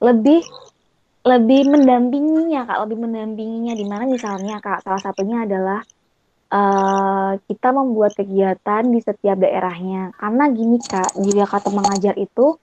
lebih 0.00 0.40
lebih 1.20 1.68
mendampinginya 1.68 2.64
kak, 2.64 2.78
lebih 2.88 2.98
mendampinginya 3.04 3.76
di 3.76 3.84
mana 3.84 4.08
misalnya 4.08 4.56
kak 4.56 4.80
salah 4.80 5.02
satunya 5.04 5.44
adalah 5.44 5.84
uh, 6.48 7.36
kita 7.44 7.68
membuat 7.76 8.16
kegiatan 8.16 8.88
di 8.88 9.00
setiap 9.04 9.36
daerahnya. 9.36 10.16
Karena 10.16 10.44
gini 10.48 10.80
kak, 10.80 11.20
di 11.20 11.36
kata 11.36 11.68
mengajar 11.68 12.16
itu 12.16 12.56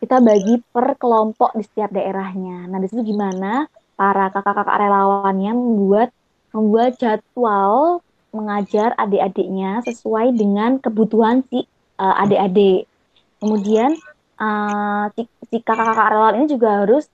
kita 0.00 0.18
bagi 0.18 0.58
per 0.58 0.96
kelompok 0.96 1.54
di 1.54 1.62
setiap 1.62 1.94
daerahnya. 1.94 2.66
Nah 2.66 2.78
di 2.82 2.86
situ 2.90 3.14
gimana? 3.14 3.68
Para 4.00 4.32
kakak-kakak 4.32 4.80
relawannya 4.80 5.52
membuat 5.52 6.08
membuat 6.56 6.96
jadwal 6.96 8.00
mengajar 8.32 8.96
adik-adiknya 8.96 9.84
sesuai 9.84 10.32
dengan 10.32 10.80
kebutuhan 10.80 11.44
si 11.52 11.68
uh, 12.00 12.16
adik-adik. 12.24 12.88
Kemudian 13.44 13.92
uh, 14.40 15.12
si, 15.12 15.28
si 15.52 15.60
kakak-kakak 15.60 16.16
relawan 16.16 16.40
ini 16.40 16.48
juga 16.48 16.80
harus 16.80 17.12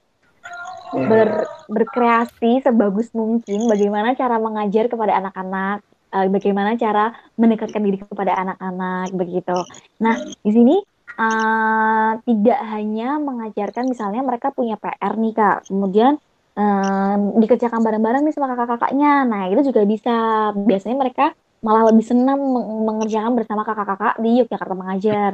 ber, 0.95 1.51
berkreasi 1.67 2.63
sebagus 2.63 3.11
mungkin 3.11 3.67
bagaimana 3.67 4.15
cara 4.15 4.39
mengajar 4.39 4.87
kepada 4.87 5.19
anak-anak, 5.19 5.83
uh, 6.15 6.27
bagaimana 6.31 6.79
cara 6.79 7.11
mendekatkan 7.35 7.83
diri 7.83 7.99
kepada 7.99 8.31
anak-anak 8.37 9.11
begitu. 9.11 9.59
Nah, 9.99 10.15
di 10.23 10.51
sini 10.55 10.77
uh, 11.19 12.13
tidak 12.23 12.61
hanya 12.71 13.19
mengajarkan 13.19 13.91
misalnya 13.91 14.23
mereka 14.23 14.55
punya 14.55 14.79
PR 14.79 15.19
nih 15.19 15.35
Kak. 15.35 15.59
Kemudian 15.67 16.21
um, 16.57 17.37
dikerjakan 17.39 17.85
bareng-bareng 17.85 18.25
nih 18.27 18.35
sama 18.35 18.51
kakak-kakaknya. 18.57 19.29
Nah, 19.29 19.43
itu 19.53 19.71
juga 19.71 19.85
bisa. 19.85 20.17
Biasanya 20.57 20.97
mereka 20.97 21.37
malah 21.61 21.89
lebih 21.93 22.05
senang 22.05 22.41
mengerjakan 22.85 23.37
bersama 23.37 23.63
kakak-kakak 23.63 24.19
di 24.21 24.43
Yogyakarta 24.43 24.75
Mengajar. 24.75 25.33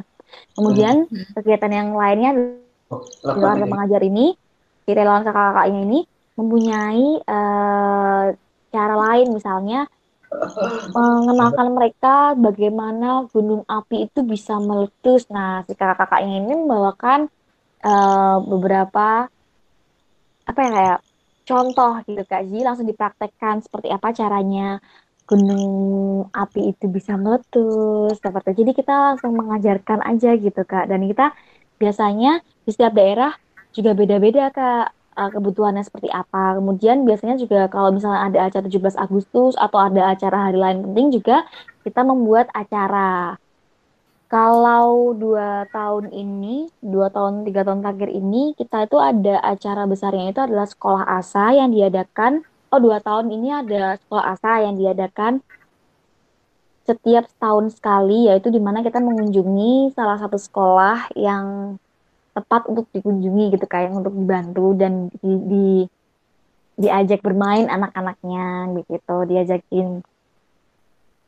Kemudian 0.58 1.06
hmm. 1.06 1.38
kegiatan 1.38 1.72
yang 1.72 1.88
lainnya 1.94 2.30
oh, 2.90 3.02
di 3.06 3.38
Yogyakarta 3.38 3.66
Mengajar 3.70 4.00
ini, 4.02 4.34
di 4.82 4.92
relawan 4.92 5.22
kakak-kakaknya 5.22 5.80
ini 5.86 6.00
mempunyai 6.32 7.08
uh, 7.28 8.32
cara 8.72 8.94
lain 8.96 9.36
misalnya 9.36 9.84
mengenalkan 10.96 11.76
mereka 11.76 12.32
bagaimana 12.32 13.28
gunung 13.28 13.68
api 13.68 14.08
itu 14.08 14.24
bisa 14.24 14.56
meletus. 14.56 15.28
Nah, 15.28 15.62
si 15.68 15.76
kakak-kakaknya 15.76 16.40
ini 16.40 16.52
membawakan 16.56 17.28
uh, 17.84 18.40
beberapa 18.40 19.28
apa 20.42 20.58
ya 20.58 20.70
kayak 20.74 20.98
contoh 21.48 21.92
gitu 22.06 22.22
Kak. 22.26 22.40
Jadi 22.46 22.60
langsung 22.62 22.86
dipraktekkan 22.88 23.62
seperti 23.64 23.88
apa 23.90 24.08
caranya 24.14 24.78
gunung 25.28 26.28
api 26.34 26.74
itu 26.74 26.90
bisa 26.90 27.14
meletus 27.14 28.18
seperti 28.18 28.58
jadi 28.58 28.72
kita 28.74 28.92
langsung 28.92 29.32
mengajarkan 29.38 30.02
aja 30.04 30.34
gitu 30.36 30.60
kak. 30.66 30.90
Dan 30.90 31.06
kita 31.08 31.32
biasanya 31.80 32.42
di 32.66 32.70
setiap 32.74 32.92
daerah 32.94 33.32
juga 33.72 33.96
beda-beda 33.96 34.50
kak 34.52 34.86
eh, 34.92 35.30
kebutuhannya 35.32 35.82
seperti 35.86 36.08
apa. 36.12 36.58
Kemudian 36.58 37.06
biasanya 37.08 37.36
juga 37.40 37.70
kalau 37.72 37.94
misalnya 37.94 38.28
ada 38.28 38.38
acara 38.50 38.64
17 38.68 38.98
Agustus 38.98 39.54
atau 39.56 39.78
ada 39.80 40.12
acara 40.12 40.50
hari 40.50 40.58
lain 40.60 40.78
penting 40.90 41.06
juga 41.22 41.46
kita 41.86 42.02
membuat 42.04 42.50
acara 42.52 43.38
Kalau 44.32 45.12
dua 45.12 45.68
tahun 45.68 46.08
ini, 46.08 46.64
dua 46.80 47.12
tahun, 47.12 47.44
tiga 47.44 47.68
tahun 47.68 47.84
terakhir 47.84 48.08
ini, 48.16 48.56
kita 48.56 48.88
itu 48.88 48.96
ada 48.96 49.44
acara 49.44 49.84
besarnya 49.84 50.32
itu 50.32 50.40
adalah 50.40 50.64
sekolah 50.64 51.04
asa 51.04 51.52
yang 51.52 51.68
diadakan. 51.68 52.40
Oh, 52.72 52.80
dua 52.80 53.04
tahun 53.04 53.28
ini 53.28 53.52
ada 53.52 54.00
sekolah 54.00 54.24
asa 54.32 54.64
yang 54.64 54.80
diadakan 54.80 55.44
setiap 56.88 57.28
setahun 57.28 57.76
sekali, 57.76 58.32
yaitu 58.32 58.48
di 58.48 58.56
mana 58.56 58.80
kita 58.80 59.04
mengunjungi 59.04 59.92
salah 59.92 60.16
satu 60.16 60.40
sekolah 60.40 61.12
yang 61.12 61.76
tepat 62.32 62.64
untuk 62.72 62.88
dikunjungi 62.88 63.52
gitu 63.52 63.68
kayak 63.68 63.92
untuk 63.92 64.16
dibantu 64.16 64.72
dan 64.72 65.12
di, 65.20 65.32
di 65.44 65.66
diajak 66.80 67.20
bermain 67.20 67.68
anak-anaknya 67.68 68.72
begitu 68.72 69.16
diajakin 69.28 70.00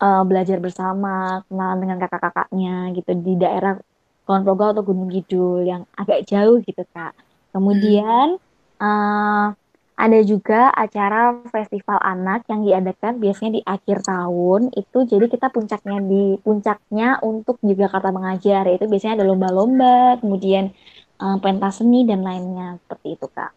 uh, 0.00 0.22
belajar 0.26 0.58
bersama, 0.58 1.42
kenalan 1.46 1.78
dengan 1.82 1.98
kakak-kakaknya 2.02 2.94
gitu 2.96 3.12
di 3.18 3.34
daerah 3.38 3.78
Kulon 4.24 4.42
Progo 4.42 4.72
atau 4.72 4.82
Gunung 4.82 5.12
Kidul 5.12 5.68
yang 5.68 5.84
agak 5.94 6.24
jauh 6.24 6.58
gitu 6.64 6.82
kak. 6.96 7.12
Kemudian 7.52 8.40
uh, 8.80 9.46
ada 9.94 10.18
juga 10.26 10.74
acara 10.74 11.38
festival 11.54 12.02
anak 12.02 12.42
yang 12.50 12.66
diadakan 12.66 13.22
biasanya 13.22 13.52
di 13.58 13.62
akhir 13.62 14.02
tahun 14.02 14.74
itu 14.74 14.98
jadi 15.06 15.30
kita 15.30 15.54
puncaknya 15.54 16.02
di 16.02 16.34
puncaknya 16.42 17.22
untuk 17.22 17.62
juga 17.62 17.86
kata 17.86 18.10
mengajar 18.10 18.66
itu 18.74 18.90
biasanya 18.90 19.22
ada 19.22 19.26
lomba-lomba 19.30 20.18
kemudian 20.18 20.74
uh, 21.22 21.38
pentas 21.38 21.78
seni 21.78 22.02
dan 22.02 22.26
lainnya 22.26 22.82
seperti 22.82 23.14
itu 23.14 23.26
kak. 23.30 23.54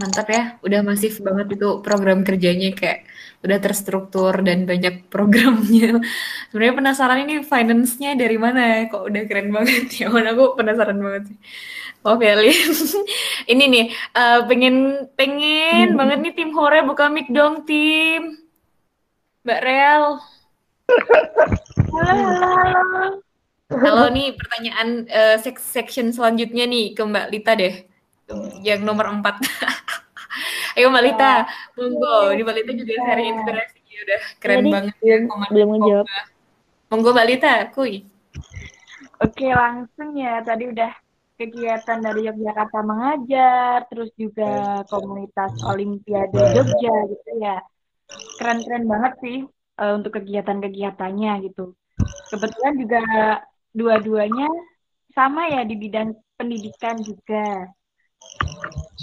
Hmm, 0.00 0.08
mantap 0.08 0.32
ya, 0.32 0.56
udah 0.64 0.80
masif 0.80 1.20
banget 1.20 1.60
itu 1.60 1.68
program 1.84 2.24
kerjanya 2.24 2.72
kayak 2.72 3.04
udah 3.44 3.58
terstruktur 3.60 4.32
dan 4.40 4.64
banyak 4.64 5.12
programnya. 5.12 6.00
Sebenarnya 6.48 6.74
penasaran 6.80 7.20
ini 7.28 7.44
finance-nya 7.44 8.16
dari 8.16 8.40
mana 8.40 8.60
ya? 8.64 8.78
Kok 8.88 9.04
udah 9.12 9.22
keren 9.28 9.52
banget 9.52 9.92
ya? 10.00 10.08
Mana 10.08 10.32
aku 10.32 10.56
penasaran 10.56 10.96
banget 10.96 11.22
sih. 11.28 11.38
Oh 12.00 12.16
Feli. 12.16 12.48
ini 13.52 13.64
nih 13.68 13.86
uh, 14.16 14.48
pengen 14.48 15.04
pengen 15.20 15.92
banget 16.00 16.18
nih 16.24 16.32
tim 16.32 16.50
Hore 16.56 16.80
buka 16.80 17.12
mic 17.12 17.28
dong 17.28 17.68
tim. 17.68 18.40
Mbak 19.44 19.60
Real. 19.60 20.04
Halo, 21.92 22.24
halo. 22.40 22.84
Halo 23.68 24.04
nih 24.08 24.32
pertanyaan 24.32 25.04
uh, 25.12 25.36
section 25.60 26.08
selanjutnya 26.08 26.64
nih 26.64 26.96
ke 26.96 27.04
Mbak 27.04 27.26
Lita 27.36 27.52
deh. 27.52 27.74
Yang 28.62 28.80
nomor 28.86 29.10
4. 29.10 29.79
Ayo 30.80 30.88
Mbak 30.88 31.04
Lita, 31.12 31.44
monggo. 31.76 32.32
Ini 32.32 32.40
Mbak 32.40 32.56
Lita 32.56 32.72
juga 32.72 32.92
sharing 33.04 33.28
inspirasi 33.36 33.78
udah 34.00 34.20
keren 34.40 34.56
Jadi, 34.64 34.70
banget 34.72 34.96
ya 35.04 35.16
belum 35.52 35.68
menjawab. 35.76 36.06
Monggo 36.88 37.10
Mbak 37.12 37.28
Lita, 37.28 37.54
kui. 37.68 37.94
Oke, 39.20 39.46
langsung 39.52 40.16
ya. 40.16 40.40
Tadi 40.40 40.72
udah 40.72 40.88
kegiatan 41.36 41.98
dari 42.00 42.20
Yogyakarta 42.32 42.80
mengajar, 42.80 43.84
terus 43.92 44.08
juga 44.16 44.80
komunitas 44.88 45.52
Olimpiade 45.68 46.40
Jogja 46.56 46.96
gitu 47.12 47.30
ya. 47.44 47.60
Keren-keren 48.40 48.88
banget 48.88 49.12
sih 49.20 49.38
uh, 49.84 49.92
untuk 50.00 50.16
kegiatan-kegiatannya 50.16 51.44
gitu. 51.44 51.76
Kebetulan 52.32 52.74
juga 52.80 53.00
dua-duanya 53.76 54.48
sama 55.12 55.44
ya 55.44 55.60
di 55.60 55.76
bidang 55.76 56.16
pendidikan 56.40 56.96
juga 57.04 57.68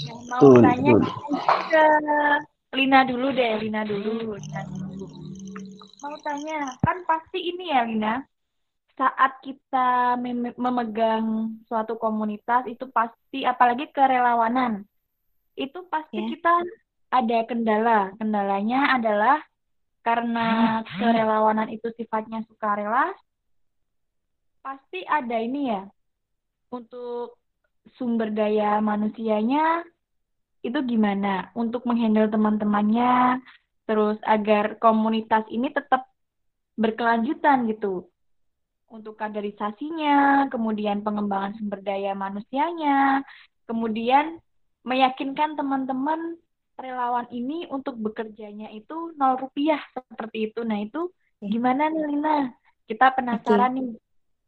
mau 0.06 0.42
betul, 0.42 0.62
tanya 0.62 0.94
betul. 0.94 1.38
ke 1.72 1.86
Lina 2.76 3.00
dulu 3.08 3.28
deh, 3.32 3.54
Lina 3.64 3.82
dulu, 3.88 4.36
Lina 4.38 4.62
dulu. 4.68 5.06
Mau 6.04 6.16
tanya, 6.22 6.78
kan 6.84 6.98
pasti 7.08 7.40
ini 7.42 7.74
ya 7.74 7.82
Lina, 7.88 8.22
saat 8.94 9.40
kita 9.42 10.20
mem 10.20 10.54
memegang 10.54 11.58
suatu 11.66 11.98
komunitas 11.98 12.68
itu 12.70 12.86
pasti, 12.94 13.48
apalagi 13.48 13.90
kerelawanan, 13.96 14.86
itu 15.58 15.80
pasti 15.90 16.22
yeah. 16.22 16.30
kita 16.34 16.54
ada 17.08 17.38
kendala. 17.48 18.00
Kendalanya 18.20 19.00
adalah 19.00 19.38
karena 20.06 20.82
kerelawanan 20.86 21.72
itu 21.72 21.90
sifatnya 21.98 22.44
sukarela, 22.46 23.16
pasti 24.62 25.02
ada 25.08 25.40
ini 25.40 25.72
ya, 25.72 25.84
untuk 26.70 27.40
sumber 27.98 28.30
daya 28.32 28.80
manusianya 28.80 29.84
itu 30.62 30.80
gimana 30.86 31.50
untuk 31.54 31.84
menghandle 31.90 32.30
teman-temannya 32.30 33.42
terus 33.90 34.18
agar 34.26 34.78
komunitas 34.80 35.44
ini 35.50 35.74
tetap 35.74 36.08
berkelanjutan 36.78 37.68
gitu 37.68 38.08
untuk 38.88 39.20
kaderisasinya 39.20 40.48
kemudian 40.48 41.04
pengembangan 41.04 41.58
sumber 41.60 41.82
daya 41.84 42.16
manusianya 42.16 43.26
kemudian 43.68 44.40
meyakinkan 44.88 45.60
teman-teman 45.60 46.40
relawan 46.78 47.28
ini 47.34 47.66
untuk 47.68 47.98
bekerjanya 47.98 48.70
itu 48.72 49.12
nol 49.18 49.36
rupiah 49.36 49.82
seperti 49.92 50.54
itu. 50.54 50.62
Nah 50.62 50.80
itu 50.80 51.10
gimana 51.42 51.90
nih 51.90 52.06
Lina? 52.14 52.38
Kita 52.88 53.12
penasaran 53.12 53.76
okay. 53.76 53.78
nih 53.84 53.90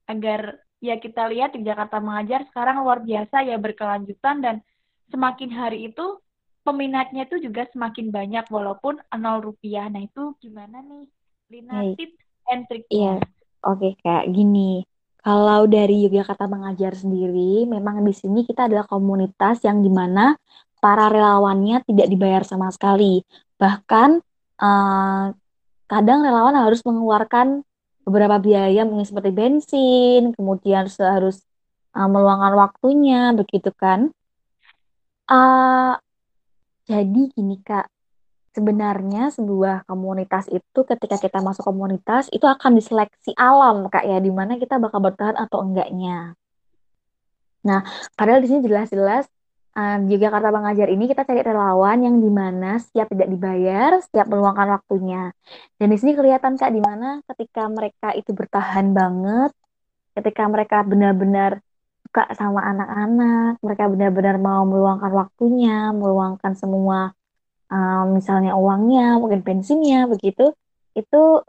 agar 0.08 0.42
ya 0.80 0.96
kita 1.00 1.28
lihat 1.28 1.56
di 1.56 1.64
Jakarta 1.64 2.00
Mengajar 2.00 2.48
sekarang 2.48 2.84
luar 2.84 3.04
biasa 3.04 3.44
ya 3.44 3.60
berkelanjutan 3.60 4.40
dan 4.40 4.56
semakin 5.12 5.52
hari 5.52 5.92
itu 5.92 6.20
peminatnya 6.64 7.28
itu 7.28 7.40
juga 7.40 7.68
semakin 7.72 8.12
banyak 8.12 8.46
walaupun 8.48 9.00
nol 9.20 9.40
rupiah. 9.44 9.88
Nah 9.92 10.04
itu 10.04 10.36
gimana 10.40 10.80
nih 10.84 11.06
Lina 11.50 11.82
hey. 11.84 11.94
tips 11.98 12.20
and 12.52 12.64
triknya? 12.70 12.94
Iya, 12.94 13.14
oke 13.66 13.78
okay, 13.80 13.92
kayak 14.04 14.26
gini. 14.32 14.84
Kalau 15.20 15.68
dari 15.68 16.08
Yogyakarta 16.08 16.48
Mengajar 16.48 16.96
sendiri, 16.96 17.68
memang 17.68 18.08
di 18.08 18.16
sini 18.16 18.48
kita 18.48 18.72
adalah 18.72 18.88
komunitas 18.88 19.60
yang 19.68 19.84
di 19.84 19.92
mana 19.92 20.40
para 20.80 21.12
relawannya 21.12 21.84
tidak 21.84 22.08
dibayar 22.08 22.44
sama 22.48 22.72
sekali. 22.72 23.20
Bahkan 23.60 24.10
uh, 24.64 25.26
kadang 25.92 26.20
relawan 26.24 26.56
harus 26.56 26.80
mengeluarkan 26.88 27.68
beberapa 28.04 28.42
biaya 28.42 28.84
mungkin 28.88 29.08
seperti 29.08 29.32
bensin, 29.32 30.34
kemudian 30.34 30.88
harus 31.00 31.44
uh, 31.94 32.10
meluangkan 32.10 32.54
waktunya, 32.58 33.32
begitu 33.36 33.70
kan? 33.76 34.10
Uh, 35.30 35.94
jadi 36.90 37.30
gini 37.32 37.62
Kak, 37.62 37.86
sebenarnya 38.58 39.30
sebuah 39.30 39.86
komunitas 39.86 40.50
itu 40.50 40.80
ketika 40.84 41.22
kita 41.22 41.40
masuk 41.40 41.70
komunitas 41.70 42.28
itu 42.34 42.50
akan 42.50 42.76
diseleksi 42.76 43.38
alam 43.38 43.86
Kak 43.88 44.04
ya, 44.04 44.18
di 44.18 44.34
mana 44.34 44.58
kita 44.58 44.82
bakal 44.82 45.00
bertahan 45.06 45.38
atau 45.38 45.62
enggaknya. 45.62 46.34
Nah, 47.62 47.84
padahal 48.18 48.42
di 48.42 48.48
sini 48.50 48.66
jelas-jelas 48.66 49.28
uh, 49.76 49.98
di 50.06 50.16
Jakarta 50.18 50.50
Mengajar 50.50 50.88
ini 50.90 51.06
kita 51.06 51.28
cari 51.28 51.42
relawan 51.46 52.02
yang 52.02 52.18
di 52.18 52.32
mana 52.32 52.80
siap 52.82 53.12
tidak 53.12 53.30
dibayar, 53.30 54.02
siap 54.02 54.26
meluangkan 54.30 54.80
waktunya. 54.80 55.34
Dan 55.78 55.94
di 55.94 55.98
sini 56.00 56.18
kelihatan 56.18 56.58
kak 56.58 56.72
di 56.74 56.82
mana 56.82 57.22
ketika 57.34 57.68
mereka 57.70 58.14
itu 58.18 58.32
bertahan 58.34 58.94
banget, 58.96 59.52
ketika 60.18 60.44
mereka 60.50 60.78
benar-benar 60.82 61.62
suka 62.10 62.26
sama 62.34 62.66
anak-anak, 62.66 63.62
mereka 63.62 63.84
benar-benar 63.86 64.36
mau 64.42 64.66
meluangkan 64.66 65.14
waktunya, 65.14 65.94
meluangkan 65.94 66.58
semua 66.58 67.14
um, 67.70 68.18
misalnya 68.18 68.58
uangnya, 68.58 69.22
mungkin 69.22 69.46
bensinnya 69.46 70.10
begitu, 70.10 70.58
itu 70.98 71.46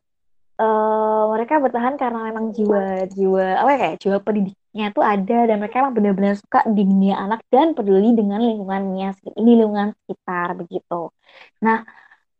uh, 0.60 1.24
mereka 1.32 1.58
bertahan 1.58 1.96
karena 1.96 2.28
memang 2.28 2.52
jiwa 2.52 3.08
jiwa 3.08 3.46
apa 3.64 3.72
ya 3.72 3.90
jiwa 3.96 4.16
pendidik 4.20 4.59
nya 4.70 4.94
tuh 4.94 5.02
ada 5.02 5.50
dan 5.50 5.56
mereka 5.58 5.82
emang 5.82 5.94
benar-benar 5.98 6.38
suka 6.38 6.62
di 6.70 6.86
dunia 6.86 7.18
anak 7.18 7.42
dan 7.50 7.74
peduli 7.74 8.14
dengan 8.14 8.38
lingkungannya 8.38 9.18
ini 9.34 9.50
lingkungan 9.58 9.90
sekitar 9.98 10.54
begitu. 10.54 11.10
Nah, 11.58 11.82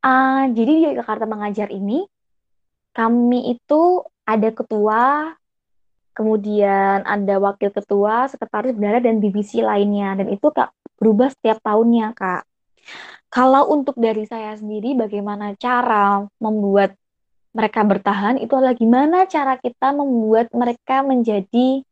uh, 0.06 0.46
jadi 0.54 0.72
di 0.72 0.82
Jakarta 0.94 1.26
Mengajar 1.26 1.74
ini 1.74 2.06
kami 2.94 3.54
itu 3.54 4.06
ada 4.22 4.48
ketua, 4.54 5.34
kemudian 6.14 7.02
ada 7.02 7.34
wakil 7.42 7.70
ketua, 7.74 8.30
sekretaris 8.30 8.78
bendara 8.78 9.02
dan 9.02 9.18
divisi 9.18 9.58
lainnya 9.58 10.14
dan 10.22 10.30
itu 10.30 10.54
kak 10.54 10.70
berubah 11.02 11.34
setiap 11.34 11.58
tahunnya 11.66 12.14
kak. 12.14 12.46
Kalau 13.30 13.70
untuk 13.70 13.94
dari 13.98 14.26
saya 14.26 14.58
sendiri, 14.58 14.98
bagaimana 14.98 15.54
cara 15.54 16.26
membuat 16.42 16.94
mereka 17.50 17.82
bertahan 17.82 18.38
itu 18.38 18.54
adalah 18.54 18.74
gimana 18.78 19.26
cara 19.26 19.58
kita 19.58 19.90
membuat 19.90 20.50
mereka 20.54 21.02
menjadi 21.02 21.82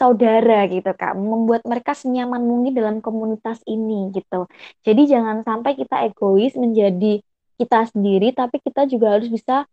saudara 0.00 0.64
gitu 0.72 0.90
kak. 0.96 1.12
Membuat 1.12 1.62
mereka 1.68 1.92
senyaman 1.92 2.40
mungkin 2.40 2.72
dalam 2.72 2.96
komunitas 3.04 3.60
ini 3.68 4.08
gitu. 4.16 4.48
Jadi 4.80 5.02
jangan 5.12 5.44
sampai 5.44 5.76
kita 5.76 6.08
egois 6.08 6.56
menjadi 6.56 7.20
kita 7.60 7.92
sendiri 7.92 8.32
tapi 8.32 8.56
kita 8.64 8.88
juga 8.88 9.20
harus 9.20 9.28
bisa 9.28 9.68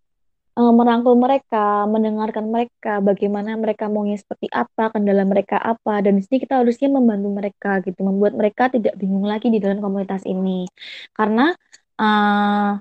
uh, 0.59 0.73
merangkul 0.75 1.15
mereka 1.15 1.87
mendengarkan 1.87 2.51
mereka 2.51 2.99
bagaimana 2.99 3.55
mereka 3.55 3.87
maunya 3.87 4.19
seperti 4.19 4.51
apa 4.51 4.91
kendala 4.91 5.23
mereka 5.23 5.55
apa 5.55 6.03
dan 6.03 6.19
di 6.19 6.21
sini 6.27 6.43
kita 6.43 6.59
harusnya 6.59 6.91
membantu 6.91 7.29
mereka 7.31 7.79
gitu 7.85 8.03
membuat 8.03 8.35
mereka 8.35 8.67
tidak 8.73 8.99
bingung 8.99 9.23
lagi 9.23 9.47
di 9.53 9.63
dalam 9.63 9.79
komunitas 9.79 10.27
ini. 10.27 10.67
Karena 11.15 11.55
uh, 11.95 12.75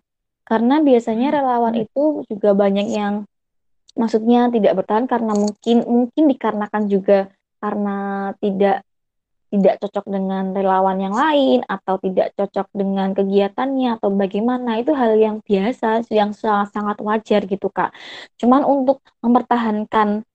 karena 0.47 0.75
biasanya 0.83 1.29
relawan 1.39 1.75
itu 1.79 2.27
juga 2.27 2.51
banyak 2.55 2.87
yang 2.91 3.15
maksudnya 3.97 4.53
tidak 4.53 4.73
bertahan 4.79 5.07
karena 5.09 5.33
mungkin 5.35 5.77
mungkin 5.89 6.25
dikarenakan 6.29 6.83
juga 6.87 7.33
karena 7.67 7.99
tidak 8.39 8.87
tidak 9.51 9.75
cocok 9.83 10.05
dengan 10.11 10.45
relawan 10.51 10.99
yang 10.99 11.15
lain 11.15 11.63
atau 11.67 11.95
tidak 12.03 12.35
cocok 12.35 12.67
dengan 12.75 13.15
kegiatannya 13.15 13.99
atau 13.99 14.11
bagaimana 14.11 14.83
itu 14.83 14.91
hal 14.91 15.15
yang 15.17 15.37
biasa 15.43 16.07
yang 16.11 16.31
sangat 16.35 16.75
sangat 16.75 16.99
wajar 17.03 17.41
gitu 17.47 17.69
kak. 17.71 17.95
Cuman 18.39 18.67
untuk 18.67 18.99
mempertahankan 19.23 20.27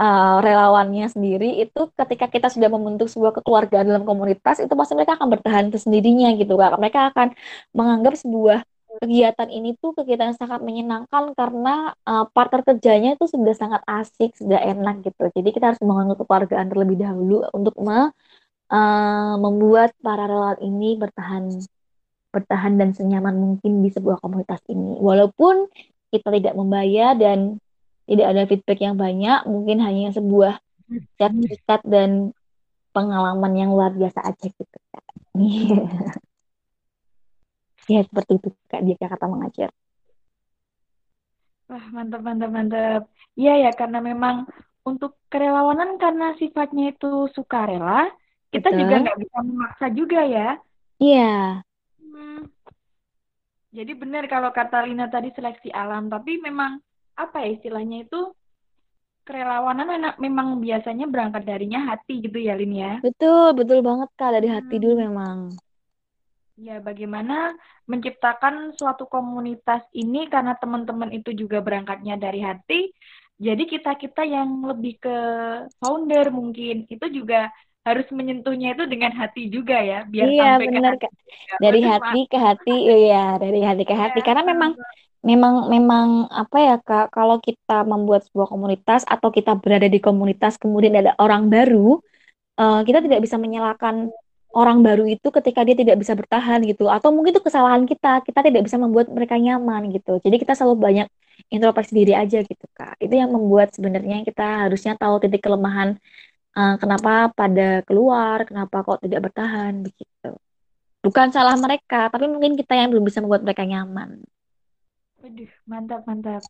uh, 0.00 0.36
relawannya 0.40 1.06
sendiri 1.12 1.60
itu 1.64 1.80
ketika 2.00 2.26
kita 2.32 2.48
sudah 2.48 2.68
membentuk 2.72 3.12
sebuah 3.12 3.40
kekeluargaan 3.40 3.86
dalam 3.92 4.04
komunitas 4.08 4.60
itu 4.64 4.72
pasti 4.72 4.92
mereka 4.96 5.20
akan 5.20 5.28
bertahan 5.36 5.64
sendirinya 5.76 6.32
gitu 6.40 6.56
kak. 6.56 6.76
Mereka 6.80 7.00
akan 7.12 7.28
menganggap 7.76 8.14
sebuah 8.16 8.64
kegiatan 8.98 9.48
ini 9.52 9.76
tuh 9.78 9.92
kegiatan 9.96 10.32
yang 10.32 10.38
sangat 10.38 10.60
menyenangkan 10.64 11.32
karena 11.36 11.94
uh, 12.04 12.24
partner 12.30 12.62
kerjanya 12.64 13.14
itu 13.14 13.26
sudah 13.28 13.54
sangat 13.54 13.82
asik, 13.86 14.34
sudah 14.36 14.58
enak 14.58 15.06
gitu. 15.06 15.30
Jadi 15.32 15.48
kita 15.54 15.72
harus 15.72 15.80
membangun 15.82 16.16
kekeluargaan 16.16 16.66
terlebih 16.72 16.96
dahulu 17.00 17.46
untuk 17.52 17.74
me 17.80 18.10
uh, 18.72 19.34
membuat 19.38 19.94
para 20.02 20.26
relawan 20.26 20.58
ini 20.62 20.98
bertahan 20.98 21.50
bertahan 22.34 22.76
dan 22.76 22.92
senyaman 22.92 23.36
mungkin 23.36 23.80
di 23.80 23.88
sebuah 23.88 24.20
komunitas 24.20 24.60
ini. 24.68 25.00
Walaupun 25.00 25.70
kita 26.12 26.28
tidak 26.34 26.54
membayar 26.56 27.16
dan 27.16 27.56
tidak 28.06 28.26
ada 28.32 28.42
feedback 28.46 28.80
yang 28.82 28.96
banyak, 29.00 29.40
mungkin 29.48 29.82
hanya 29.82 30.12
sebuah 30.12 30.60
sertifikat 31.18 31.82
dan 31.82 32.30
pengalaman 32.94 33.52
yang 33.56 33.70
luar 33.74 33.92
biasa 33.92 34.20
aja 34.24 34.46
gitu. 34.48 34.78
ya 37.86 38.02
seperti 38.06 38.32
itu 38.38 38.48
Kak 38.70 38.82
dia 38.82 38.96
kata 38.98 39.26
mengajar. 39.26 39.70
Wah, 41.66 41.86
mantap, 41.90 42.22
mantap, 42.22 42.50
mantap. 42.54 43.02
Iya 43.34 43.66
ya, 43.66 43.70
karena 43.74 43.98
memang 43.98 44.46
untuk 44.86 45.18
kerelawanan 45.26 45.98
karena 45.98 46.38
sifatnya 46.38 46.94
itu 46.94 47.26
sukarela, 47.34 48.06
kita 48.54 48.70
Betul. 48.70 48.80
juga 48.86 48.94
nggak 49.02 49.18
bisa 49.18 49.38
memaksa 49.42 49.86
juga 49.90 50.20
ya. 50.22 50.48
Iya. 51.02 51.66
Hmm. 51.98 52.46
Jadi 53.74 53.92
benar 53.98 54.30
kalau 54.30 54.54
kata 54.54 54.86
Lina 54.86 55.10
tadi 55.10 55.34
seleksi 55.34 55.74
alam, 55.74 56.06
tapi 56.06 56.38
memang 56.38 56.78
apa 57.18 57.42
ya 57.42 57.58
istilahnya 57.58 58.06
itu 58.06 58.30
kerelawanan 59.26 59.90
anak 59.90 60.14
memang 60.22 60.62
biasanya 60.62 61.10
berangkat 61.10 61.42
darinya 61.42 61.90
hati 61.90 62.22
gitu 62.22 62.38
ya 62.38 62.54
Lin 62.54 62.72
ya. 62.78 62.92
Betul, 63.02 63.58
betul 63.58 63.82
banget 63.82 64.08
Kak 64.14 64.38
dari 64.38 64.46
hati 64.46 64.78
hmm. 64.78 64.82
dulu 64.86 64.94
memang. 65.02 65.38
Ya, 66.56 66.80
bagaimana 66.80 67.52
menciptakan 67.84 68.72
suatu 68.80 69.04
komunitas 69.04 69.84
ini 69.92 70.24
karena 70.32 70.56
teman-teman 70.56 71.12
itu 71.12 71.36
juga 71.36 71.60
berangkatnya 71.60 72.16
dari 72.16 72.40
hati. 72.40 72.96
Jadi 73.36 73.68
kita-kita 73.68 74.24
yang 74.24 74.64
lebih 74.64 74.96
ke 74.96 75.16
founder 75.76 76.32
mungkin 76.32 76.88
itu 76.88 77.06
juga 77.12 77.52
harus 77.84 78.08
menyentuhnya 78.08 78.72
itu 78.72 78.88
dengan 78.88 79.12
hati 79.14 79.52
juga 79.52 79.78
ya 79.78 80.02
biar 80.08 80.26
iya, 80.26 80.56
sampai 80.56 80.66
benar, 80.72 80.94
ke 80.96 81.06
hati. 81.06 81.22
Dari 81.60 81.80
hati 81.84 82.20
ke 82.24 82.38
hati 82.40 82.76
iya, 83.04 83.24
dari 83.36 83.60
hati 83.60 83.84
ke 83.84 83.94
hati 83.94 84.18
ya, 84.18 84.26
karena 84.26 84.42
memang 84.48 84.72
memang 85.20 85.54
memang 85.68 86.06
apa 86.32 86.56
ya 86.56 86.76
Kak, 86.80 87.12
kalau 87.12 87.36
kita 87.38 87.84
membuat 87.84 88.24
sebuah 88.26 88.48
komunitas 88.48 89.04
atau 89.04 89.28
kita 89.28 89.54
berada 89.60 89.92
di 89.92 90.00
komunitas 90.00 90.56
kemudian 90.56 90.96
ada 90.96 91.12
orang 91.20 91.52
baru, 91.52 92.00
uh, 92.56 92.80
kita 92.80 93.04
tidak 93.04 93.20
bisa 93.20 93.36
menyalahkan 93.36 94.08
orang 94.56 94.80
baru 94.80 95.04
itu 95.04 95.28
ketika 95.28 95.60
dia 95.68 95.76
tidak 95.76 96.00
bisa 96.00 96.16
bertahan 96.16 96.64
gitu 96.64 96.88
atau 96.88 97.12
mungkin 97.12 97.36
itu 97.36 97.44
kesalahan 97.44 97.84
kita, 97.84 98.24
kita 98.24 98.40
tidak 98.40 98.64
bisa 98.64 98.80
membuat 98.80 99.12
mereka 99.12 99.36
nyaman 99.36 99.92
gitu. 99.92 100.16
Jadi 100.24 100.36
kita 100.40 100.56
selalu 100.56 100.74
banyak 100.80 101.08
introspeksi 101.52 101.92
diri 101.92 102.16
aja 102.16 102.40
gitu 102.40 102.66
Kak. 102.72 102.96
Itu 102.96 103.12
yang 103.12 103.36
membuat 103.36 103.76
sebenarnya 103.76 104.24
kita 104.24 104.66
harusnya 104.66 104.96
tahu 104.96 105.20
titik 105.20 105.44
kelemahan 105.44 106.00
uh, 106.56 106.74
kenapa 106.80 107.28
pada 107.36 107.84
keluar, 107.84 108.48
kenapa 108.48 108.80
kok 108.80 109.04
tidak 109.04 109.28
bertahan 109.28 109.84
begitu. 109.84 110.32
Bukan 111.04 111.30
salah 111.30 111.54
mereka, 111.60 112.08
tapi 112.08 112.26
mungkin 112.26 112.56
kita 112.56 112.72
yang 112.74 112.88
belum 112.90 113.04
bisa 113.04 113.20
membuat 113.20 113.44
mereka 113.44 113.62
nyaman. 113.62 114.24
Waduh, 115.20 115.52
mantap 115.68 116.02
mantap. 116.08 116.42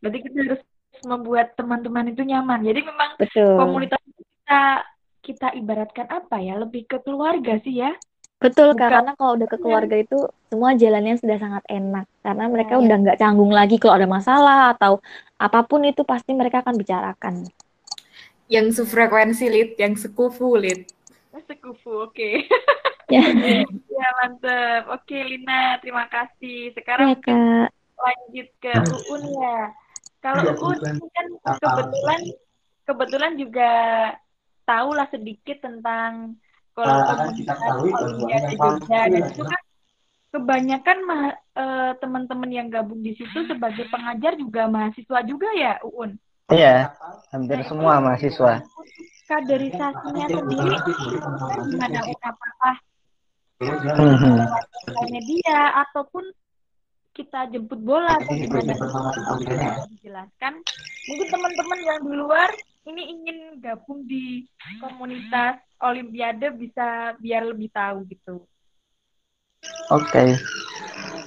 Berarti 0.00 0.18
kita 0.24 0.38
harus 0.42 0.62
membuat 1.04 1.54
teman-teman 1.54 2.10
itu 2.10 2.24
nyaman. 2.24 2.64
Jadi 2.64 2.80
memang 2.82 3.10
Betul. 3.20 3.60
komunitas 3.60 4.00
kita 4.02 4.82
kita 5.22 5.54
ibaratkan 5.54 6.10
apa 6.10 6.42
ya? 6.42 6.58
Lebih 6.58 6.90
ke 6.90 6.98
keluarga 7.00 7.56
sih 7.62 7.80
ya. 7.80 7.94
Betul, 8.42 8.74
Bukan. 8.74 8.90
karena 8.90 9.12
kalau 9.14 9.38
udah 9.38 9.48
ke 9.48 9.58
keluarga 9.62 9.96
itu 9.96 10.18
semua 10.50 10.74
jalannya 10.74 11.14
sudah 11.14 11.38
sangat 11.38 11.64
enak. 11.70 12.10
Karena 12.26 12.44
mereka 12.50 12.74
oh, 12.76 12.82
udah 12.82 12.96
nggak 12.98 13.18
canggung 13.22 13.54
lagi 13.54 13.78
kalau 13.78 13.94
ada 14.02 14.10
masalah 14.10 14.74
atau 14.74 14.98
apa 15.38 15.62
pun 15.62 15.86
itu 15.86 16.02
pasti 16.02 16.34
mereka 16.34 16.66
akan 16.66 16.74
bicarakan 16.74 17.46
yang 18.52 18.68
sefrekuensi 18.68 19.48
lead, 19.48 19.70
yang 19.80 19.96
sekufu 19.96 20.60
lead. 20.60 20.84
Sekufu, 21.48 22.06
oke. 22.06 22.12
Okay. 22.12 22.44
ya. 23.08 23.24
ya 23.98 24.08
mantep. 24.20 24.84
Oke 24.92 25.16
okay, 25.16 25.20
Lina, 25.24 25.80
terima 25.80 26.04
kasih. 26.12 26.76
Sekarang 26.76 27.16
ya, 27.16 27.66
lanjut 27.96 28.48
ke 28.60 28.72
Uun 29.08 29.22
ya. 29.26 29.58
Kalau 30.20 30.44
ya, 30.44 30.52
Uun 30.54 30.78
kan 31.10 31.26
kebetulan 31.56 32.20
kebetulan 32.84 33.32
juga 33.40 33.70
tahu 34.66 34.94
lah 34.94 35.06
sedikit 35.10 35.62
tentang 35.62 36.38
kalau 36.72 37.04
uh, 37.04 37.28
Olimpiade 37.84 38.56
Jogja 38.56 39.00
dan 39.12 39.22
itu 39.28 39.44
kan 39.44 39.62
kebanyakan 40.32 40.98
uh, 41.52 41.92
teman-teman 42.00 42.48
yang 42.48 42.72
gabung 42.72 43.04
di 43.04 43.12
situ 43.12 43.44
sebagai 43.44 43.84
pengajar 43.92 44.32
juga 44.40 44.64
mahasiswa 44.64 45.20
juga 45.28 45.48
ya 45.52 45.76
Uun. 45.84 46.16
Iya, 46.52 46.92
hampir 47.32 47.64
semua 47.64 48.00
mahasiswa. 48.00 48.60
Kaderisasinya 49.28 50.26
sendiri 50.28 50.76
gimana? 51.70 52.00
Apakah 52.20 52.76
hmm. 53.62 54.36
media 55.08 55.80
ataupun 55.86 56.24
kita 57.12 57.48
jemput 57.52 57.80
bola 57.80 58.16
atau 58.20 58.32
gimana? 58.36 58.72
Dijelaskan. 59.96 60.52
Mungkin 61.08 61.28
teman-teman 61.28 61.78
yang 61.84 62.00
di 62.04 62.14
luar 62.16 62.50
ini 62.86 63.02
ingin 63.14 63.38
gabung 63.62 64.02
di 64.06 64.46
komunitas 64.82 65.62
Olimpiade 65.82 66.54
bisa 66.54 67.14
biar 67.18 67.46
lebih 67.46 67.70
tahu 67.74 68.06
gitu. 68.06 68.46
Oke. 69.90 70.06
Okay. 70.10 70.28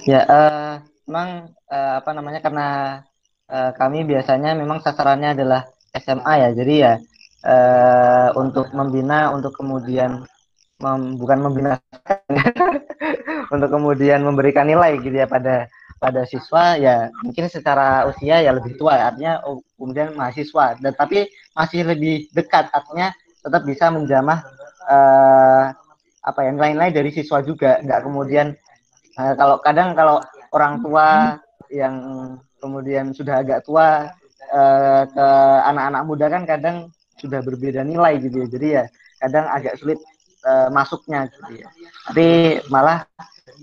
Ya, 0.08 0.24
uh, 0.24 0.72
memang 1.08 1.52
uh, 1.68 1.94
apa 2.00 2.10
namanya 2.16 2.40
karena 2.40 2.68
uh, 3.48 3.72
kami 3.76 4.04
biasanya 4.08 4.56
memang 4.56 4.80
sasarannya 4.80 5.36
adalah 5.36 5.68
SMA 5.92 6.34
ya. 6.40 6.48
Jadi 6.56 6.74
ya 6.80 6.94
uh, 7.44 8.28
untuk 8.36 8.72
membina 8.72 9.32
untuk 9.32 9.56
kemudian 9.56 10.24
mem, 10.80 11.16
bukan 11.20 11.38
membina 11.40 11.80
untuk 13.54 13.68
kemudian 13.72 14.24
memberikan 14.24 14.68
nilai 14.68 15.00
gitu 15.00 15.16
ya 15.16 15.28
pada 15.28 15.68
pada 15.96 16.28
siswa 16.28 16.76
ya 16.76 17.08
mungkin 17.24 17.48
secara 17.48 18.04
usia 18.04 18.44
ya 18.44 18.52
lebih 18.52 18.76
tua 18.76 19.00
ya, 19.00 19.04
artinya 19.08 19.34
oh, 19.48 19.64
kemudian 19.80 20.12
mahasiswa 20.12 20.76
dan 20.76 20.92
tapi 20.92 21.24
masih 21.56 21.88
lebih 21.88 22.28
dekat 22.36 22.68
artinya 22.70 23.10
tetap 23.40 23.64
bisa 23.64 23.88
menjamah 23.88 24.44
uh, 24.86 25.72
apa 26.26 26.40
ya 26.44 26.50
nilai-nilai 26.52 26.92
dari 26.92 27.10
siswa 27.10 27.40
juga. 27.40 27.80
Nggak 27.80 28.00
kemudian 28.04 28.52
uh, 29.16 29.34
kalau 29.34 29.56
kadang 29.64 29.96
kalau 29.96 30.20
orang 30.52 30.84
tua 30.84 31.40
yang 31.72 31.96
kemudian 32.60 33.16
sudah 33.16 33.40
agak 33.40 33.64
tua 33.64 34.12
uh, 34.52 35.02
ke 35.08 35.28
anak-anak 35.66 36.02
muda 36.04 36.26
kan 36.28 36.42
kadang 36.44 36.76
sudah 37.16 37.40
berbeda 37.40 37.80
nilai 37.80 38.20
gitu 38.20 38.44
ya. 38.44 38.48
Jadi 38.52 38.68
ya 38.68 38.84
kadang 39.24 39.46
agak 39.48 39.80
sulit 39.80 39.98
uh, 40.44 40.68
masuknya 40.68 41.24
gitu 41.32 41.64
ya. 41.64 41.68
Tapi 42.12 42.60
malah 42.68 43.08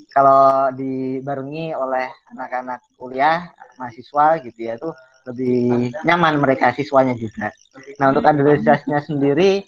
kalau 0.09 0.73
dibarengi 0.73 1.73
oleh 1.73 2.09
anak-anak 2.33 2.81
kuliah 2.97 3.49
mahasiswa 3.77 4.41
gitu 4.41 4.59
ya 4.61 4.77
tuh 4.77 4.93
lebih 5.29 5.91
nyaman 6.03 6.39
mereka 6.39 6.75
siswanya 6.75 7.15
juga. 7.15 7.51
nah 7.97 8.13
untuk 8.13 8.23
kaderisasinya 8.27 9.01
sendiri 9.01 9.63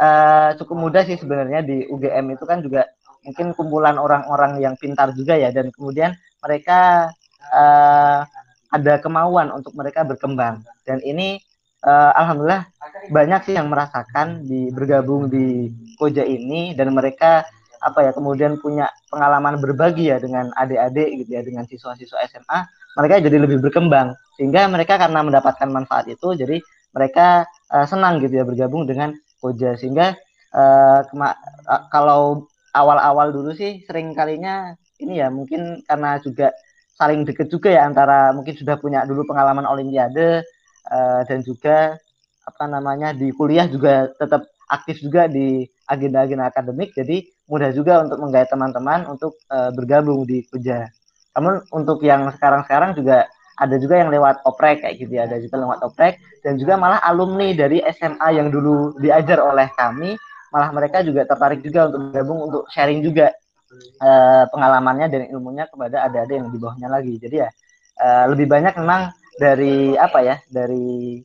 uh, 0.00 0.52
cukup 0.60 0.76
mudah 0.76 1.02
sih 1.08 1.16
sebenarnya 1.16 1.64
di 1.64 1.86
UGM 1.88 2.36
itu 2.36 2.44
kan 2.44 2.60
juga 2.60 2.84
mungkin 3.26 3.56
kumpulan 3.58 3.98
orang-orang 3.98 4.62
yang 4.62 4.78
pintar 4.78 5.10
juga 5.16 5.34
ya 5.34 5.50
dan 5.50 5.74
kemudian 5.74 6.14
mereka 6.38 7.10
uh, 7.50 8.22
ada 8.70 8.94
kemauan 9.02 9.50
untuk 9.54 9.74
mereka 9.74 10.02
berkembang. 10.06 10.62
Dan 10.86 11.02
ini 11.02 11.38
uh, 11.86 12.12
alhamdulillah 12.14 12.66
banyak 13.10 13.40
sih 13.50 13.54
yang 13.58 13.70
merasakan 13.70 14.46
di 14.46 14.70
bergabung 14.70 15.30
di 15.30 15.70
Koja 15.96 16.22
ini 16.26 16.76
dan 16.76 16.92
mereka 16.92 17.46
apa 17.82 18.08
ya 18.08 18.10
kemudian 18.12 18.58
punya 18.60 18.88
pengalaman 19.08 19.60
berbagi 19.60 20.08
ya 20.10 20.20
dengan 20.20 20.52
adik-adik 20.56 21.24
gitu 21.24 21.30
ya 21.36 21.42
dengan 21.44 21.64
siswa-siswa 21.68 22.22
SMA 22.28 22.58
mereka 22.96 23.20
jadi 23.20 23.36
lebih 23.36 23.58
berkembang. 23.60 24.16
Sehingga 24.40 24.68
mereka 24.68 24.96
karena 24.96 25.20
mendapatkan 25.20 25.68
manfaat 25.68 26.08
itu 26.08 26.32
jadi 26.32 26.60
mereka 26.96 27.44
uh, 27.72 27.84
senang 27.84 28.24
gitu 28.24 28.40
ya 28.40 28.44
bergabung 28.48 28.88
dengan 28.88 29.12
Koja. 29.36 29.76
Sehingga 29.76 30.16
uh, 30.56 31.00
kalau 31.92 32.48
awal-awal 32.72 33.32
dulu 33.32 33.52
sih 33.52 33.84
sering 33.84 34.16
kalinya 34.16 34.76
ini 35.00 35.20
ya 35.20 35.28
mungkin 35.28 35.84
karena 35.84 36.20
juga 36.20 36.52
saling 36.96 37.28
deket 37.28 37.52
juga 37.52 37.68
ya 37.68 37.84
antara 37.84 38.32
mungkin 38.32 38.56
sudah 38.56 38.80
punya 38.80 39.04
dulu 39.04 39.28
pengalaman 39.28 39.68
olimpiade 39.68 40.40
uh, 40.88 41.20
dan 41.28 41.44
juga 41.44 42.00
apa 42.48 42.64
namanya 42.64 43.12
di 43.12 43.28
kuliah 43.36 43.68
juga 43.68 44.08
tetap 44.16 44.48
aktif 44.72 45.04
juga 45.04 45.28
di 45.28 45.68
agenda-agenda 45.86 46.50
akademik 46.50 46.92
jadi 46.94 47.22
mudah 47.46 47.70
juga 47.70 48.02
untuk 48.02 48.18
menggait 48.22 48.50
teman-teman 48.50 49.06
untuk 49.06 49.38
uh, 49.50 49.70
bergabung 49.70 50.26
di 50.26 50.42
Kuja. 50.50 50.90
Namun 51.38 51.62
untuk 51.70 52.02
yang 52.02 52.26
sekarang-sekarang 52.34 52.98
juga 52.98 53.30
ada 53.56 53.76
juga 53.80 53.96
yang 54.02 54.12
lewat 54.12 54.44
oprek 54.44 54.84
kayak 54.84 55.00
gitu 55.00 55.12
ya, 55.16 55.24
ada 55.24 55.40
juga 55.40 55.56
lewat 55.62 55.78
oprek 55.86 56.20
dan 56.44 56.60
juga 56.60 56.76
malah 56.76 57.00
alumni 57.06 57.54
dari 57.56 57.80
SMA 57.94 58.28
yang 58.36 58.52
dulu 58.52 58.98
diajar 59.00 59.40
oleh 59.40 59.70
kami 59.78 60.18
malah 60.52 60.70
mereka 60.72 61.02
juga 61.02 61.26
tertarik 61.26 61.60
juga 61.60 61.90
untuk 61.90 62.10
bergabung 62.10 62.38
untuk 62.48 62.62
sharing 62.72 63.02
juga 63.02 63.34
uh, 64.00 64.44
pengalamannya 64.48 65.06
dan 65.10 65.22
ilmunya 65.28 65.68
kepada 65.68 66.06
adik-adik 66.06 66.36
yang 66.40 66.48
di 66.48 66.58
bawahnya 66.58 66.88
lagi. 66.88 67.14
Jadi 67.20 67.36
ya 67.44 67.48
uh, 68.00 68.24
lebih 68.32 68.46
banyak 68.48 68.74
memang 68.78 69.12
dari 69.36 69.92
apa 70.00 70.18
ya 70.24 70.36
dari 70.48 71.20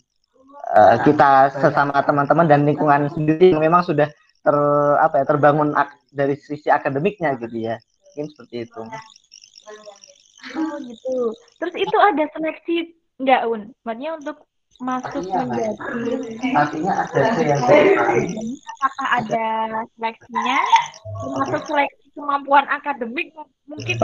uh, 0.76 0.96
kita 1.06 1.52
sesama 1.56 1.96
teman-teman 2.04 2.46
dan 2.48 2.68
lingkungan 2.68 3.08
sendiri 3.12 3.56
yang 3.56 3.64
memang 3.64 3.88
sudah 3.88 4.12
ter 4.42 4.58
apa 4.98 5.22
ya 5.22 5.26
terbangun 5.26 5.70
dari 6.10 6.36
sisi 6.38 6.68
akademiknya 6.68 7.38
gitu 7.38 7.58
ya. 7.62 7.78
Mungkin 8.12 8.26
seperti 8.34 8.56
itu. 8.68 8.82
Oh 10.58 10.76
gitu. 10.82 11.32
Terus 11.62 11.76
itu 11.78 11.98
ada 12.02 12.24
seleksi 12.34 12.76
enggak 13.22 13.42
Un? 13.46 13.62
Maksudnya 13.86 14.12
untuk 14.18 14.38
masuk 14.82 15.22
menjadi 15.30 15.78
artinya 16.58 17.06
ada 17.06 17.22
yang 17.46 17.62
apakah 18.82 19.08
ada 19.22 19.46
seleksinya? 19.94 20.60
Termasuk 21.22 21.62
seleksi 21.70 22.06
kemampuan 22.18 22.66
akademik 22.66 23.30
mungkin 23.70 23.96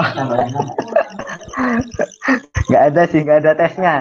nggak 2.69 2.83
ada 2.93 3.01
sih 3.09 3.19
nggak 3.25 3.39
ada 3.41 3.51
tesnya. 3.57 3.95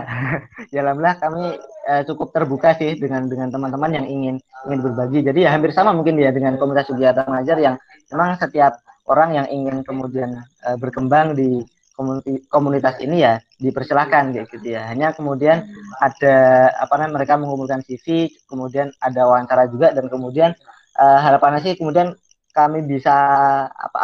Ya 0.68 0.84
alhamdulillah 0.84 1.16
kami 1.16 1.56
uh, 1.86 2.02
cukup 2.04 2.34
terbuka 2.34 2.74
sih 2.74 2.98
dengan 2.98 3.30
dengan 3.30 3.48
teman-teman 3.48 4.02
yang 4.02 4.06
ingin 4.06 4.36
ingin 4.66 4.80
berbagi 4.82 5.22
jadi 5.22 5.38
ya 5.46 5.50
hampir 5.54 5.70
sama 5.70 5.94
mungkin 5.94 6.18
ya 6.18 6.34
dengan 6.34 6.58
komunitas 6.58 6.90
kegiatan 6.90 7.24
mengajar 7.30 7.56
yang 7.62 7.74
memang 8.10 8.36
setiap 8.36 8.82
orang 9.06 9.38
yang 9.38 9.46
ingin 9.48 9.86
kemudian 9.86 10.42
uh, 10.66 10.76
berkembang 10.76 11.38
di 11.38 11.62
komunitas 12.52 13.00
ini 13.00 13.24
ya 13.24 13.40
dipersilahkan 13.56 14.36
gitu 14.36 14.60
ya. 14.68 14.92
Hanya 14.92 15.16
kemudian 15.16 15.64
ada 15.96 16.36
apa 16.76 16.92
namanya 17.00 17.24
mereka 17.24 17.40
mengumpulkan 17.40 17.80
CV, 17.80 18.28
kemudian 18.44 18.92
ada 19.00 19.24
wawancara 19.24 19.64
juga 19.72 19.96
dan 19.96 20.12
kemudian 20.12 20.52
uh, 21.00 21.18
harapannya 21.24 21.64
sih 21.64 21.74
kemudian 21.80 22.12
kami 22.52 22.84
bisa 22.84 23.16
apa 23.72 23.98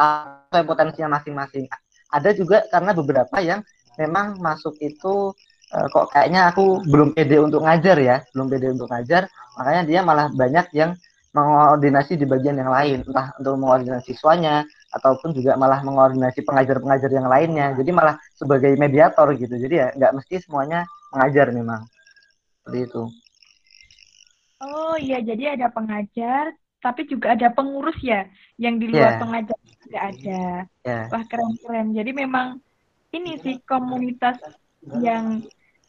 apa 0.48 0.64
potensinya 0.64 1.20
masing-masing. 1.20 1.68
Ada 2.12 2.32
juga 2.32 2.64
karena 2.72 2.96
beberapa 2.96 3.36
yang 3.44 3.60
memang 4.00 4.40
masuk 4.40 4.76
itu 4.80 5.36
uh, 5.72 5.86
kok 5.88 6.12
kayaknya 6.12 6.52
aku 6.52 6.84
belum 6.86 7.16
pede 7.16 7.40
untuk 7.40 7.64
ngajar 7.64 7.96
ya, 7.98 8.16
belum 8.36 8.46
pede 8.52 8.72
untuk 8.72 8.88
ngajar, 8.92 9.28
makanya 9.56 9.82
dia 9.88 10.00
malah 10.04 10.26
banyak 10.28 10.66
yang 10.76 10.92
mengoordinasi 11.32 12.20
di 12.20 12.28
bagian 12.28 12.60
yang 12.60 12.68
lain, 12.68 13.00
entah 13.08 13.32
untuk 13.40 13.56
mengoordinasi 13.56 14.12
siswanya, 14.12 14.68
ataupun 14.92 15.32
juga 15.32 15.56
malah 15.56 15.80
mengoordinasi 15.80 16.44
pengajar-pengajar 16.44 17.08
yang 17.08 17.24
lainnya. 17.24 17.72
Jadi 17.72 17.88
malah 17.88 18.20
sebagai 18.36 18.76
mediator 18.76 19.32
gitu. 19.40 19.56
Jadi 19.56 19.74
ya 19.80 19.88
nggak 19.96 20.12
mesti 20.20 20.44
semuanya 20.44 20.84
mengajar 21.08 21.48
memang. 21.48 21.88
Seperti 22.60 22.78
itu. 22.84 23.02
Oh 24.62 24.94
iya, 25.00 25.18
jadi 25.24 25.56
ada 25.56 25.72
pengajar, 25.72 26.52
tapi 26.84 27.08
juga 27.08 27.32
ada 27.32 27.48
pengurus 27.48 27.96
ya, 28.04 28.28
yang 28.60 28.76
di 28.76 28.92
luar 28.92 29.16
yeah. 29.16 29.20
pengajar 29.24 29.58
juga 29.82 29.98
ada. 29.98 30.42
Yeah. 30.84 31.04
Wah 31.08 31.24
keren-keren. 31.26 31.96
Jadi 31.96 32.10
memang 32.12 32.60
ini 33.16 33.40
sih 33.40 33.56
komunitas 33.64 34.36
yang 35.00 35.40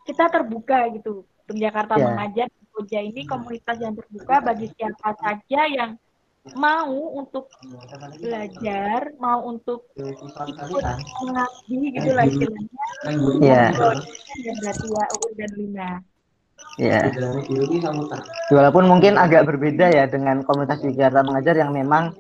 kita 0.08 0.30
terbuka 0.30 0.92
gitu. 0.96 1.24
Untuk 1.44 1.58
Jakarta 1.60 2.00
yeah. 2.00 2.08
mengajar, 2.08 2.48
Koja 2.74 3.06
ini 3.06 3.22
komunitas 3.30 3.78
yang 3.78 3.94
terbuka 3.94 4.42
bagi 4.42 4.66
siapa 4.74 5.14
saja 5.22 5.62
yang 5.70 5.94
mau 6.58 6.92
untuk 7.16 7.48
belajar, 8.18 9.14
mau 9.22 9.46
untuk 9.46 9.88
ikut 9.94 10.84
mengabdi 11.24 11.80
gitu 11.94 12.10
lah 12.18 12.26
istilahnya. 12.26 12.86
Iya. 13.40 13.64
Ya 14.42 14.52
berarti 14.58 14.88
ya 14.90 15.06
Uur 15.22 15.32
dan 15.38 15.52
Lina. 15.54 15.92
Iya. 16.82 17.00
Walaupun 18.50 18.90
mungkin 18.90 19.22
agak 19.22 19.46
berbeda 19.46 19.94
ya 19.94 20.10
dengan 20.10 20.42
komunitas 20.42 20.82
Jakarta 20.82 21.22
mengajar 21.22 21.56
yang 21.56 21.72
memang 21.72 22.12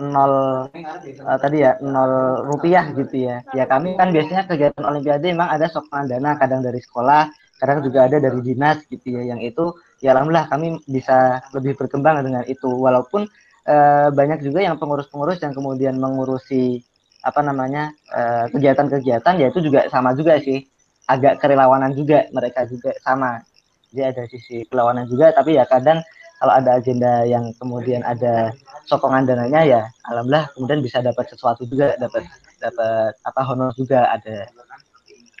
nol 0.00 0.66
uh, 0.72 1.38
tadi 1.38 1.62
ya 1.62 1.76
nol 1.84 2.44
rupiah 2.48 2.88
gitu 2.96 3.28
ya. 3.28 3.44
Ya 3.52 3.64
kami 3.68 3.94
kan 3.94 4.10
biasanya 4.10 4.48
kegiatan 4.48 4.84
olimpiade 4.84 5.30
memang 5.30 5.52
ada 5.52 5.68
sokongan 5.68 6.08
dana 6.08 6.34
kadang 6.40 6.64
dari 6.64 6.80
sekolah, 6.80 7.28
kadang 7.60 7.84
juga 7.84 8.08
ada 8.08 8.16
dari 8.18 8.40
dinas 8.40 8.80
gitu 8.88 9.20
ya. 9.20 9.36
Yang 9.36 9.40
itu 9.54 9.64
ya 10.00 10.16
alhamdulillah 10.16 10.48
kami 10.48 10.80
bisa 10.88 11.44
lebih 11.52 11.76
berkembang 11.76 12.24
dengan 12.24 12.42
itu 12.48 12.68
walaupun 12.68 13.28
uh, 13.68 14.08
banyak 14.10 14.40
juga 14.40 14.64
yang 14.64 14.80
pengurus-pengurus 14.80 15.38
yang 15.44 15.52
kemudian 15.52 16.00
mengurusi 16.00 16.80
apa 17.20 17.40
namanya 17.44 17.92
eh, 18.16 18.44
kegiatan-kegiatan 18.48 19.34
ya 19.36 19.46
itu 19.52 19.60
juga 19.60 19.84
sama 19.92 20.16
juga 20.16 20.40
sih 20.40 20.64
agak 21.04 21.42
kerelawanan 21.42 21.92
juga 21.92 22.24
mereka 22.32 22.64
juga 22.64 22.96
sama 23.04 23.44
jadi 23.92 24.14
ada 24.14 24.22
sisi 24.30 24.64
perlawanan 24.64 25.04
juga 25.04 25.34
tapi 25.34 25.58
ya 25.60 25.68
kadang 25.68 26.00
kalau 26.40 26.52
ada 26.56 26.80
agenda 26.80 27.28
yang 27.28 27.52
kemudian 27.60 28.00
ada 28.00 28.56
sokongan 28.86 29.26
dananya 29.28 29.60
ya 29.64 29.82
alhamdulillah 30.08 30.48
kemudian 30.56 30.80
bisa 30.80 31.02
dapat 31.04 31.28
sesuatu 31.28 31.66
juga 31.68 31.96
dapat 32.00 32.24
dapat 32.60 33.12
apa 33.24 33.40
honor 33.44 33.72
juga 33.76 34.08
ada 34.12 34.46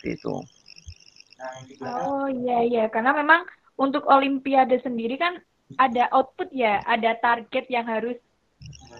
itu 0.04 0.40
oh 1.84 2.26
iya 2.28 2.58
iya 2.64 2.84
karena 2.88 3.16
memang 3.16 3.44
untuk 3.80 4.04
olimpiade 4.04 4.76
sendiri 4.84 5.16
kan 5.16 5.40
ada 5.78 6.10
output 6.10 6.50
ya, 6.50 6.82
ada 6.88 7.14
target 7.20 7.64
yang 7.70 7.86
harus 7.86 8.18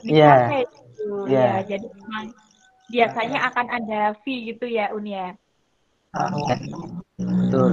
dicapai 0.07 0.63
yeah. 0.63 0.71
gitu. 0.71 1.11
Yeah. 1.27 1.53
Ya, 1.59 1.77
jadi 1.77 1.87
memang 1.91 2.25
biasanya 2.91 3.39
akan 3.51 3.67
ada 3.69 4.01
fee 4.23 4.55
gitu 4.55 4.71
ya, 4.71 4.93
Unia. 4.95 5.35
Betul. 7.19 7.73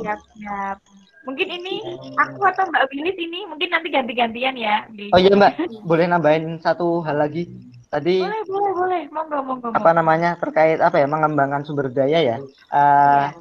Siap, 0.00 0.20
siap. 0.38 0.78
Mungkin 1.20 1.48
ini 1.52 1.74
aku 2.16 2.40
atau 2.48 2.64
Mbak 2.68 2.84
Bilis 2.88 3.16
ini 3.20 3.44
mungkin 3.44 3.68
nanti 3.68 3.88
ganti-gantian 3.92 4.56
ya. 4.56 4.88
Oh 5.12 5.20
iya 5.20 5.36
Mbak, 5.36 5.84
boleh 5.84 6.06
nambahin 6.08 6.56
satu 6.64 7.04
hal 7.04 7.20
lagi. 7.20 7.44
Tadi 7.90 8.22
boleh, 8.22 8.42
boleh, 8.46 8.72
boleh. 8.72 9.02
Monggo, 9.10 9.38
monggo. 9.42 9.68
Apa 9.74 9.90
namanya 9.90 10.38
terkait 10.38 10.78
apa 10.78 11.02
ya 11.02 11.10
mengembangkan 11.10 11.66
sumber 11.66 11.90
daya 11.90 12.22
ya? 12.22 12.36
Uh, 12.70 13.34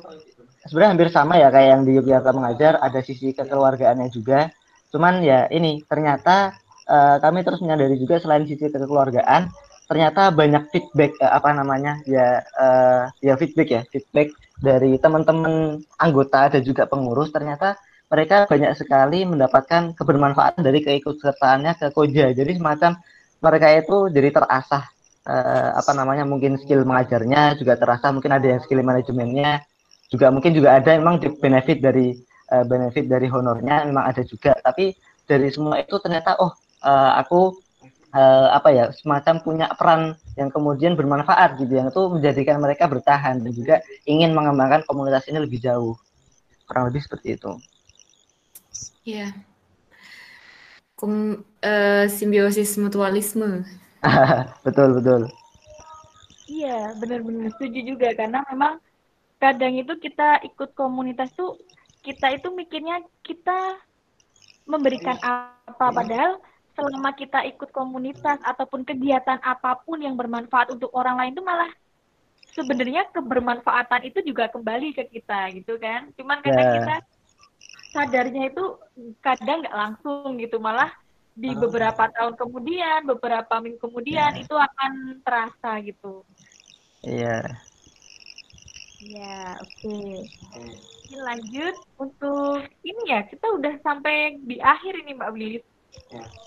sebenarnya 0.69 0.91
hampir 0.93 1.09
sama 1.09 1.39
ya 1.39 1.47
kayak 1.49 1.69
yang 1.73 1.81
di 1.81 1.91
Yogyakarta 1.95 2.35
mengajar 2.35 2.73
ada 2.77 2.99
sisi 2.99 3.31
kekeluargaannya 3.31 4.07
juga 4.11 4.51
cuman 4.89 5.21
ya 5.21 5.45
ini 5.53 5.85
ternyata 5.85 6.57
uh, 6.89 7.17
kami 7.21 7.45
terus 7.45 7.61
menyadari 7.61 7.97
juga 7.97 8.21
selain 8.21 8.45
sisi 8.45 8.69
kekeluargaan 8.69 9.49
ternyata 9.89 10.33
banyak 10.33 10.69
feedback 10.73 11.17
uh, 11.21 11.37
apa 11.37 11.49
namanya 11.57 12.01
ya 12.05 12.41
uh, 12.57 13.09
ya 13.21 13.33
feedback 13.37 13.69
ya 13.69 13.81
feedback 13.89 14.33
dari 14.59 14.99
teman-teman 14.99 15.79
anggota 15.95 16.51
dan 16.51 16.61
juga 16.61 16.83
pengurus 16.85 17.31
ternyata 17.31 17.79
mereka 18.09 18.49
banyak 18.49 18.73
sekali 18.75 19.23
mendapatkan 19.23 19.93
kebermanfaatan 19.93 20.65
dari 20.65 20.81
keikutsertaannya 20.81 21.77
ke 21.77 21.87
Koja. 21.93 22.33
Jadi 22.33 22.57
semacam 22.57 22.97
mereka 23.39 23.67
itu 23.71 24.09
jadi 24.11 24.29
terasah 24.35 24.83
uh, 25.29 25.69
apa 25.77 25.91
namanya 25.95 26.25
mungkin 26.27 26.57
skill 26.59 26.83
mengajarnya 26.83 27.55
juga 27.55 27.79
terasa 27.79 28.11
mungkin 28.11 28.35
ada 28.35 28.57
yang 28.57 28.59
skill 28.65 28.83
manajemennya 28.83 29.63
juga 30.09 30.33
mungkin 30.33 30.57
juga 30.57 30.81
ada 30.81 30.97
memang 30.97 31.21
benefit 31.37 31.79
dari 31.79 32.17
uh, 32.49 32.65
benefit 32.65 33.05
dari 33.05 33.29
honornya 33.29 33.85
memang 33.87 34.09
ada 34.09 34.25
juga. 34.25 34.57
Tapi 34.59 34.97
dari 35.29 35.47
semua 35.53 35.77
itu 35.77 35.95
ternyata 36.01 36.35
oh 36.41 36.51
uh, 36.83 37.11
aku 37.21 37.61
uh, 38.13 38.47
apa 38.53 38.69
ya 38.73 38.85
semacam 38.95 39.35
punya 39.41 39.67
peran 39.75 40.17
yang 40.37 40.49
kemudian 40.49 40.93
bermanfaat 40.97 41.59
gitu 41.61 41.73
yang 41.77 41.89
itu 41.89 42.01
menjadikan 42.09 42.57
mereka 42.61 42.89
bertahan 42.89 43.41
dan 43.41 43.51
juga 43.51 43.75
ingin 44.05 44.33
mengembangkan 44.33 44.85
komunitas 44.85 45.25
ini 45.29 45.41
lebih 45.41 45.61
jauh. 45.61 45.97
Kurang 46.65 46.93
lebih 46.93 47.01
seperti 47.01 47.37
itu. 47.37 47.51
Ya 49.03 49.33
Kum, 50.99 51.47
uh, 51.63 52.05
simbiosis 52.11 52.75
mutualisme. 52.75 53.63
Betul 54.67 54.99
betul. 54.99 55.31
Iya 56.49 56.91
benar-benar 56.99 57.55
setuju 57.55 57.95
juga 57.95 58.11
karena 58.15 58.43
memang 58.51 58.83
kadang 59.39 59.79
itu 59.79 59.95
kita 59.95 60.43
ikut 60.43 60.75
komunitas 60.75 61.31
tuh 61.37 61.55
kita 62.03 62.35
itu 62.35 62.51
mikirnya 62.51 62.99
kita 63.23 63.79
memberikan 64.67 65.15
apa 65.23 65.85
padahal 65.93 66.41
selama 66.79 67.11
kita 67.11 67.43
ikut 67.51 67.69
komunitas 67.75 68.39
ataupun 68.47 68.87
kegiatan 68.87 69.35
apa 69.43 69.75
pun 69.83 69.99
yang 69.99 70.15
bermanfaat 70.15 70.71
untuk 70.71 70.87
orang 70.95 71.19
lain 71.19 71.35
itu 71.35 71.43
malah 71.43 71.71
sebenarnya 72.55 73.11
kebermanfaatan 73.11 74.07
itu 74.07 74.23
juga 74.23 74.47
kembali 74.47 74.95
ke 74.95 75.03
kita 75.11 75.51
gitu 75.59 75.75
kan 75.75 76.07
cuman 76.15 76.39
karena 76.39 76.63
yeah. 76.63 76.73
kita 76.79 76.95
sadarnya 77.91 78.43
itu 78.49 78.63
kadang 79.19 79.61
nggak 79.65 79.75
langsung 79.75 80.39
gitu 80.39 80.57
malah 80.57 80.89
di 81.35 81.55
beberapa 81.55 82.09
tahun 82.11 82.35
kemudian 82.35 83.07
beberapa 83.07 83.59
minggu 83.59 83.79
kemudian 83.79 84.33
yeah. 84.35 84.43
itu 84.43 84.55
akan 84.55 85.23
terasa 85.23 85.71
gitu 85.83 86.23
iya 87.03 87.43
yeah. 87.43 87.67
Ya, 88.99 89.55
oke. 89.63 89.79
Okay. 89.79 90.27
lanjut 91.23 91.71
untuk 91.95 92.67
ini 92.83 93.15
ya 93.15 93.23
kita 93.23 93.47
udah 93.55 93.79
sampai 93.79 94.35
di 94.43 94.59
akhir 94.59 94.91
ini 94.91 95.15
Mbak 95.15 95.31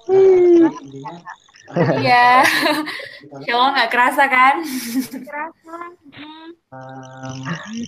Lilis. 0.08 0.76
Iya. 1.72 2.42
Insya 3.32 3.52
Allah 3.54 3.70
nggak 3.72 3.90
kerasa 3.92 4.24
kan? 4.28 4.54
Kerasa. 5.24 5.76
Um, 6.72 7.36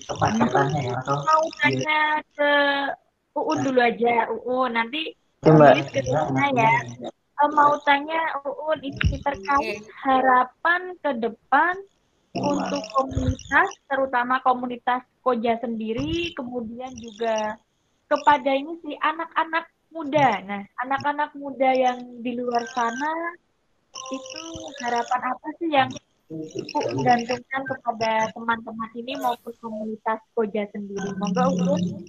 tepat-tepatnya 0.04 0.80
ya 0.84 0.94
atau 1.00 1.16
Mau 1.24 1.44
tanya 1.60 2.00
ke 2.36 2.52
Uun 3.34 3.58
dulu 3.66 3.80
aja, 3.82 4.30
Uun. 4.30 4.72
Nanti 4.78 5.10
Iya, 5.44 5.52
Lilis 5.74 5.88
ke 5.90 6.00
Lina 6.06 6.46
ya. 6.54 6.72
Eh, 7.10 7.50
mau 7.52 7.74
tanya 7.82 8.20
Uun 8.46 8.78
ini 8.80 9.18
terkait 9.20 9.82
harapan 10.06 10.80
ke 11.02 11.10
depan 11.18 11.74
untuk 12.34 12.82
komunitas, 12.94 13.68
terutama 13.86 14.42
komunitas 14.42 15.02
Koja 15.24 15.56
sendiri, 15.62 16.36
kemudian 16.36 16.92
juga 17.00 17.56
kepada 18.12 18.52
ini 18.52 18.76
sih 18.84 18.92
anak-anak 19.00 19.64
muda. 19.94 20.28
Nah, 20.42 20.62
anak-anak 20.82 21.30
muda 21.38 21.70
yang 21.70 21.98
di 22.20 22.34
luar 22.34 22.66
sana 22.74 23.12
itu 23.94 24.42
harapan 24.82 25.22
apa 25.30 25.48
sih 25.62 25.70
yang 25.70 25.90
Uun 26.34 27.04
gantungkan 27.04 27.62
kepada 27.68 28.32
teman-teman 28.32 28.90
ini 28.96 29.12
maupun 29.20 29.52
komunitas 29.60 30.18
Koja 30.32 30.64
sendiri? 30.72 31.14
Monggo 31.20 31.52
Uun. 31.52 32.00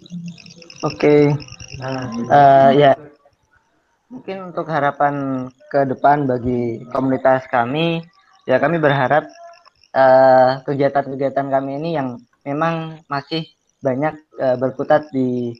Oke, 0.87 1.35
Eh, 1.75 2.71
ya 2.79 2.95
mungkin 4.07 4.53
untuk 4.53 4.71
harapan 4.71 5.47
ke 5.67 5.83
depan 5.83 6.23
bagi 6.23 6.79
komunitas 6.87 7.43
kami, 7.51 7.99
ya 8.47 8.55
kami 8.63 8.79
berharap 8.79 9.27
eh, 9.91 10.51
kegiatan-kegiatan 10.63 11.51
kami 11.51 11.71
ini 11.83 11.99
yang 11.99 12.15
memang 12.47 13.03
masih 13.11 13.43
banyak 13.83 14.15
eh, 14.39 14.55
berkutat 14.55 15.11
di 15.11 15.51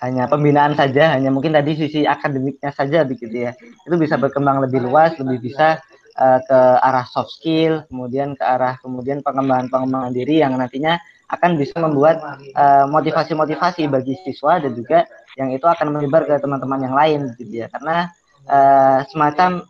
hanya 0.00 0.24
pembinaan 0.26 0.72
saja, 0.72 1.12
hanya 1.12 1.28
mungkin 1.28 1.52
tadi 1.52 1.76
sisi 1.76 2.08
akademiknya 2.08 2.72
saja 2.72 3.04
begitu 3.04 3.48
ya, 3.48 3.52
itu 3.84 3.94
bisa 4.00 4.16
berkembang 4.16 4.64
lebih 4.64 4.80
luas, 4.80 5.12
lebih 5.20 5.52
bisa 5.52 5.80
eh, 6.16 6.40
ke 6.44 6.58
arah 6.80 7.04
soft 7.04 7.36
skill, 7.36 7.84
kemudian 7.92 8.32
ke 8.32 8.44
arah 8.44 8.80
kemudian 8.80 9.20
pengembangan-pengembangan 9.20 10.12
diri 10.16 10.40
yang 10.40 10.56
nantinya 10.56 10.96
akan 11.30 11.60
bisa 11.60 11.76
membuat 11.78 12.18
eh, 12.40 12.84
motivasi-motivasi 12.88 13.86
bagi 13.92 14.16
siswa 14.24 14.58
dan 14.58 14.72
juga 14.72 15.04
yang 15.38 15.52
itu 15.54 15.68
akan 15.68 15.94
menyebar 15.94 16.26
ke 16.26 16.34
teman-teman 16.42 16.80
yang 16.80 16.94
lain 16.96 17.20
gitu 17.38 17.64
ya. 17.64 17.66
Karena 17.68 18.08
eh, 18.48 18.98
semacam 19.12 19.62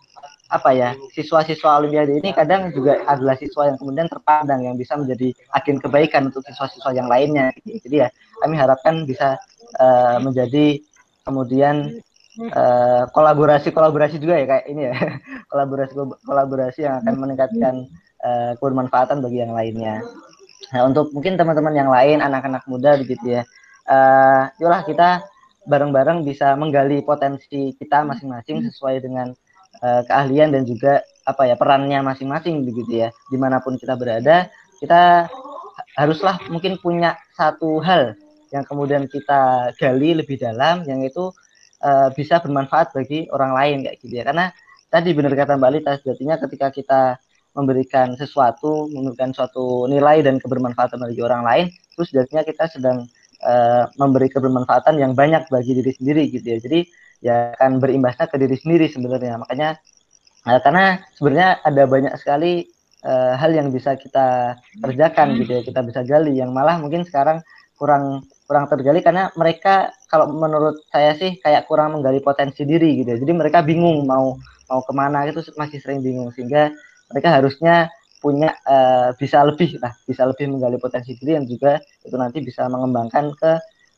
apa 0.51 0.71
ya 0.75 0.99
siswa-siswa 1.15 1.79
olimpiade 1.79 2.19
ini 2.19 2.35
kadang 2.35 2.75
juga 2.75 2.99
adalah 3.07 3.39
siswa 3.39 3.71
yang 3.71 3.79
kemudian 3.79 4.11
terpandang 4.11 4.67
yang 4.67 4.75
bisa 4.75 4.99
menjadi 4.99 5.31
agen 5.55 5.79
kebaikan 5.79 6.27
untuk 6.27 6.43
siswa-siswa 6.43 6.91
yang 6.91 7.07
lainnya 7.07 7.55
gitu. 7.63 7.79
jadi 7.87 7.97
ya 8.07 8.09
kami 8.41 8.57
harapkan 8.57 9.05
bisa 9.05 9.37
eh, 9.79 10.17
menjadi 10.19 10.81
kemudian 11.23 12.01
eh, 12.41 13.03
kolaborasi-kolaborasi 13.13 14.17
juga 14.19 14.41
ya 14.41 14.47
kayak 14.49 14.67
ini 14.69 14.83
ya. 14.91 14.95
Kolaborasi 15.51 15.93
kolaborasi 16.23 16.81
yang 16.87 17.03
akan 17.05 17.15
meningkatkan 17.19 17.75
eh, 18.23 18.53
kebermanfaatan 18.57 19.21
bagi 19.21 19.39
yang 19.43 19.53
lainnya. 19.53 20.03
Nah 20.71 20.81
untuk 20.87 21.11
mungkin 21.11 21.35
teman-teman 21.35 21.75
yang 21.75 21.91
lain 21.91 22.23
anak-anak 22.23 22.63
muda 22.71 22.95
begitu 23.01 23.41
ya 23.41 23.43
eh 23.91 24.45
yolah 24.63 24.87
kita 24.87 25.27
bareng-bareng 25.67 26.23
bisa 26.23 26.55
menggali 26.55 27.03
potensi 27.03 27.75
kita 27.75 28.07
masing-masing 28.07 28.71
sesuai 28.71 29.03
dengan 29.03 29.35
eh, 29.83 30.03
keahlian 30.07 30.55
dan 30.55 30.63
juga 30.65 31.03
apa 31.27 31.47
ya 31.51 31.55
perannya 31.59 32.01
masing-masing 32.01 32.63
begitu 32.65 33.07
ya. 33.07 33.09
Di 33.29 33.37
mana 33.37 33.59
pun 33.61 33.77
kita 33.77 33.99
berada 33.99 34.49
kita 34.81 35.29
haruslah 35.99 36.41
mungkin 36.49 36.81
punya 36.81 37.19
satu 37.37 37.83
hal 37.85 38.17
yang 38.51 38.65
kemudian 38.67 39.07
kita 39.07 39.73
gali 39.79 40.19
lebih 40.19 40.37
dalam 40.39 40.83
yang 40.87 41.01
itu 41.07 41.31
eh, 41.83 42.09
bisa 42.15 42.43
bermanfaat 42.43 42.95
bagi 42.95 43.31
orang 43.31 43.53
lain 43.55 43.77
kayak 43.87 43.97
gitu 44.03 44.15
ya 44.21 44.25
karena 44.27 44.51
tadi 44.91 45.15
benar 45.15 45.33
kata 45.35 45.55
Mbak 45.59 45.71
Lita 45.75 45.93
sejatinya 46.03 46.37
ketika 46.43 46.69
kita 46.75 47.01
memberikan 47.55 48.15
sesuatu 48.15 48.87
memberikan 48.91 49.35
suatu 49.35 49.87
nilai 49.91 50.23
dan 50.23 50.39
kebermanfaatan 50.39 51.03
bagi 51.03 51.23
orang 51.23 51.43
lain 51.43 51.67
terus 51.95 52.11
sejatinya 52.15 52.47
kita 52.47 52.71
sedang 52.71 53.07
uh, 53.45 53.85
memberi 53.97 54.29
kebermanfaatan 54.29 55.01
yang 55.01 55.13
banyak 55.17 55.49
bagi 55.49 55.77
diri 55.77 55.93
sendiri 55.97 56.23
gitu 56.33 56.47
ya. 56.47 56.59
Jadi 56.61 56.81
ya 57.21 57.35
akan 57.57 57.81
berimbasnya 57.81 58.29
ke 58.29 58.37
diri 58.41 58.57
sendiri 58.57 58.87
sebenarnya. 58.89 59.41
Makanya 59.41 59.77
uh, 60.49 60.61
karena 60.61 61.01
sebenarnya 61.17 61.61
ada 61.65 61.83
banyak 61.89 62.15
sekali 62.21 62.69
uh, 63.05 63.35
hal 63.37 63.51
yang 63.53 63.69
bisa 63.73 63.97
kita 63.97 64.57
kerjakan 64.81 65.37
gitu 65.41 65.51
ya, 65.61 65.63
kita 65.65 65.81
bisa 65.85 66.01
gali 66.05 66.37
yang 66.37 66.53
malah 66.53 66.81
mungkin 66.81 67.05
sekarang 67.05 67.41
kurang 67.81 68.25
kurang 68.51 68.67
tergali 68.67 68.99
karena 68.99 69.31
mereka 69.39 69.95
kalau 70.11 70.27
menurut 70.27 70.83
saya 70.91 71.15
sih 71.15 71.39
kayak 71.39 71.71
kurang 71.71 71.95
menggali 71.95 72.19
potensi 72.19 72.67
diri 72.67 72.99
gitu 72.99 73.15
ya. 73.15 73.19
Jadi 73.23 73.31
mereka 73.31 73.63
bingung 73.63 74.03
mau 74.11 74.35
mau 74.67 74.83
ke 74.83 74.91
mana 74.91 75.23
itu 75.31 75.39
masih 75.55 75.79
sering 75.79 76.03
bingung 76.03 76.35
sehingga 76.35 76.75
mereka 77.15 77.31
harusnya 77.31 77.95
punya 78.19 78.51
uh, 78.67 79.15
bisa 79.15 79.47
lebih 79.47 79.79
lah 79.79 79.95
bisa 80.03 80.27
lebih 80.27 80.51
menggali 80.51 80.83
potensi 80.83 81.15
diri 81.15 81.39
yang 81.39 81.47
juga 81.47 81.79
itu 82.03 82.15
nanti 82.19 82.43
bisa 82.43 82.67
mengembangkan 82.67 83.33
ke 83.39 83.53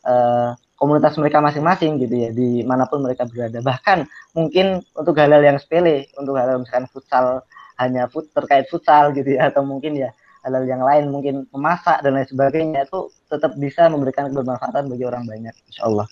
uh, 0.05 0.53
komunitas 0.79 1.19
mereka 1.19 1.43
masing-masing 1.43 1.99
gitu 1.99 2.15
ya 2.15 2.31
di 2.31 2.63
mana 2.63 2.87
pun 2.87 3.03
mereka 3.03 3.27
berada 3.27 3.59
bahkan 3.65 4.07
mungkin 4.37 4.85
untuk 4.95 5.19
hal-hal 5.19 5.43
yang 5.43 5.59
sepele 5.59 6.07
untuk 6.15 6.39
hal-hal 6.39 6.63
misalkan 6.63 6.87
futsal 6.93 7.43
hanya 7.83 8.07
fut 8.07 8.31
terkait 8.31 8.71
futsal 8.71 9.11
gitu 9.11 9.35
ya 9.35 9.51
atau 9.51 9.67
mungkin 9.67 9.99
ya 9.99 10.15
hal-hal 10.43 10.65
yang 10.67 10.83
lain 10.83 11.05
mungkin 11.15 11.47
memasak 11.55 12.03
dan 12.03 12.19
lain 12.19 12.27
sebagainya 12.27 12.87
itu 12.87 13.11
tetap 13.31 13.55
bisa 13.55 13.87
memberikan 13.87 14.27
kebermanfaatan 14.29 14.91
bagi 14.91 15.05
orang 15.07 15.25
banyak 15.25 15.55
insya 15.71 15.87
Allah 15.87 16.07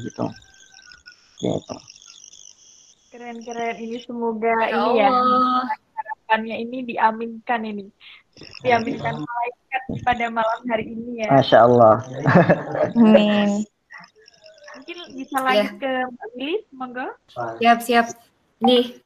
gitu 0.00 0.24
gitu 1.40 1.76
Keren-keren 3.14 3.78
ini 3.78 4.02
semoga 4.02 4.50
Ya 4.66 4.74
ini 4.74 4.90
ya 4.98 5.08
harapannya 5.94 6.56
ini 6.66 6.78
diaminkan 6.82 7.62
ini. 7.62 7.86
Diaminkan 8.66 9.22
malaikat 9.22 9.82
pada 10.02 10.26
malam 10.34 10.60
hari 10.66 10.90
ini 10.90 11.22
ya. 11.22 11.30
Masya 11.30 11.58
Allah 11.62 12.02
Amin. 12.98 13.62
Mungkin 14.74 14.98
bisa 15.14 15.38
lanjut 15.38 15.78
ke 15.78 15.90
Mbak 16.10 16.28
Lilis, 16.34 16.64
monggo. 16.74 17.06
Siap, 17.62 17.78
siap. 17.86 18.06
Nih, 18.58 18.98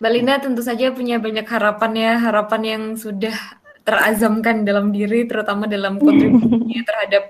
Mbak 0.00 0.10
Linda 0.16 0.34
tentu 0.40 0.64
saja 0.64 0.88
punya 0.96 1.20
banyak 1.20 1.44
harapan 1.44 1.92
ya, 1.92 2.12
harapan 2.16 2.62
yang 2.64 2.82
sudah 2.96 3.59
terazamkan 3.86 4.62
dalam 4.62 4.92
diri, 4.94 5.24
terutama 5.26 5.66
dalam 5.66 5.96
kontribusinya 5.98 6.80
terhadap 6.88 7.24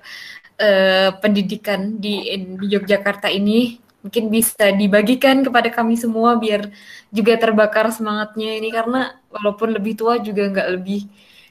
eh, 0.61 1.11
pendidikan 1.19 1.97
di, 1.99 2.25
di 2.59 2.67
Yogyakarta 2.75 3.31
ini. 3.31 3.81
Mungkin 4.01 4.33
bisa 4.33 4.73
dibagikan 4.73 5.45
kepada 5.45 5.69
kami 5.69 5.93
semua 5.93 6.33
biar 6.41 6.73
juga 7.13 7.37
terbakar 7.37 7.93
semangatnya 7.93 8.57
ini 8.57 8.73
karena 8.73 9.13
walaupun 9.29 9.77
lebih 9.77 9.93
tua 9.93 10.17
juga 10.17 10.49
nggak 10.49 10.69
lebih 10.73 11.05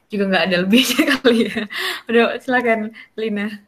juga 0.09 0.23
nggak 0.33 0.43
ada 0.49 0.57
lebihnya 0.65 1.03
kali 1.21 1.37
ya. 1.45 1.61
Udah 2.09 2.25
silakan 2.41 2.79
Lina. 3.13 3.61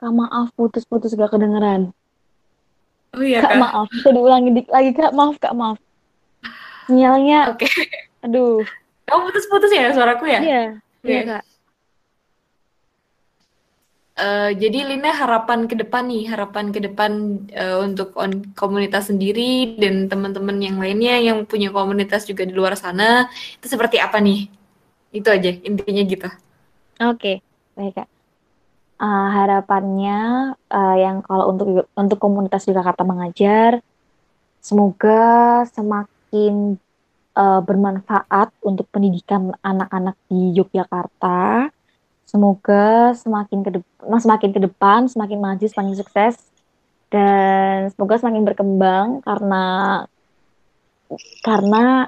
Kak 0.00 0.16
maaf 0.16 0.48
putus-putus 0.56 1.12
gak 1.12 1.28
kedengeran. 1.28 1.92
Oh 3.12 3.20
iya 3.20 3.44
Kak 3.44 3.52
kak. 3.52 3.60
maaf, 3.60 3.86
bisa 3.92 4.08
diulangi 4.16 4.48
dik 4.56 4.68
lagi 4.72 4.90
Kak, 4.96 5.12
maaf 5.12 5.36
Kak, 5.36 5.52
maaf. 5.52 5.78
Sinyalnya, 6.88 7.52
Oke. 7.52 7.68
aduh. 8.24 8.64
Kamu 9.10 9.20
putus-putus 9.26 9.70
ya 9.74 9.90
suaraku 9.90 10.24
ya? 10.30 10.40
Iya, 10.40 10.62
iya 11.02 11.20
Oke. 11.20 11.26
Kak. 11.26 11.42
Eh, 14.20 14.50
jadi 14.52 14.78
Lina 14.84 15.16
harapan 15.16 15.64
ke 15.64 15.72
depan 15.80 16.04
nih, 16.04 16.28
harapan 16.28 16.68
ke 16.68 16.80
depan 16.84 17.40
eh, 17.56 17.78
untuk 17.80 18.12
on- 18.20 18.52
komunitas 18.52 19.08
sendiri 19.08 19.80
dan 19.80 20.12
teman-teman 20.12 20.60
yang 20.60 20.76
lainnya 20.76 21.16
yang 21.18 21.48
punya 21.48 21.72
komunitas 21.72 22.28
juga 22.28 22.44
di 22.44 22.52
luar 22.52 22.76
sana, 22.76 23.32
itu 23.56 23.66
seperti 23.66 23.96
apa 23.96 24.20
nih? 24.20 24.44
Itu 25.10 25.32
aja 25.32 25.50
intinya 25.64 26.02
gitu. 26.04 26.28
Oke, 27.00 27.40
baik 27.72 27.92
Kak. 27.96 28.08
Eh, 29.00 29.28
harapannya 29.40 30.52
eh, 30.68 30.96
yang 31.00 31.24
kalau 31.24 31.56
untuk 31.56 31.88
untuk 31.96 32.18
komunitas 32.20 32.68
Yogyakarta 32.68 33.02
mengajar, 33.08 33.80
semoga 34.60 35.64
semakin 35.72 36.76
eh, 37.40 37.60
bermanfaat 37.64 38.52
untuk 38.60 38.84
pendidikan 38.92 39.56
anak-anak 39.64 40.16
di 40.28 40.52
Yogyakarta. 40.60 41.72
Semoga 42.28 43.16
semakin 43.16 43.64
ke 43.66 43.70
depan, 43.80 44.18
semakin 44.20 44.50
ke 44.54 44.60
depan, 44.62 45.00
semakin 45.10 45.38
maju, 45.40 45.66
semakin 45.66 45.94
sukses, 45.98 46.36
dan 47.10 47.90
semoga 47.90 48.22
semakin 48.22 48.46
berkembang 48.46 49.18
karena 49.26 49.64
karena 51.42 52.06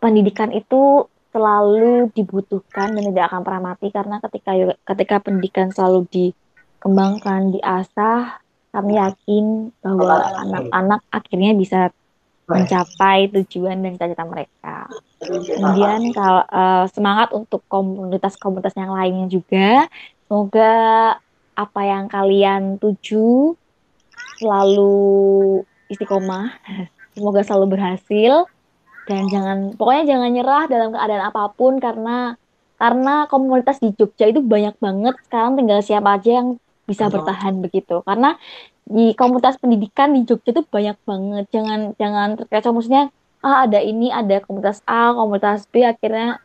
pendidikan 0.00 0.48
itu 0.56 1.04
selalu 1.30 2.08
dibutuhkan 2.16 2.96
dan 2.96 3.04
tidak 3.12 3.30
akan 3.30 3.42
pernah 3.44 3.62
mati 3.70 3.92
karena 3.92 4.16
ketika 4.18 4.52
ketika 4.82 5.16
pendidikan 5.22 5.68
selalu 5.70 6.08
dikembangkan, 6.08 7.54
diasah, 7.54 8.40
kami 8.72 8.98
yakin 8.98 9.70
bahwa 9.84 10.24
anak-anak 10.40 11.00
akhirnya 11.12 11.52
bisa 11.54 11.92
mencapai 12.50 13.30
tujuan 13.30 13.78
dan 13.78 13.94
cita-cita 13.94 14.24
mereka. 14.26 14.90
Kemudian 15.22 16.10
kalau 16.10 16.42
eh, 16.44 16.84
semangat 16.90 17.30
untuk 17.30 17.62
komunitas-komunitas 17.70 18.74
yang 18.74 18.90
lainnya 18.90 19.26
juga, 19.30 19.86
semoga 20.26 20.72
apa 21.54 21.80
yang 21.84 22.10
kalian 22.10 22.80
tuju 22.82 23.54
selalu 24.40 25.62
istiqomah. 25.92 26.50
Semoga 27.10 27.42
selalu 27.42 27.74
berhasil 27.74 28.46
dan 29.10 29.26
jangan 29.26 29.58
pokoknya 29.74 30.14
jangan 30.14 30.30
nyerah 30.30 30.64
dalam 30.70 30.94
keadaan 30.94 31.24
apa 31.26 31.50
pun 31.58 31.82
karena 31.82 32.38
karena 32.78 33.26
komunitas 33.26 33.82
di 33.82 33.90
Jogja 33.98 34.30
itu 34.30 34.38
banyak 34.38 34.78
banget 34.78 35.18
sekarang 35.26 35.58
tinggal 35.58 35.82
siapa 35.82 36.14
aja 36.14 36.40
yang 36.40 36.62
bisa 36.86 37.10
bertahan 37.10 37.58
begitu 37.58 38.06
karena 38.06 38.38
di 38.90 39.14
komunitas 39.14 39.54
pendidikan 39.62 40.10
di 40.10 40.26
Jogja 40.26 40.50
itu 40.50 40.66
banyak 40.66 40.98
banget. 41.06 41.44
Jangan 41.54 41.80
jangan 41.94 42.28
terkecoh. 42.34 42.74
Maksudnya 42.74 43.14
ah 43.40 43.64
ada 43.64 43.78
ini 43.80 44.12
ada 44.12 44.42
komunitas 44.44 44.84
A 44.84 45.16
komunitas 45.16 45.64
B 45.70 45.80
akhirnya 45.80 46.42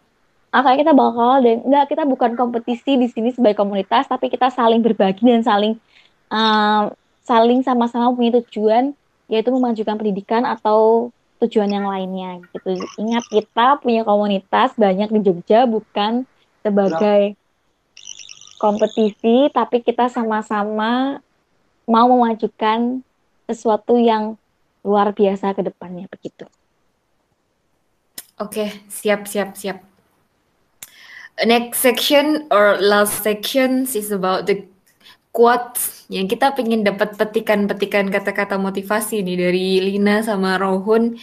kayak 0.55 0.87
kita 0.87 0.93
bakal 0.95 1.43
dan 1.43 1.59
enggak 1.67 1.91
kita 1.91 2.07
bukan 2.07 2.39
kompetisi 2.39 2.95
di 2.95 3.11
sini 3.11 3.35
sebagai 3.35 3.59
komunitas 3.59 4.07
tapi 4.07 4.31
kita 4.31 4.47
saling 4.47 4.79
berbagi 4.79 5.27
dan 5.27 5.43
saling 5.43 5.75
um, 6.31 6.95
saling 7.27 7.59
sama-sama 7.59 8.15
punya 8.15 8.39
tujuan 8.39 8.95
yaitu 9.27 9.51
memajukan 9.51 9.99
pendidikan 9.99 10.47
atau 10.47 11.11
tujuan 11.43 11.67
yang 11.67 11.83
lainnya 11.83 12.39
gitu. 12.55 12.79
Ingat 12.95 13.27
kita 13.27 13.83
punya 13.83 14.07
komunitas 14.07 14.71
banyak 14.79 15.11
di 15.11 15.19
Jogja 15.19 15.67
bukan 15.67 16.23
sebagai 16.63 17.35
kompetisi 18.55 19.51
tapi 19.51 19.83
kita 19.83 20.07
sama-sama 20.07 21.19
mau 21.85 22.09
memajukan 22.09 23.01
sesuatu 23.45 23.97
yang 23.97 24.37
luar 24.85 25.13
biasa 25.13 25.53
ke 25.57 25.61
depannya 25.65 26.05
begitu. 26.09 26.45
Oke, 28.37 28.85
siap 28.91 29.25
siap 29.25 29.55
siap. 29.55 29.79
Next 31.41 31.83
section 31.83 32.47
or 32.51 32.79
last 32.79 33.23
section 33.23 33.87
is 33.87 34.11
about 34.11 34.47
the 34.47 34.67
quotes 35.35 36.07
yang 36.07 36.31
kita 36.31 36.55
pengen 36.55 36.87
dapat 36.87 37.19
petikan-petikan 37.19 38.07
kata-kata 38.07 38.55
motivasi 38.55 39.19
nih 39.19 39.35
dari 39.35 39.67
Lina 39.83 40.23
sama 40.23 40.55
Rohun 40.55 41.19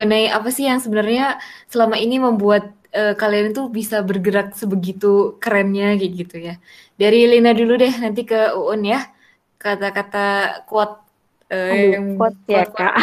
mengenai 0.00 0.32
apa 0.32 0.48
sih 0.48 0.64
yang 0.64 0.80
sebenarnya 0.80 1.36
selama 1.68 2.00
ini 2.00 2.16
membuat 2.16 2.72
uh, 2.96 3.12
kalian 3.12 3.52
itu 3.52 3.68
bisa 3.68 4.00
bergerak 4.00 4.56
sebegitu 4.56 5.36
kerennya 5.36 5.92
kayak 6.00 6.12
gitu 6.16 6.36
ya. 6.40 6.54
Dari 6.96 7.28
Lina 7.28 7.52
dulu 7.52 7.76
deh 7.76 7.92
nanti 8.00 8.24
ke 8.24 8.56
Uun 8.56 8.88
ya. 8.88 9.12
Kata-kata 9.60 10.26
quote 10.64 11.04
uh, 11.52 11.68
yang 11.76 12.16
quote 12.16 12.40
ya 12.48 12.64
Kak. 12.64 12.96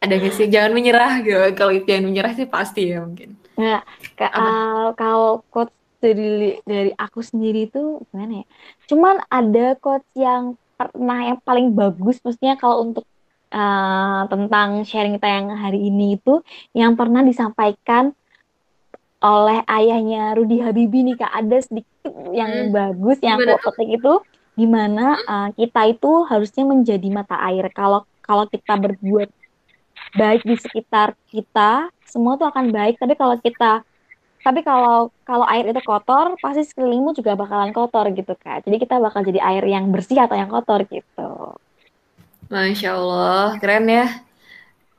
Ada 0.00 0.14
gak 0.16 0.32
sih 0.32 0.46
jangan 0.46 0.72
menyerah 0.72 1.20
gitu. 1.26 1.36
Kalau 1.58 1.74
jangan 1.74 2.04
menyerah 2.06 2.32
sih 2.38 2.46
pasti 2.46 2.94
ya 2.94 3.02
mungkin. 3.02 3.34
Nah, 3.58 3.82
uh, 4.16 4.94
kalau 4.94 5.42
quote 5.50 5.74
dari 6.00 6.56
dari 6.64 6.94
aku 6.96 7.20
sendiri 7.20 7.68
itu 7.68 8.00
gimana 8.08 8.40
ya? 8.40 8.46
Cuman 8.88 9.20
ada 9.28 9.76
quotes 9.76 10.08
yang 10.16 10.56
pernah 10.80 11.28
yang 11.28 11.38
paling 11.44 11.76
bagus 11.76 12.24
maksudnya 12.24 12.56
kalau 12.56 12.88
untuk 12.88 13.04
uh, 13.52 14.24
tentang 14.32 14.80
sharing 14.88 15.20
kita 15.20 15.28
yang 15.28 15.52
hari 15.52 15.92
ini 15.92 16.16
itu 16.16 16.40
yang 16.72 16.96
pernah 16.96 17.20
disampaikan 17.20 18.16
oleh 19.20 19.60
ayahnya 19.68 20.32
Rudi 20.32 20.64
Habibi 20.64 21.12
nih 21.12 21.16
Kak. 21.20 21.32
Ada 21.44 21.56
sedikit 21.68 22.08
yang 22.32 22.70
hmm. 22.70 22.72
bagus 22.72 23.20
yang 23.20 23.36
aku 23.36 23.76
petik 23.76 24.00
itu 24.00 24.12
gimana 24.60 25.16
uh, 25.24 25.48
kita 25.56 25.88
itu 25.88 26.28
harusnya 26.28 26.64
menjadi 26.68 27.08
mata 27.08 27.40
air. 27.48 27.64
Kalau 27.72 28.04
kalau 28.20 28.44
kita 28.44 28.76
berbuat 28.76 29.32
baik 30.14 30.44
di 30.44 30.56
sekitar 30.60 31.16
kita, 31.32 31.88
semua 32.04 32.36
tuh 32.36 32.52
akan 32.52 32.68
baik. 32.68 33.00
Tapi 33.00 33.16
kalau 33.16 33.40
kita 33.40 33.80
tapi 34.40 34.64
kalau 34.64 35.12
kalau 35.28 35.44
air 35.48 35.68
itu 35.68 35.80
kotor, 35.84 36.32
pasti 36.40 36.64
sekelilingmu 36.64 37.12
juga 37.12 37.36
bakalan 37.36 37.76
kotor 37.76 38.08
gitu 38.12 38.32
kak. 38.40 38.64
Jadi 38.64 38.76
kita 38.80 38.96
bakal 38.96 39.20
jadi 39.24 39.40
air 39.44 39.64
yang 39.68 39.92
bersih 39.92 40.16
atau 40.16 40.36
yang 40.36 40.48
kotor 40.48 40.84
gitu. 40.88 41.56
Masya 42.50 42.96
Allah, 42.96 43.60
keren 43.60 43.86
ya. 43.86 44.06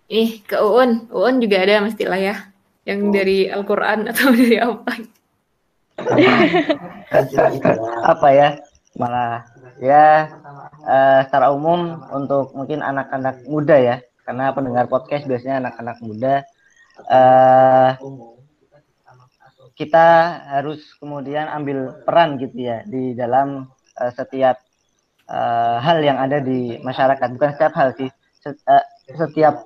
Ih, 0.08 0.40
ke 0.46 0.56
Uun. 0.62 1.10
Uun 1.12 1.42
juga 1.44 1.68
ada 1.68 1.84
lah 1.84 2.20
ya. 2.22 2.36
Yang 2.88 3.00
oh. 3.02 3.12
dari 3.12 3.38
Al-Quran 3.50 4.00
atau 4.14 4.28
dari 4.32 4.58
apa? 4.62 4.92
apa 8.08 8.28
ya? 8.32 8.50
Malah 8.96 9.51
ya 9.82 10.30
uh, 10.86 11.20
secara 11.26 11.50
umum 11.50 12.00
untuk 12.14 12.54
mungkin 12.54 12.86
anak-anak 12.86 13.44
muda 13.50 13.78
ya. 13.82 13.96
Karena 14.22 14.54
pendengar 14.54 14.86
podcast 14.88 15.26
biasanya 15.26 15.68
anak-anak 15.68 15.98
muda. 16.06 16.34
Uh, 17.10 17.98
kita 19.82 20.38
harus 20.46 20.94
kemudian 21.02 21.50
ambil 21.50 22.06
peran 22.06 22.38
gitu 22.38 22.54
ya 22.70 22.86
di 22.86 23.18
dalam 23.18 23.66
uh, 23.98 24.12
setiap 24.14 24.62
uh, 25.26 25.82
hal 25.82 25.98
yang 26.06 26.22
ada 26.22 26.38
di 26.38 26.78
masyarakat 26.86 27.28
bukan 27.34 27.50
setiap 27.58 27.74
hal 27.74 27.90
sih 27.98 28.10
uh, 28.46 28.86
setiap 29.10 29.66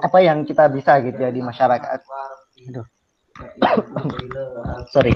apa 0.00 0.18
yang 0.22 0.48
kita 0.48 0.70
bisa 0.72 1.02
gitu 1.04 1.18
ya 1.18 1.28
di 1.28 1.44
masyarakat 1.44 1.98
Aduh. 2.72 2.86
sorry 4.94 5.12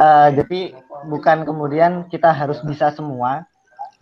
uh, 0.00 0.28
jadi 0.32 0.60
bukan 1.08 1.44
kemudian 1.44 2.06
kita 2.08 2.32
harus 2.32 2.60
bisa 2.64 2.92
semua 2.94 3.44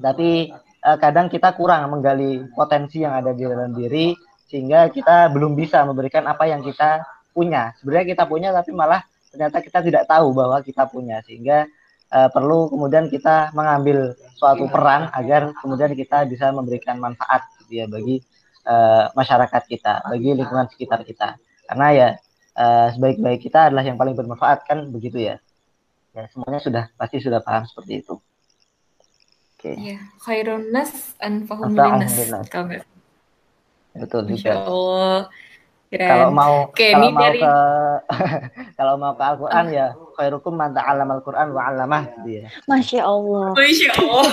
tapi 0.00 0.54
uh, 0.84 0.98
kadang 0.98 1.28
kita 1.28 1.52
kurang 1.54 1.88
menggali 1.92 2.44
potensi 2.56 3.04
yang 3.04 3.14
ada 3.20 3.36
di 3.36 3.44
dalam 3.44 3.72
diri 3.76 4.16
sehingga 4.50 4.90
kita 4.90 5.30
belum 5.30 5.54
bisa 5.54 5.86
memberikan 5.86 6.26
apa 6.26 6.50
yang 6.50 6.64
kita 6.64 7.06
punya. 7.30 7.70
Sebenarnya 7.78 8.06
kita 8.16 8.24
punya 8.26 8.50
tapi 8.50 8.74
malah 8.74 9.04
ternyata 9.30 9.62
kita 9.62 9.78
tidak 9.86 10.04
tahu 10.10 10.34
bahwa 10.34 10.58
kita 10.58 10.90
punya 10.90 11.22
sehingga 11.22 11.70
uh, 12.10 12.26
perlu 12.34 12.66
kemudian 12.66 13.06
kita 13.06 13.54
mengambil 13.54 14.18
suatu 14.34 14.66
peran 14.66 15.06
agar 15.14 15.54
kemudian 15.62 15.94
kita 15.94 16.26
bisa 16.26 16.50
memberikan 16.50 16.98
manfaat 16.98 17.46
gitu 17.62 17.78
ya 17.78 17.86
bagi 17.86 18.18
uh, 18.66 19.06
masyarakat 19.14 19.62
kita, 19.70 20.02
bagi 20.02 20.34
lingkungan 20.34 20.66
sekitar 20.66 21.06
kita. 21.06 21.38
Karena 21.70 21.88
ya 21.94 22.08
uh, 22.56 22.88
sebaik-baik 22.94 23.46
kita 23.46 23.70
adalah 23.70 23.84
yang 23.84 23.98
paling 24.00 24.14
bermanfaat 24.14 24.66
kan 24.66 24.88
begitu 24.90 25.20
ya. 25.20 25.36
Ya 26.10 26.26
semuanya 26.34 26.58
sudah 26.58 26.84
pasti 26.98 27.22
sudah 27.22 27.38
paham 27.42 27.66
seperti 27.66 28.02
itu. 28.02 28.14
Oke. 29.60 29.74
Okay. 29.74 29.74
Ya, 29.76 29.98
khairun 30.24 30.72
nas 30.72 31.14
anfahum 31.20 31.76
Betul 33.94 34.30
juga. 34.30 34.64
Allah. 34.64 35.28
Kalau 35.90 36.30
mau 36.30 36.70
Oke, 36.70 36.94
kalau 36.94 37.10
mau 37.10 37.26
dari... 37.26 37.42
ke 37.42 37.54
kalau 38.78 38.94
mau 38.94 39.12
ke 39.18 39.22
Al-Qur'an 39.26 39.66
ya 39.74 39.90
khairukum 40.14 40.54
man 40.54 40.70
ta'allama 40.70 41.18
Al-Qur'an 41.18 41.50
wa 41.50 41.66
'allamah 41.66 42.02
gitu 42.22 42.30
ya. 42.38 42.44
Masya 42.70 43.02
Allah. 43.02 43.50
Masya 43.58 43.90
Allah. 43.98 44.30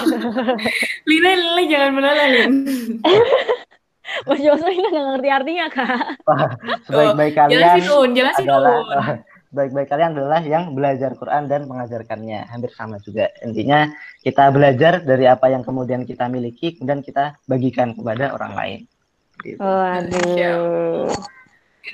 Lina, 1.09 1.31
Lina 1.33 1.63
jangan 1.65 1.91
menolak, 1.97 2.27
Lin. 2.33 2.53
Masya 4.25 4.49
Allah, 4.55 4.69
Lina 4.71 4.87
nggak 4.89 5.07
ngerti 5.13 5.29
artinya, 5.29 5.65
Kak. 5.67 5.97
Sebaik-baik 6.87 7.33
oh, 7.33 7.37
kalian 7.37 7.53
jelasin, 7.53 8.09
jelasin, 8.15 8.45
adalah 8.47 8.77
baik-baik 9.57 9.87
kalian 9.87 10.11
adalah 10.15 10.41
yang 10.43 10.63
belajar 10.71 11.11
Quran 11.15 11.43
dan 11.47 11.61
mengajarkannya. 11.67 12.39
Hampir 12.47 12.71
sama 12.75 12.99
juga. 13.03 13.31
Intinya 13.43 13.91
kita 14.23 14.51
belajar 14.51 15.03
dari 15.03 15.27
apa 15.27 15.51
yang 15.51 15.63
kemudian 15.63 16.07
kita 16.07 16.27
miliki, 16.31 16.79
kemudian 16.79 17.03
kita 17.03 17.35
bagikan 17.47 17.91
kepada 17.95 18.31
orang 18.35 18.53
lain. 18.55 18.79
Gitu. 19.43 19.59
Waduh 19.61 21.11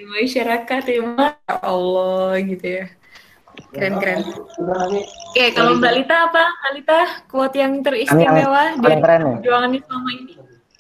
masyarakat 0.02 0.84
ya 0.90 1.02
Masya 1.06 1.56
Allah 1.62 2.34
gitu 2.42 2.66
ya 2.66 2.86
keren 3.70 4.02
keren 4.02 4.22
oke 4.26 5.46
kalau 5.54 5.78
Mbak 5.78 5.94
Lita 6.02 6.16
apa 6.30 6.44
Mbak 6.50 6.74
Lita 6.74 7.00
kuat 7.30 7.54
yang 7.54 7.74
teristimewa 7.86 8.74
dari 8.82 9.02
perjuangan 9.02 9.70
selama 9.78 10.10
ini 10.18 10.34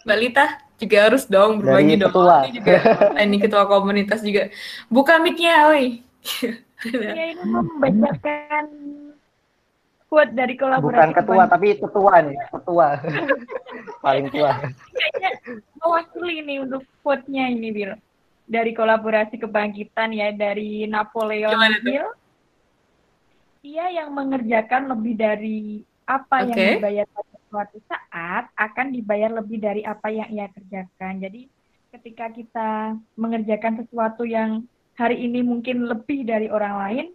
Mbak 0.03 0.17
Lita 0.17 0.45
juga 0.81 0.97
harus 1.09 1.23
dong 1.29 1.61
berbagi 1.61 1.95
dong. 1.95 2.11
ketua. 2.11 2.37
ini 2.45 2.51
juga 2.57 2.75
ini 3.19 3.37
ketua 3.39 3.63
komunitas 3.69 4.19
juga. 4.23 4.49
Buka 4.89 5.21
micnya 5.21 5.69
oi. 5.71 6.01
Ya 6.83 7.31
ini 7.31 7.43
membacakan 7.47 8.65
kuat 10.13 10.29
dari 10.37 10.53
kolaborasi 10.53 10.93
bukan 10.93 11.09
ketua 11.17 11.43
tapi 11.49 11.67
ketua 11.73 12.13
nih 12.21 12.37
ketua. 12.53 12.87
Paling 14.05 14.27
tua. 14.29 14.51
Kayaknya 14.93 15.31
mewakili 15.81 16.35
nih 16.45 16.57
untuk 16.61 16.83
quote-nya 17.01 17.49
ini 17.49 17.69
Bil. 17.73 17.91
Dari 18.43 18.71
kolaborasi 18.75 19.39
kebangkitan 19.41 20.13
ya 20.13 20.29
dari 20.35 20.85
Napoleon 20.85 21.57
Hill. 21.81 22.13
Ia 23.63 24.03
yang 24.03 24.11
mengerjakan 24.11 24.91
lebih 24.91 25.15
dari 25.15 25.81
apa 26.03 26.43
okay. 26.43 26.51
yang 26.51 26.83
dibayar 26.83 27.07
suatu 27.53 27.77
saat 27.85 28.49
akan 28.57 28.97
dibayar 28.97 29.29
lebih 29.29 29.61
dari 29.61 29.85
apa 29.85 30.09
yang 30.09 30.25
ia 30.33 30.49
kerjakan. 30.49 31.21
Jadi 31.21 31.45
ketika 31.93 32.33
kita 32.33 32.97
mengerjakan 33.13 33.85
sesuatu 33.85 34.25
yang 34.25 34.65
hari 34.97 35.21
ini 35.21 35.45
mungkin 35.45 35.85
lebih 35.85 36.25
dari 36.25 36.49
orang 36.49 36.75
lain, 36.81 37.05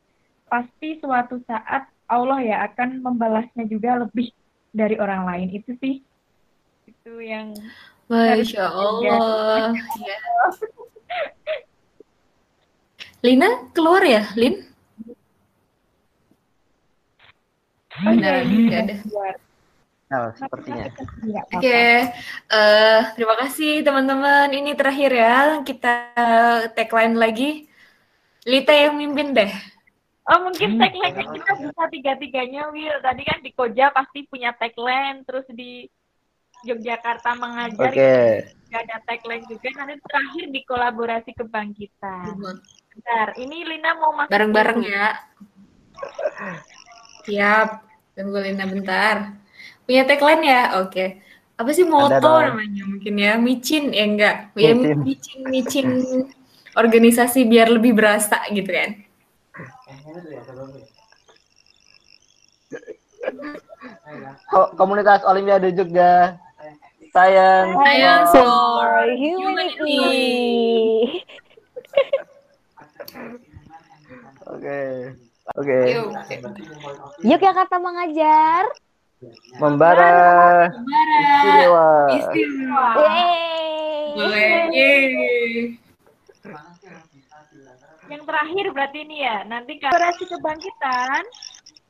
pasti 0.47 1.03
suatu 1.03 1.43
saat 1.51 1.91
Allah 2.07 2.39
ya 2.39 2.57
akan 2.70 3.03
membalasnya 3.03 3.66
juga 3.66 4.07
lebih 4.07 4.30
dari 4.70 4.95
orang 5.03 5.26
lain. 5.26 5.59
Itu 5.59 5.74
sih 5.82 6.07
itu 6.86 7.12
yang 7.18 7.59
Masya 8.07 8.64
Allah. 8.70 9.74
Ya. 9.74 10.14
Lina 13.18 13.51
keluar 13.74 14.07
ya, 14.07 14.22
Lin? 14.39 14.62
Benar, 17.99 18.47
nggak 18.47 18.82
ada. 18.86 19.47
Nah, 20.09 20.32
sepertinya. 20.32 20.88
Oke, 21.52 22.09
eh, 22.48 23.00
terima 23.12 23.34
kasih 23.44 23.84
teman-teman. 23.84 24.48
Ini 24.48 24.72
terakhir 24.72 25.11
ya, 25.12 25.61
kita 25.61 25.94
tagline 26.72 27.16
lagi. 27.16 27.68
Lita 28.48 28.72
yang 28.72 28.96
mimpin 28.96 29.36
deh. 29.36 29.52
Oh 30.28 30.44
mungkin 30.44 30.76
tagline-nya 30.76 31.24
kita 31.24 31.52
bisa 31.61 31.82
tiga-tiganya 31.88 32.72
Will. 32.72 32.96
Tadi 33.00 33.22
kan 33.24 33.40
di 33.44 33.52
Koja 33.52 33.92
pasti 33.92 34.24
punya 34.28 34.52
tagline, 34.56 35.24
terus 35.28 35.44
di 35.52 35.84
Yogyakarta 36.64 37.32
mengajar 37.36 37.92
Oke. 37.92 38.48
juga 38.48 38.76
ada 38.80 38.96
tagline 39.04 39.44
juga. 39.48 39.68
Nanti 39.76 39.94
terakhir 40.00 40.44
di 40.52 40.61
kolaborasi 40.64 41.30
kebangkitan. 41.32 42.36
Bentar, 42.92 43.28
ini 43.40 43.56
Lina 43.64 43.96
mau 44.00 44.12
masuk 44.16 44.32
Bareng-bareng 44.32 44.80
ya. 44.84 45.06
Siap. 47.28 47.68
Tunggu 48.16 48.38
Lina 48.40 48.64
bentar. 48.68 49.16
Punya 49.89 50.05
tagline 50.05 50.45
ya? 50.45 50.62
Oke. 50.84 51.24
Apa 51.57 51.72
sih 51.72 51.82
moto 51.82 52.12
namanya 52.20 52.84
mungkin 52.84 53.14
ya? 53.16 53.41
Micin 53.41 53.89
ya 53.91 54.05
enggak? 54.05 54.36
Ya 54.55 54.76
Micin. 54.76 55.01
micin 55.03 55.39
micin 55.49 55.86
organisasi 56.76 57.49
biar 57.49 57.72
lebih 57.72 57.97
berasa 57.97 58.36
gitu 58.53 58.68
kan. 58.68 59.01
Ko- 64.49 64.70
Komunitas 64.76 65.24
Olimpiade 65.24 65.72
Jogja. 65.72 66.36
Science. 67.09 67.72
Science 67.74 68.30
for- 68.36 69.16
humanity. 69.16 69.97
Oke. 74.47 74.78
Oke. 75.57 75.78
Yuk. 75.91 76.09
Yogyakarta 77.24 77.76
mengajar. 77.80 78.68
Membara. 79.58 80.70
Bara. 80.70 80.70
Istimewa. 80.70 81.88
Istimewa. 82.14 82.86
Yeay. 82.94 84.14
Boleh. 84.14 84.50
Yeay. 84.70 85.06
Yang 88.08 88.22
terakhir 88.24 88.64
berarti 88.70 88.98
ini 89.02 89.16
ya. 89.26 89.42
Nanti 89.50 89.72
kolaborasi 89.82 90.22
kebangkitan 90.22 91.22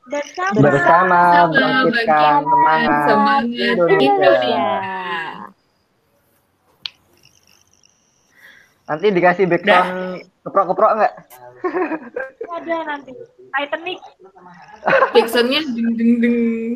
bersama. 0.08 0.56
Bersama 0.56 1.20
Sama 1.20 1.52
bangkitkan 1.52 2.40
semangat 2.48 2.92
semangat 3.04 3.42
Indonesia. 3.44 4.08
Indonesia. 4.08 4.68
Nanti 8.88 9.06
dikasih 9.12 9.44
background 9.52 10.24
keprok-keprok 10.48 10.92
nggak? 10.96 11.14
Ada 12.48 12.76
nanti. 12.88 13.12
Titanic. 13.48 14.00
Backsoundnya 15.12 15.60
deng 15.64 15.90
deng 15.96 16.12
deng. 16.22 16.72